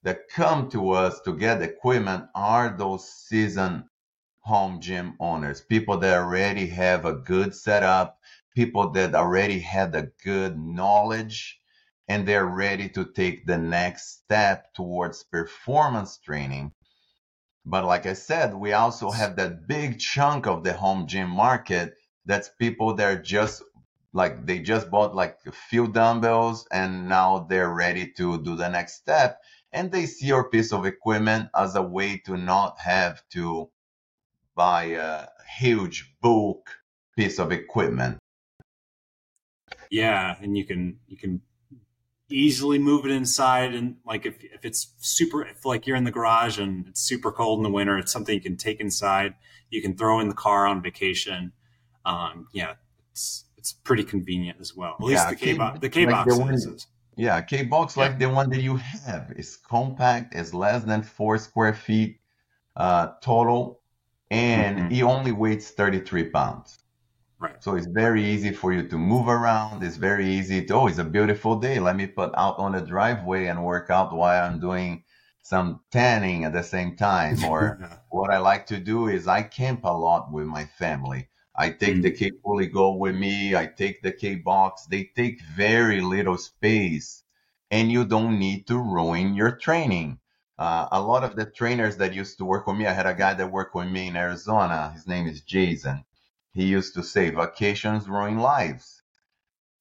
that 0.04 0.28
come 0.28 0.70
to 0.72 0.92
us 0.92 1.22
to 1.22 1.38
get 1.38 1.62
equipment 1.62 2.26
are 2.36 2.76
those 2.78 3.10
seasoned 3.10 3.86
home 4.42 4.82
gym 4.82 5.16
owners, 5.22 5.62
people 5.62 5.98
that 6.00 6.18
already 6.18 6.68
have 6.68 7.06
a 7.06 7.14
good 7.14 7.56
setup, 7.56 8.20
people 8.54 8.90
that 8.92 9.16
already 9.16 9.60
had 9.60 9.96
a 9.96 10.12
good 10.22 10.60
knowledge 10.60 11.62
and 12.10 12.28
they're 12.28 12.46
ready 12.46 12.90
to 12.90 13.06
take 13.06 13.46
the 13.46 13.58
next 13.58 14.18
step 14.18 14.74
towards 14.74 15.24
performance 15.24 16.18
training. 16.18 16.74
But 17.66 17.86
like 17.86 18.06
I 18.06 18.14
said, 18.14 18.54
we 18.56 18.74
also 18.74 19.12
have 19.12 19.36
that 19.36 19.68
big 19.68 20.00
chunk 20.00 20.48
of 20.48 20.64
the 20.64 20.74
home 20.74 21.08
gym 21.08 21.30
market 21.30 21.94
that's 22.26 22.50
people 22.50 22.96
that 22.96 23.08
are 23.08 23.22
just 23.22 23.64
like 24.14 24.46
they 24.46 24.60
just 24.60 24.90
bought 24.90 25.16
like 25.16 25.38
a 25.46 25.52
few 25.52 25.88
dumbbells 25.88 26.68
and 26.72 27.08
now 27.08 27.46
they're 27.50 27.74
ready 27.74 28.12
to 28.18 28.42
do 28.44 28.56
the 28.56 28.68
next 28.70 28.96
step. 28.96 29.40
And 29.72 29.92
they 29.92 30.06
see 30.06 30.28
your 30.28 30.50
piece 30.50 30.74
of 30.74 30.86
equipment 30.86 31.50
as 31.56 31.76
a 31.76 31.82
way 31.82 32.18
to 32.26 32.36
not 32.36 32.80
have 32.80 33.22
to 33.30 33.70
buy 34.56 34.84
a 34.84 35.28
huge 35.60 36.14
bulk 36.22 36.70
piece 37.16 37.40
of 37.40 37.52
equipment. 37.52 38.18
Yeah 39.90 40.36
and 40.42 40.58
you 40.58 40.66
can 40.66 41.00
you 41.08 41.18
can 41.18 41.42
easily 42.32 42.80
move 42.80 43.06
it 43.06 43.12
inside 43.12 43.74
and 43.74 43.98
like 44.06 44.26
if, 44.26 44.44
if 44.44 44.66
it's 44.66 44.94
super 45.00 45.44
if 45.44 45.66
like 45.66 45.88
you're 45.88 45.98
in 45.98 46.04
the 46.04 46.12
garage 46.12 46.60
and 46.60 46.88
it's 46.88 47.02
super 47.02 47.32
cold 47.32 47.60
in 47.60 47.64
the 47.64 47.70
winter 47.70 47.98
it's 47.98 48.12
something 48.12 48.34
you 48.36 48.42
can 48.42 48.58
take 48.58 48.80
inside. 48.80 49.36
You 49.70 49.82
can 49.82 49.96
throw 49.96 50.20
in 50.20 50.30
the 50.30 50.36
car 50.36 50.68
on 50.68 50.82
vacation. 50.82 51.54
Um 52.06 52.48
yeah 52.54 52.74
it's 53.12 53.46
it's 53.58 53.72
pretty 53.72 54.04
convenient 54.04 54.60
as 54.60 54.76
well. 54.76 54.96
At 55.00 55.06
least 55.06 55.24
yeah 55.24 55.30
the 55.30 55.36
k 55.36 55.54
box 55.54 55.80
the 55.80 55.90
k 55.90 56.06
box 56.06 56.38
like 56.38 56.60
yeah 57.18 57.42
k 57.42 57.64
box 57.64 57.96
yeah. 57.96 58.04
like 58.04 58.20
the 58.20 58.30
one 58.30 58.50
that 58.50 58.62
you 58.62 58.78
have 58.78 59.32
is 59.36 59.58
compact 59.58 60.36
is 60.36 60.54
less 60.54 60.84
than 60.84 61.04
four 61.04 61.38
square 61.38 61.74
feet 61.74 62.20
uh 62.76 63.10
total 63.22 63.82
and 64.30 64.78
mm-hmm. 64.78 64.94
it 64.94 65.04
only 65.04 65.32
weighs 65.32 65.72
33 65.72 66.30
pounds 66.30 66.81
Right. 67.42 67.56
So 67.64 67.76
it's 67.76 67.88
very 67.88 68.24
easy 68.24 68.52
for 68.54 68.72
you 68.72 68.88
to 68.88 69.00
move 69.00 69.28
around. 69.28 69.82
It's 69.82 69.98
very 69.98 70.30
easy 70.30 70.64
to, 70.66 70.76
oh, 70.76 70.86
it's 70.86 71.00
a 71.00 71.04
beautiful 71.04 71.56
day. 71.60 71.80
Let 71.80 71.96
me 71.96 72.06
put 72.06 72.30
out 72.36 72.60
on 72.60 72.74
the 72.74 72.82
driveway 72.82 73.48
and 73.48 73.66
work 73.66 73.90
out 73.90 74.14
while 74.14 74.46
I'm 74.46 74.60
doing 74.60 75.04
some 75.42 75.80
tanning 75.90 76.46
at 76.46 76.54
the 76.54 76.62
same 76.62 76.96
time. 76.96 77.44
Or 77.50 78.00
what 78.10 78.32
I 78.32 78.38
like 78.38 78.68
to 78.68 78.78
do 78.78 79.08
is 79.08 79.28
I 79.28 79.42
camp 79.42 79.86
a 79.86 79.98
lot 79.98 80.32
with 80.32 80.46
my 80.46 80.66
family. 80.66 81.30
I 81.56 81.72
take 81.72 81.94
mm-hmm. 81.94 82.02
the 82.02 82.12
K 82.12 82.30
Pulley 82.30 82.68
Go 82.68 82.94
with 82.94 83.16
me. 83.16 83.56
I 83.56 83.66
take 83.66 84.04
the 84.04 84.12
K 84.12 84.36
box. 84.36 84.86
They 84.86 85.10
take 85.16 85.42
very 85.42 86.00
little 86.02 86.38
space 86.38 87.24
and 87.72 87.92
you 87.92 88.06
don't 88.06 88.38
need 88.38 88.68
to 88.68 88.78
ruin 88.78 89.34
your 89.34 89.54
training. 89.54 90.20
Uh, 90.60 90.90
a 90.92 91.02
lot 91.02 91.24
of 91.24 91.36
the 91.36 91.48
trainers 91.48 91.98
that 91.98 92.14
used 92.14 92.38
to 92.38 92.46
work 92.46 92.68
with 92.68 92.78
me, 92.78 92.86
I 92.86 92.94
had 92.94 93.08
a 93.08 93.16
guy 93.16 93.34
that 93.34 93.52
worked 93.52 93.74
with 93.74 93.88
me 93.88 94.10
in 94.10 94.16
Arizona. 94.16 94.92
His 94.94 95.08
name 95.08 95.26
is 95.26 95.42
Jason 95.42 96.06
he 96.54 96.66
used 96.66 96.94
to 96.96 97.04
say 97.04 97.30
vacations 97.30 98.08
ruin 98.08 98.38
lives. 98.38 99.02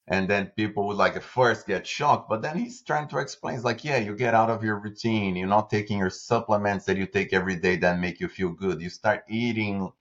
And 0.06 0.28
then 0.28 0.52
people 0.56 0.86
would 0.88 0.96
like 0.96 1.14
at 1.16 1.22
first 1.22 1.66
get 1.66 1.86
shocked, 1.86 2.28
but 2.28 2.42
then 2.42 2.56
he's 2.58 2.82
trying 2.82 3.06
to 3.08 3.18
explain. 3.18 3.54
It's 3.54 3.64
like, 3.64 3.84
yeah, 3.84 3.98
you 3.98 4.16
get 4.16 4.34
out 4.34 4.50
of 4.50 4.64
your 4.64 4.80
routine. 4.80 5.36
You're 5.36 5.46
not 5.46 5.70
taking 5.70 5.98
your 5.98 6.10
supplements 6.10 6.84
that 6.86 6.96
you 6.96 7.06
take 7.06 7.32
every 7.32 7.56
day 7.56 7.76
that 7.76 8.00
make 8.00 8.18
you 8.18 8.28
feel 8.28 8.50
good. 8.50 8.82
You 8.82 8.90
start 8.90 9.22
eating 9.28 9.92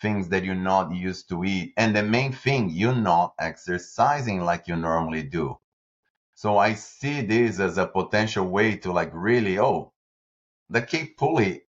things 0.00 0.28
that 0.28 0.44
you're 0.44 0.54
not 0.54 0.94
used 0.94 1.28
to 1.30 1.42
eat. 1.44 1.72
And 1.76 1.96
the 1.96 2.02
main 2.02 2.32
thing, 2.32 2.70
you're 2.70 2.94
not 2.94 3.34
exercising 3.40 4.44
like 4.44 4.68
you 4.68 4.76
normally 4.76 5.24
do. 5.24 5.58
So 6.34 6.58
I 6.58 6.74
see 6.74 7.22
this 7.22 7.58
as 7.58 7.78
a 7.78 7.86
potential 7.86 8.46
way 8.46 8.76
to 8.76 8.92
like 8.92 9.10
really, 9.12 9.58
oh, 9.58 9.92
the 10.70 10.82
K 10.82 11.06
Pulley 11.06 11.65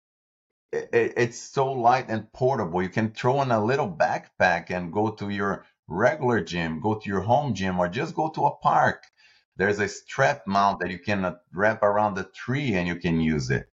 it, 0.93 1.15
it's 1.17 1.39
so 1.39 1.73
light 1.73 2.07
and 2.09 2.33
portable. 2.33 2.83
You 2.83 2.89
can 2.89 3.11
throw 3.11 3.43
in 3.43 3.51
a 3.51 3.65
little 3.65 3.91
backpack 3.91 4.71
and 4.71 4.93
go 4.93 5.11
to 5.11 5.29
your 5.31 5.65
regular 5.89 6.41
gym, 6.41 6.81
go 6.81 6.95
to 6.95 7.09
your 7.09 7.21
home 7.21 7.55
gym, 7.55 7.79
or 7.79 7.89
just 7.89 8.15
go 8.15 8.29
to 8.31 8.47
a 8.47 8.57
park. 8.57 9.05
There's 9.57 9.79
a 9.79 9.89
strap 9.89 10.47
mount 10.47 10.81
that 10.81 10.91
you 10.91 10.99
can 10.99 11.25
uh, 11.25 11.37
wrap 11.53 11.83
around 11.83 12.15
the 12.15 12.25
tree 12.25 12.75
and 12.75 12.87
you 12.87 12.97
can 12.97 13.21
use 13.21 13.51
it. 13.51 13.69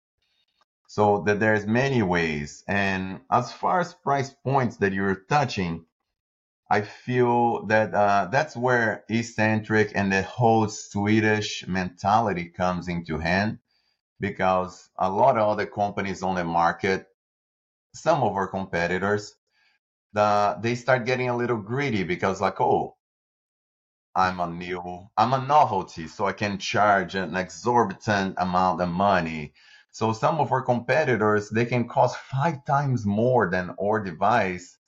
So 0.87 1.23
that 1.27 1.41
there's 1.41 1.67
many 1.67 2.03
ways. 2.03 2.65
And 2.69 3.21
as 3.31 3.53
far 3.53 3.81
as 3.81 3.95
price 3.95 4.31
points 4.31 4.77
that 4.79 4.93
you're 4.93 5.25
touching, 5.29 5.87
I 6.71 6.83
feel 6.83 7.67
that 7.67 7.95
uh, 7.95 8.29
that's 8.31 8.57
where 8.57 9.05
Exxentric 9.11 9.93
and 9.95 10.13
the 10.13 10.23
whole 10.23 10.69
Swedish 10.69 11.67
mentality 11.67 12.47
comes 12.51 12.89
into 12.89 13.19
hand 13.19 13.59
because 14.23 14.89
a 14.99 15.11
lot 15.11 15.37
of 15.37 15.49
other 15.49 15.67
companies 15.67 16.23
on 16.23 16.37
the 16.37 16.45
market, 16.45 17.09
some 17.93 18.23
of 18.23 18.35
our 18.37 18.47
competitors, 18.47 19.35
the, 20.13 20.57
they 20.63 20.77
start 20.77 21.05
getting 21.05 21.29
a 21.29 21.37
little 21.37 21.57
greedy 21.59 22.05
because 22.05 22.41
like, 22.41 22.61
oh, 22.61 22.97
I'm 24.15 24.39
a 24.39 24.47
new, 24.47 25.09
I'm 25.17 25.33
a 25.33 25.45
novelty, 25.45 26.07
so 26.07 26.27
I 26.27 26.33
can 26.33 26.59
charge 26.59 27.17
an 27.17 27.35
exorbitant 27.37 28.37
amount 28.39 28.81
of 28.81 28.91
money. 28.91 29.55
So 29.91 30.13
some 30.13 30.39
of 30.39 30.53
our 30.53 30.63
competitors, 30.63 31.51
they 31.51 31.65
can 31.67 31.89
cost 31.89 32.17
five 32.17 32.65
times 32.65 33.05
more 33.05 33.51
than 33.51 33.75
our 33.83 33.99
device 34.05 34.79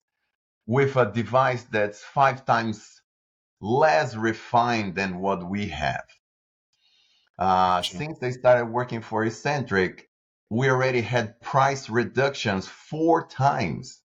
with 0.67 0.97
a 0.97 1.11
device 1.11 1.65
that's 1.65 2.03
five 2.03 2.45
times 2.47 3.03
less 3.61 4.15
refined 4.15 4.95
than 4.95 5.19
what 5.19 5.51
we 5.51 5.69
have. 5.69 6.05
Uh, 7.39 7.83
since 7.83 8.19
they 8.19 8.31
started 8.31 8.67
working 8.67 9.01
for 9.01 9.25
Exxentric, 9.25 10.03
we 10.51 10.69
already 10.69 11.01
had 11.01 11.41
price 11.41 11.91
reductions 11.91 12.69
four 12.69 13.27
times. 13.27 14.01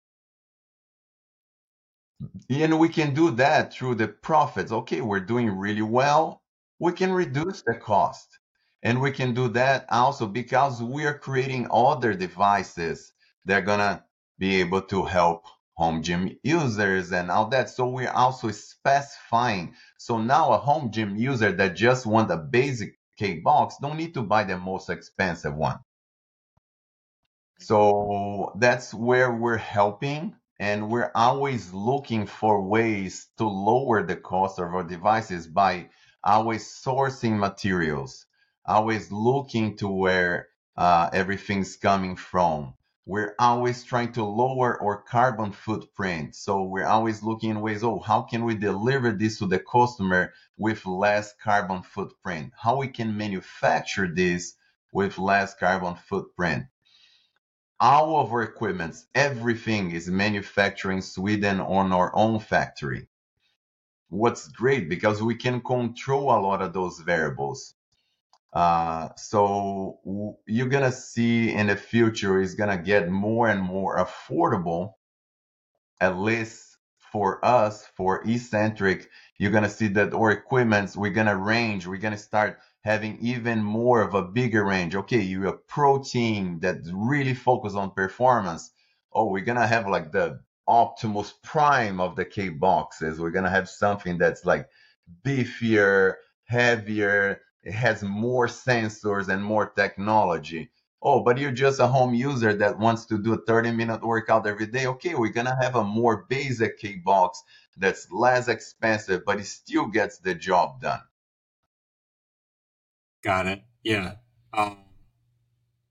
And 2.49 2.80
we 2.80 2.89
can 2.89 3.13
do 3.13 3.32
that 3.32 3.73
through 3.73 3.95
the 3.95 4.07
profits. 4.07 4.71
Okay, 4.71 5.01
we're 5.01 5.19
doing 5.19 5.49
really 5.51 5.82
well. 5.82 6.41
We 6.80 6.91
can 6.93 7.13
reduce 7.13 7.61
the 7.61 7.75
cost. 7.75 8.39
And 8.82 9.01
we 9.01 9.11
can 9.11 9.34
do 9.34 9.49
that 9.49 9.86
also 9.89 10.25
because 10.25 10.82
we 10.82 11.05
are 11.05 11.17
creating 11.17 11.67
other 11.71 12.13
devices 12.13 13.13
that 13.45 13.61
are 13.61 13.65
going 13.65 13.80
to 13.80 14.03
be 14.38 14.61
able 14.61 14.82
to 14.84 15.03
help 15.03 15.45
home 15.73 16.01
gym 16.03 16.38
users 16.43 17.11
and 17.11 17.30
all 17.30 17.47
that. 17.49 17.69
So 17.69 17.88
we're 17.88 18.11
also 18.11 18.51
specifying. 18.51 19.75
So 19.97 20.17
now 20.17 20.51
a 20.53 20.57
home 20.57 20.91
gym 20.91 21.15
user 21.15 21.51
that 21.53 21.75
just 21.75 22.05
want 22.05 22.32
a 22.32 22.38
basic 22.38 22.99
K 23.20 23.39
box 23.39 23.76
don't 23.82 23.97
need 23.97 24.13
to 24.13 24.24
buy 24.24 24.45
the 24.45 24.57
most 24.57 24.89
expensive 24.89 25.53
one. 25.53 25.80
So 27.59 28.53
that's 28.55 28.93
where 28.93 29.30
we're 29.34 29.57
helping 29.57 30.38
and 30.57 30.89
we're 30.89 31.11
always 31.13 31.74
looking 31.74 32.28
for 32.28 32.61
ways 32.61 33.28
to 33.38 33.45
lower 33.45 34.03
the 34.03 34.15
cost 34.15 34.57
of 34.57 34.74
our 34.74 34.86
devices 34.86 35.47
by 35.47 35.89
always 36.24 36.65
sourcing 36.65 37.38
materials, 37.38 38.26
always 38.65 39.11
looking 39.11 39.76
to 39.78 39.89
where 39.89 40.47
uh, 40.78 41.09
everything's 41.11 41.76
coming 41.76 42.15
from, 42.15 42.74
we're 43.06 43.34
always 43.39 43.84
trying 43.84 44.12
to 44.14 44.24
lower 44.24 44.82
our 44.84 45.02
carbon 45.02 45.52
footprint. 45.52 46.36
So 46.36 46.64
we're 46.64 46.86
always 46.86 47.24
looking 47.24 47.52
in 47.52 47.62
ways, 47.62 47.84
oh, 47.84 48.00
how 48.00 48.22
can 48.22 48.45
we 48.45 48.56
deliver 48.56 49.12
this 49.12 49.39
to 49.39 49.47
the 49.47 49.60
customer 49.60 50.34
with 50.58 50.86
less 50.86 51.34
carbon 51.43 51.82
footprint? 51.82 52.54
How 52.56 52.78
we 52.78 52.88
can 52.88 53.18
manufacture 53.18 54.08
this 54.08 54.54
with 54.91 55.18
less 55.18 55.56
carbon 55.56 55.95
footprint? 55.95 56.66
All 57.80 58.20
of 58.20 58.32
our 58.32 58.43
equipments, 58.43 59.08
everything 59.16 59.91
is 59.91 60.08
manufactured 60.10 60.91
in 60.91 61.02
Sweden 61.02 61.62
on 61.62 61.93
our 61.93 62.16
own 62.16 62.39
factory. 62.39 63.08
What's 64.10 64.47
great 64.50 64.89
because 64.89 65.22
we 65.24 65.36
can 65.36 65.62
control 65.62 66.32
a 66.32 66.41
lot 66.41 66.62
of 66.62 66.74
those 66.74 67.00
variables. 67.00 67.76
Uh, 68.52 69.10
so 69.16 70.00
you're 70.47 70.70
gonna 70.70 70.91
see 70.91 71.54
in 71.54 71.68
the 71.68 71.76
future 71.76 72.41
is 72.41 72.56
gonna 72.56 72.78
get 72.78 73.10
more 73.10 73.47
and 73.47 73.62
more 73.62 73.97
affordable, 73.97 74.93
at 76.02 76.18
least 76.18 76.78
for 77.12 77.43
us, 77.45 77.86
for 77.95 78.24
Exxentric. 78.24 79.06
You're 79.38 79.52
gonna 79.52 79.70
see 79.70 79.88
that 79.89 80.14
our 80.14 80.32
equipments 80.32 80.97
we're 80.97 81.12
gonna 81.12 81.38
range. 81.38 81.86
We're 81.86 81.97
gonna 81.97 82.18
start 82.18 82.60
having 82.82 83.20
even 83.22 83.64
more 83.64 84.02
of 84.02 84.16
a 84.16 84.24
bigger 84.24 84.66
range. 84.66 84.95
Okay, 84.95 85.22
you're 85.22 85.47
a 85.47 85.58
pro 85.58 86.02
team 86.02 86.60
that 86.62 86.78
really 86.91 87.36
focus 87.36 87.76
on 87.76 87.91
performance. 87.91 88.72
Oh, 89.14 89.28
we're 89.28 89.45
gonna 89.45 89.68
have 89.68 89.88
like 89.88 90.12
the 90.12 90.39
Optimus 90.68 91.34
Prime 91.43 92.00
of 92.00 92.16
the 92.16 92.26
K 92.26 92.50
boxes. 92.50 93.20
We're 93.20 93.32
gonna 93.32 93.50
have 93.50 93.70
something 93.70 94.18
that's 94.18 94.43
like 94.43 94.68
beefier, 95.24 96.16
heavier 96.45 97.41
it 97.64 97.74
has 97.74 98.03
more 98.03 98.47
sensors 98.47 99.28
and 99.28 99.43
more 99.43 99.70
technology. 99.70 100.72
Oh, 101.01 101.24
but 101.24 101.38
you're 101.38 101.51
just 101.51 101.80
a 101.80 101.88
home 101.88 102.14
user 102.14 102.53
that 102.53 102.78
wants 102.78 103.05
to 103.07 103.18
do 103.18 103.34
a 103.34 103.38
30 103.45 103.72
minute 103.72 104.01
workout 104.01 104.47
every 104.47 104.68
day. 104.68 104.86
Okay, 104.86 105.16
we're 105.16 105.32
gonna 105.32 105.57
have 105.62 105.76
a 105.76 105.84
more 105.84 106.26
basic 106.30 106.80
K 106.80 106.95
box 106.95 107.41
that's 107.78 108.12
less 108.12 108.47
expensive, 108.47 109.24
but 109.26 109.39
it 109.39 109.45
still 109.45 109.88
gets 109.88 110.20
the 110.20 110.36
job 110.36 110.82
done. 110.82 111.01
Got 113.24 113.47
it. 113.47 113.64
Yeah. 113.84 114.16
Um, 114.53 114.78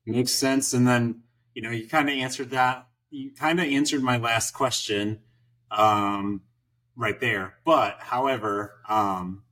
makes 0.05 0.31
sense. 0.31 0.73
And 0.73 0.87
then, 0.87 1.23
you 1.53 1.61
know, 1.61 1.71
you 1.71 1.87
kind 1.87 2.09
of 2.09 2.15
answered 2.15 2.51
that. 2.51 2.87
You 3.09 3.31
kind 3.31 3.59
of 3.59 3.65
answered 3.65 4.03
my 4.03 4.17
last 4.17 4.51
question 4.51 5.21
um, 5.71 6.41
right 6.95 7.19
there. 7.19 7.55
But, 7.65 7.97
however, 7.99 8.75
um, 8.87 9.43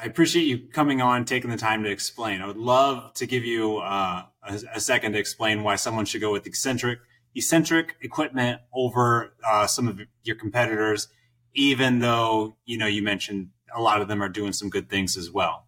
I 0.00 0.06
appreciate 0.06 0.44
you 0.44 0.68
coming 0.72 1.02
on, 1.02 1.26
taking 1.26 1.50
the 1.50 1.56
time 1.58 1.82
to 1.82 1.90
explain. 1.90 2.40
I 2.40 2.46
would 2.46 2.56
love 2.56 3.12
to 3.14 3.26
give 3.26 3.44
you 3.44 3.78
uh, 3.78 4.22
a, 4.42 4.60
a, 4.74 4.80
second 4.80 5.12
to 5.12 5.18
explain 5.18 5.62
why 5.62 5.76
someone 5.76 6.06
should 6.06 6.22
go 6.22 6.32
with 6.32 6.44
Exxentric 6.44 6.96
Exxentric 7.36 7.90
equipment 8.00 8.62
over 8.72 9.34
uh, 9.46 9.66
some 9.66 9.86
of 9.86 10.00
your 10.24 10.36
competitors, 10.36 11.08
even 11.54 11.98
though 11.98 12.56
you 12.64 12.78
know 12.78 12.86
you 12.86 13.02
mentioned 13.02 13.50
a 13.74 13.82
lot 13.82 14.00
of 14.00 14.08
them 14.08 14.22
are 14.22 14.30
doing 14.30 14.52
some 14.54 14.70
good 14.70 14.88
things 14.88 15.16
as 15.16 15.30
well. 15.30 15.66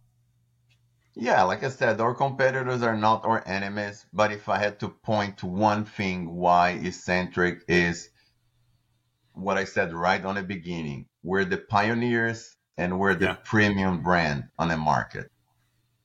Yeah, 1.15 1.43
like 1.43 1.63
I 1.63 1.69
said, 1.69 2.01
our 2.01 2.15
competitors 2.15 2.81
are 2.81 2.97
not 2.97 3.23
our 3.25 3.47
enemies. 3.47 4.07
But 4.11 4.31
if 4.31 4.49
I 4.49 4.57
had 4.57 4.79
to 4.79 4.89
point 4.89 5.37
to 5.37 5.45
one 5.45 5.85
thing 5.85 6.33
why 6.33 6.79
Exxentric 6.81 7.61
is 7.67 8.09
what 9.33 9.57
I 9.57 9.65
said 9.65 9.93
right 9.93 10.25
on 10.25 10.35
the 10.35 10.41
beginning, 10.41 11.05
we're 11.21 11.45
the 11.45 11.57
pioneers 11.57 12.57
and 12.77 12.99
we're 12.99 13.15
the 13.15 13.25
yeah. 13.25 13.37
premium 13.43 14.01
brand 14.01 14.49
on 14.57 14.69
the 14.69 14.77
market. 14.77 15.29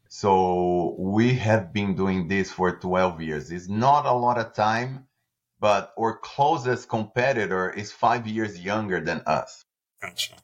So 0.09 0.97
we 0.99 1.35
have 1.35 1.73
been 1.73 1.95
doing 1.95 2.29
this 2.29 2.51
for 2.51 2.79
12 2.79 3.21
years. 3.21 3.51
It's 3.51 3.69
not 3.69 4.07
a 4.07 4.13
lot 4.13 4.39
of 4.39 4.55
time, 4.55 5.07
but 5.61 5.93
our 5.99 6.17
closest 6.17 6.89
competitor 6.89 7.71
is 7.71 7.93
five 7.93 8.27
years 8.27 8.59
younger 8.61 9.01
than 9.01 9.23
us. 9.27 9.65
Gotcha. 10.01 10.35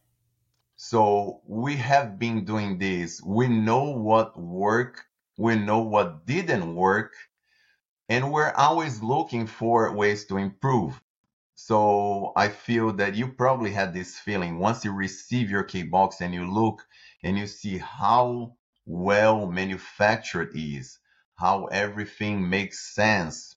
So 0.76 1.40
we 1.46 1.76
have 1.76 2.18
been 2.18 2.44
doing 2.44 2.78
this. 2.78 3.22
We 3.22 3.48
know 3.48 3.84
what 3.90 4.38
worked. 4.38 5.02
We 5.38 5.56
know 5.56 5.80
what 5.80 6.26
didn't 6.26 6.74
work. 6.74 7.14
And 8.08 8.30
we're 8.30 8.52
always 8.52 9.02
looking 9.02 9.46
for 9.46 9.90
ways 9.94 10.26
to 10.26 10.36
improve. 10.36 11.00
So 11.56 12.32
I 12.36 12.48
feel 12.48 12.92
that 12.94 13.14
you 13.14 13.28
probably 13.28 13.70
had 13.72 13.94
this 13.94 14.18
feeling 14.18 14.58
once 14.58 14.84
you 14.84 14.92
receive 14.92 15.50
your 15.50 15.62
K 15.62 15.84
box 15.84 16.20
and 16.20 16.34
you 16.34 16.50
look 16.52 16.84
and 17.22 17.38
you 17.38 17.46
see 17.46 17.78
how 17.78 18.56
well 18.86 19.46
manufactured 19.46 20.50
is, 20.54 20.98
how 21.36 21.66
everything 21.66 22.48
makes 22.50 22.94
sense. 22.94 23.56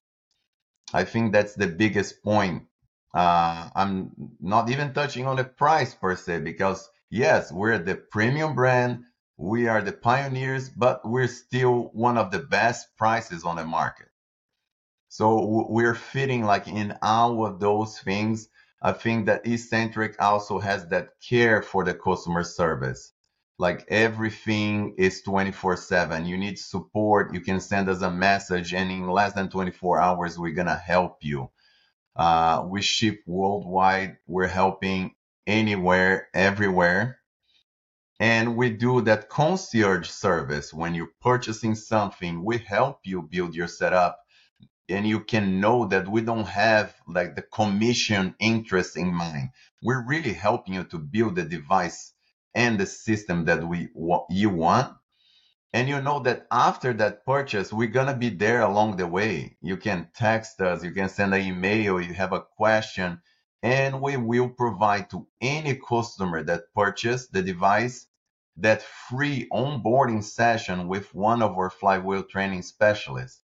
I 0.93 1.03
think 1.03 1.33
that's 1.33 1.55
the 1.55 1.67
biggest 1.67 2.23
point. 2.23 2.67
Uh, 3.13 3.69
I'm 3.75 4.11
not 4.39 4.69
even 4.69 4.93
touching 4.93 5.25
on 5.25 5.37
the 5.37 5.43
price 5.43 5.93
per 5.93 6.15
se 6.15 6.39
because 6.41 6.89
yes, 7.09 7.51
we're 7.51 7.79
the 7.79 7.95
premium 7.95 8.53
brand. 8.53 9.05
We 9.37 9.67
are 9.67 9.81
the 9.81 9.91
pioneers, 9.91 10.69
but 10.69 11.01
we're 11.03 11.27
still 11.27 11.89
one 11.93 12.17
of 12.17 12.31
the 12.31 12.39
best 12.39 12.95
prices 12.97 13.43
on 13.43 13.55
the 13.55 13.65
market. 13.65 14.07
So 15.09 15.65
we're 15.69 15.95
fitting 15.95 16.43
like 16.43 16.67
in 16.67 16.97
all 17.01 17.45
of 17.45 17.59
those 17.59 17.99
things. 17.99 18.49
I 18.81 18.91
think 18.91 19.25
that 19.25 19.45
Exxentric 19.45 20.15
also 20.19 20.59
has 20.59 20.87
that 20.89 21.09
care 21.27 21.61
for 21.61 21.83
the 21.83 21.93
customer 21.93 22.43
service. 22.43 23.13
Like 23.57 23.85
everything 23.87 24.95
is 24.97 25.23
24 25.23 25.77
7. 25.77 26.25
You 26.25 26.37
need 26.37 26.59
support. 26.59 27.33
You 27.33 27.41
can 27.41 27.59
send 27.59 27.89
us 27.89 28.01
a 28.01 28.11
message, 28.11 28.73
and 28.73 28.91
in 28.91 29.07
less 29.09 29.33
than 29.33 29.49
24 29.49 29.99
hours, 29.99 30.37
we're 30.37 30.53
going 30.53 30.67
to 30.67 30.75
help 30.75 31.17
you. 31.21 31.49
Uh, 32.15 32.65
we 32.67 32.81
ship 32.81 33.21
worldwide. 33.25 34.17
We're 34.27 34.47
helping 34.47 35.15
anywhere, 35.47 36.27
everywhere. 36.33 37.19
And 38.19 38.57
we 38.57 38.71
do 38.71 39.01
that 39.01 39.29
concierge 39.29 40.09
service. 40.09 40.73
When 40.73 40.93
you're 40.93 41.11
purchasing 41.21 41.75
something, 41.75 42.43
we 42.43 42.57
help 42.59 42.99
you 43.05 43.21
build 43.21 43.55
your 43.55 43.67
setup 43.67 44.19
and 44.89 45.07
you 45.07 45.19
can 45.19 45.59
know 45.59 45.85
that 45.87 46.07
we 46.07 46.21
don't 46.21 46.47
have 46.47 46.95
like 47.07 47.35
the 47.35 47.41
commission 47.41 48.35
interest 48.39 48.97
in 48.97 49.13
mind. 49.13 49.49
We're 49.83 50.05
really 50.05 50.33
helping 50.33 50.73
you 50.73 50.83
to 50.85 50.97
build 50.97 51.35
the 51.35 51.43
device 51.43 52.13
and 52.55 52.79
the 52.79 52.85
system 52.85 53.45
that 53.45 53.63
we 53.67 53.89
you 54.29 54.49
want. 54.49 54.95
And 55.73 55.89
you 55.89 56.01
know 56.01 56.19
that 56.21 56.47
after 56.51 56.93
that 56.93 57.25
purchase, 57.25 57.71
we're 57.73 57.87
gonna 57.87 58.15
be 58.15 58.29
there 58.29 58.61
along 58.61 58.97
the 58.97 59.07
way. 59.07 59.57
You 59.61 59.77
can 59.77 60.09
text 60.15 60.61
us, 60.61 60.83
you 60.83 60.91
can 60.91 61.09
send 61.09 61.33
an 61.33 61.41
email, 61.41 62.01
you 62.01 62.13
have 62.13 62.33
a 62.33 62.41
question, 62.41 63.21
and 63.61 64.01
we 64.01 64.17
will 64.17 64.49
provide 64.49 65.09
to 65.09 65.27
any 65.41 65.75
customer 65.75 66.43
that 66.43 66.73
purchased 66.73 67.33
the 67.33 67.41
device 67.43 68.07
that 68.55 68.81
free 68.81 69.47
onboarding 69.51 70.23
session 70.23 70.87
with 70.87 71.13
one 71.13 71.41
of 71.43 71.57
our 71.57 71.69
flywheel 71.69 72.23
training 72.23 72.63
specialists. 72.63 73.41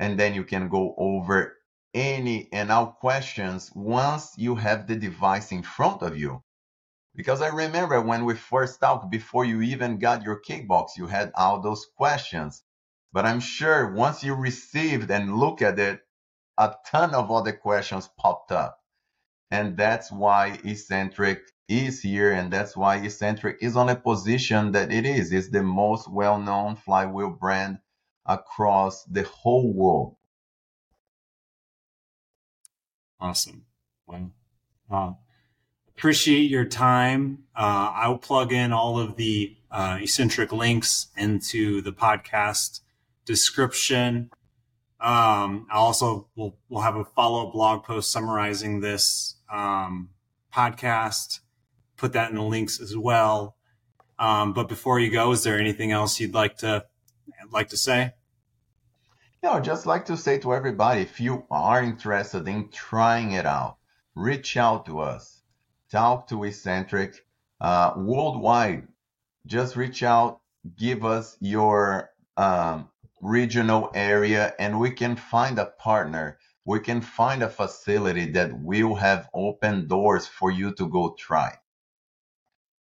And 0.00 0.18
then 0.18 0.34
you 0.34 0.44
can 0.44 0.68
go 0.68 0.94
over 0.98 1.58
any 1.94 2.48
and 2.52 2.72
all 2.72 2.86
questions 2.86 3.70
once 3.74 4.32
you 4.38 4.56
have 4.56 4.86
the 4.88 4.96
device 4.96 5.52
in 5.52 5.62
front 5.62 6.02
of 6.02 6.18
you. 6.18 6.42
Because 7.14 7.42
I 7.42 7.48
remember 7.48 8.00
when 8.00 8.24
we 8.24 8.34
first 8.34 8.80
talked, 8.80 9.10
before 9.10 9.44
you 9.44 9.60
even 9.60 9.98
got 9.98 10.22
your 10.22 10.40
kickbox, 10.40 10.96
you 10.96 11.06
had 11.06 11.32
all 11.34 11.60
those 11.60 11.86
questions. 11.98 12.62
But 13.12 13.26
I'm 13.26 13.40
sure 13.40 13.92
once 13.92 14.24
you 14.24 14.34
received 14.34 15.10
and 15.10 15.36
look 15.36 15.60
at 15.60 15.78
it, 15.78 16.00
a 16.56 16.74
ton 16.86 17.14
of 17.14 17.30
other 17.30 17.52
questions 17.52 18.08
popped 18.18 18.52
up. 18.52 18.80
And 19.50 19.76
that's 19.76 20.10
why 20.10 20.58
Exxentric 20.64 21.40
is 21.68 22.00
here. 22.00 22.32
And 22.32 22.50
that's 22.50 22.74
why 22.74 23.00
Exxentric 23.00 23.56
is 23.60 23.76
on 23.76 23.90
a 23.90 23.96
position 23.96 24.72
that 24.72 24.90
it 24.90 25.04
is. 25.04 25.30
It's 25.30 25.50
the 25.50 25.62
most 25.62 26.10
well 26.10 26.38
known 26.38 26.76
flywheel 26.76 27.30
brand 27.30 27.80
across 28.26 29.04
the 29.04 29.24
whole 29.24 29.72
world. 29.72 30.16
Awesome. 33.20 33.66
Well, 34.90 35.20
appreciate 35.96 36.50
your 36.50 36.64
time. 36.64 37.44
Uh, 37.54 37.92
I'll 37.94 38.18
plug 38.18 38.52
in 38.52 38.72
all 38.72 38.98
of 38.98 39.16
the 39.16 39.56
uh, 39.70 39.98
Exxentric 39.98 40.50
links 40.50 41.08
into 41.16 41.80
the 41.80 41.92
podcast 41.92 42.80
description. 43.24 44.30
Um, 44.98 45.66
I 45.70 45.76
also 45.76 46.28
will 46.34 46.58
we'll 46.68 46.82
have 46.82 46.96
a 46.96 47.04
follow 47.04 47.46
up 47.46 47.52
blog 47.52 47.84
post 47.84 48.10
summarizing 48.10 48.80
this 48.80 49.36
um, 49.50 50.10
podcast. 50.52 51.40
Put 51.96 52.12
that 52.14 52.30
in 52.30 52.36
the 52.36 52.42
links 52.42 52.80
as 52.80 52.96
well. 52.96 53.56
Um, 54.18 54.52
but 54.52 54.68
before 54.68 54.98
you 54.98 55.10
go, 55.10 55.30
is 55.30 55.44
there 55.44 55.58
anything 55.58 55.92
else 55.92 56.18
you'd 56.18 56.34
like 56.34 56.58
to 56.58 56.84
like 57.52 57.68
to 57.68 57.76
say? 57.76 58.14
Yeah, 59.42 59.52
I'd 59.52 59.64
just 59.64 59.86
like 59.86 60.06
to 60.06 60.16
say 60.16 60.38
to 60.40 60.52
everybody, 60.52 61.00
if 61.00 61.18
you 61.20 61.46
are 61.50 61.82
interested 61.82 62.46
in 62.46 62.68
trying 62.68 63.32
it 63.32 63.46
out, 63.46 63.78
reach 64.14 64.56
out 64.56 64.86
to 64.86 65.00
us. 65.00 65.40
Talk 65.90 66.28
to 66.28 66.36
Exxentric 66.36 67.16
uh, 67.60 67.94
worldwide. 67.96 68.88
Just 69.46 69.76
reach 69.76 70.02
out, 70.02 70.40
give 70.76 71.04
us 71.04 71.36
your 71.40 72.10
um, 72.36 72.90
regional 73.22 73.90
area, 73.94 74.54
and 74.58 74.78
we 74.78 74.90
can 74.90 75.16
find 75.16 75.58
a 75.58 75.66
partner. 75.66 76.38
We 76.64 76.80
can 76.80 77.00
find 77.00 77.42
a 77.42 77.48
facility 77.48 78.32
that 78.32 78.52
will 78.60 78.94
have 78.94 79.30
open 79.32 79.88
doors 79.88 80.26
for 80.26 80.50
you 80.50 80.72
to 80.74 80.86
go 80.86 81.14
try. 81.18 81.56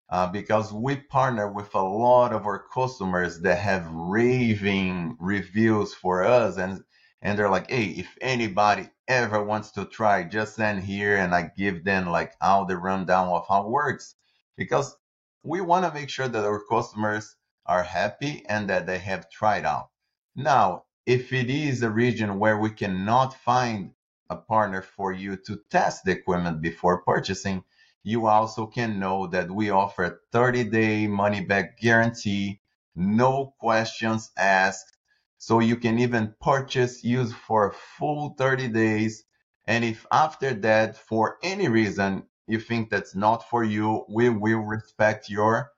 Uh, 0.08 0.28
because 0.28 0.72
we 0.72 0.96
partner 0.96 1.50
with 1.50 1.74
a 1.74 1.82
lot 1.82 2.32
of 2.32 2.46
our 2.46 2.64
customers 2.72 3.40
that 3.40 3.58
have 3.58 3.86
raving 3.90 5.16
reviews 5.20 5.92
for 5.94 6.22
us 6.24 6.58
and 6.58 6.84
and 7.22 7.36
they're 7.38 7.50
like 7.50 7.68
hey 7.68 7.86
if 7.86 8.16
anybody 8.20 8.88
ever 9.08 9.42
wants 9.42 9.72
to 9.72 9.84
try 9.84 10.22
just 10.22 10.54
send 10.54 10.82
here 10.82 11.16
and 11.16 11.34
i 11.34 11.50
give 11.56 11.82
them 11.84 12.06
like 12.08 12.32
all 12.40 12.64
the 12.66 12.76
rundown 12.76 13.28
of 13.28 13.46
how 13.48 13.64
it 13.64 13.70
works. 13.70 14.14
Because 14.56 14.96
we 15.42 15.60
want 15.60 15.84
to 15.84 15.94
make 15.94 16.08
sure 16.10 16.28
that 16.28 16.44
our 16.44 16.62
customers 16.70 17.36
are 17.66 17.82
happy 17.82 18.44
and 18.48 18.70
that 18.70 18.86
they 18.86 18.98
have 18.98 19.30
tried 19.30 19.64
out. 19.64 19.90
Now, 20.34 20.84
if 21.06 21.32
it 21.32 21.50
is 21.50 21.82
a 21.82 21.90
region 21.90 22.38
where 22.38 22.58
we 22.58 22.70
cannot 22.70 23.34
find 23.34 23.92
a 24.30 24.36
partner 24.36 24.82
for 24.82 25.12
you 25.12 25.36
to 25.46 25.60
test 25.70 26.04
the 26.04 26.12
equipment 26.12 26.60
before 26.62 27.02
purchasing, 27.02 27.64
you 28.06 28.28
also 28.28 28.66
can 28.66 29.00
know 29.00 29.26
that 29.26 29.50
we 29.50 29.68
offer 29.68 30.04
a 30.04 30.16
30 30.30 30.62
day 30.70 31.08
money 31.08 31.40
back 31.40 31.76
guarantee, 31.80 32.60
no 32.94 33.52
questions 33.58 34.30
asked. 34.38 34.96
So 35.38 35.58
you 35.58 35.76
can 35.76 35.98
even 35.98 36.36
purchase, 36.40 37.02
use 37.02 37.32
for 37.32 37.68
a 37.68 37.74
full 37.74 38.36
30 38.38 38.68
days. 38.68 39.24
And 39.66 39.84
if 39.84 40.06
after 40.12 40.54
that, 40.54 40.96
for 40.96 41.38
any 41.42 41.66
reason, 41.66 42.28
you 42.46 42.60
think 42.60 42.90
that's 42.90 43.16
not 43.16 43.50
for 43.50 43.64
you, 43.64 44.04
we 44.08 44.28
will 44.28 44.60
respect 44.60 45.28
your 45.28 45.72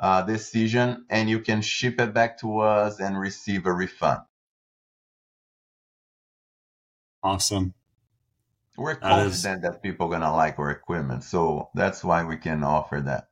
uh, 0.00 0.22
decision 0.22 1.06
and 1.10 1.30
you 1.30 1.38
can 1.38 1.62
ship 1.62 2.00
it 2.00 2.12
back 2.12 2.40
to 2.40 2.58
us 2.58 2.98
and 2.98 3.16
receive 3.16 3.66
a 3.66 3.72
refund. 3.72 4.22
Awesome. 7.22 7.74
We're 8.76 8.94
confident 8.96 9.42
that, 9.42 9.56
is, 9.56 9.62
that 9.62 9.82
people 9.82 10.06
are 10.06 10.10
going 10.10 10.22
to 10.22 10.32
like 10.32 10.58
our 10.58 10.70
equipment. 10.70 11.24
So 11.24 11.68
that's 11.74 12.02
why 12.02 12.24
we 12.24 12.36
can 12.36 12.64
offer 12.64 13.00
that. 13.00 13.28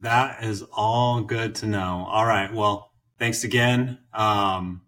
That 0.00 0.42
is 0.42 0.62
all 0.72 1.22
good 1.22 1.54
to 1.56 1.66
know. 1.66 2.06
All 2.08 2.26
right. 2.26 2.52
Well, 2.52 2.90
thanks 3.18 3.44
again. 3.44 3.98
Um, 4.12 4.82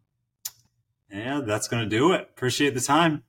yeah, 1.11 1.43
that's 1.45 1.69
going 1.69 1.85
to 1.85 1.89
do 1.89 2.13
it. 2.13 2.23
Appreciate 2.23 2.75
the 2.75 2.81
time. 2.81 3.23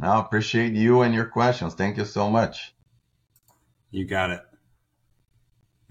I 0.00 0.18
appreciate 0.20 0.72
you 0.72 1.02
and 1.02 1.14
your 1.14 1.26
questions. 1.26 1.74
Thank 1.74 1.96
you 1.96 2.04
so 2.04 2.30
much. 2.30 2.74
You 3.90 4.04
got 4.06 4.30
it. 4.30 4.40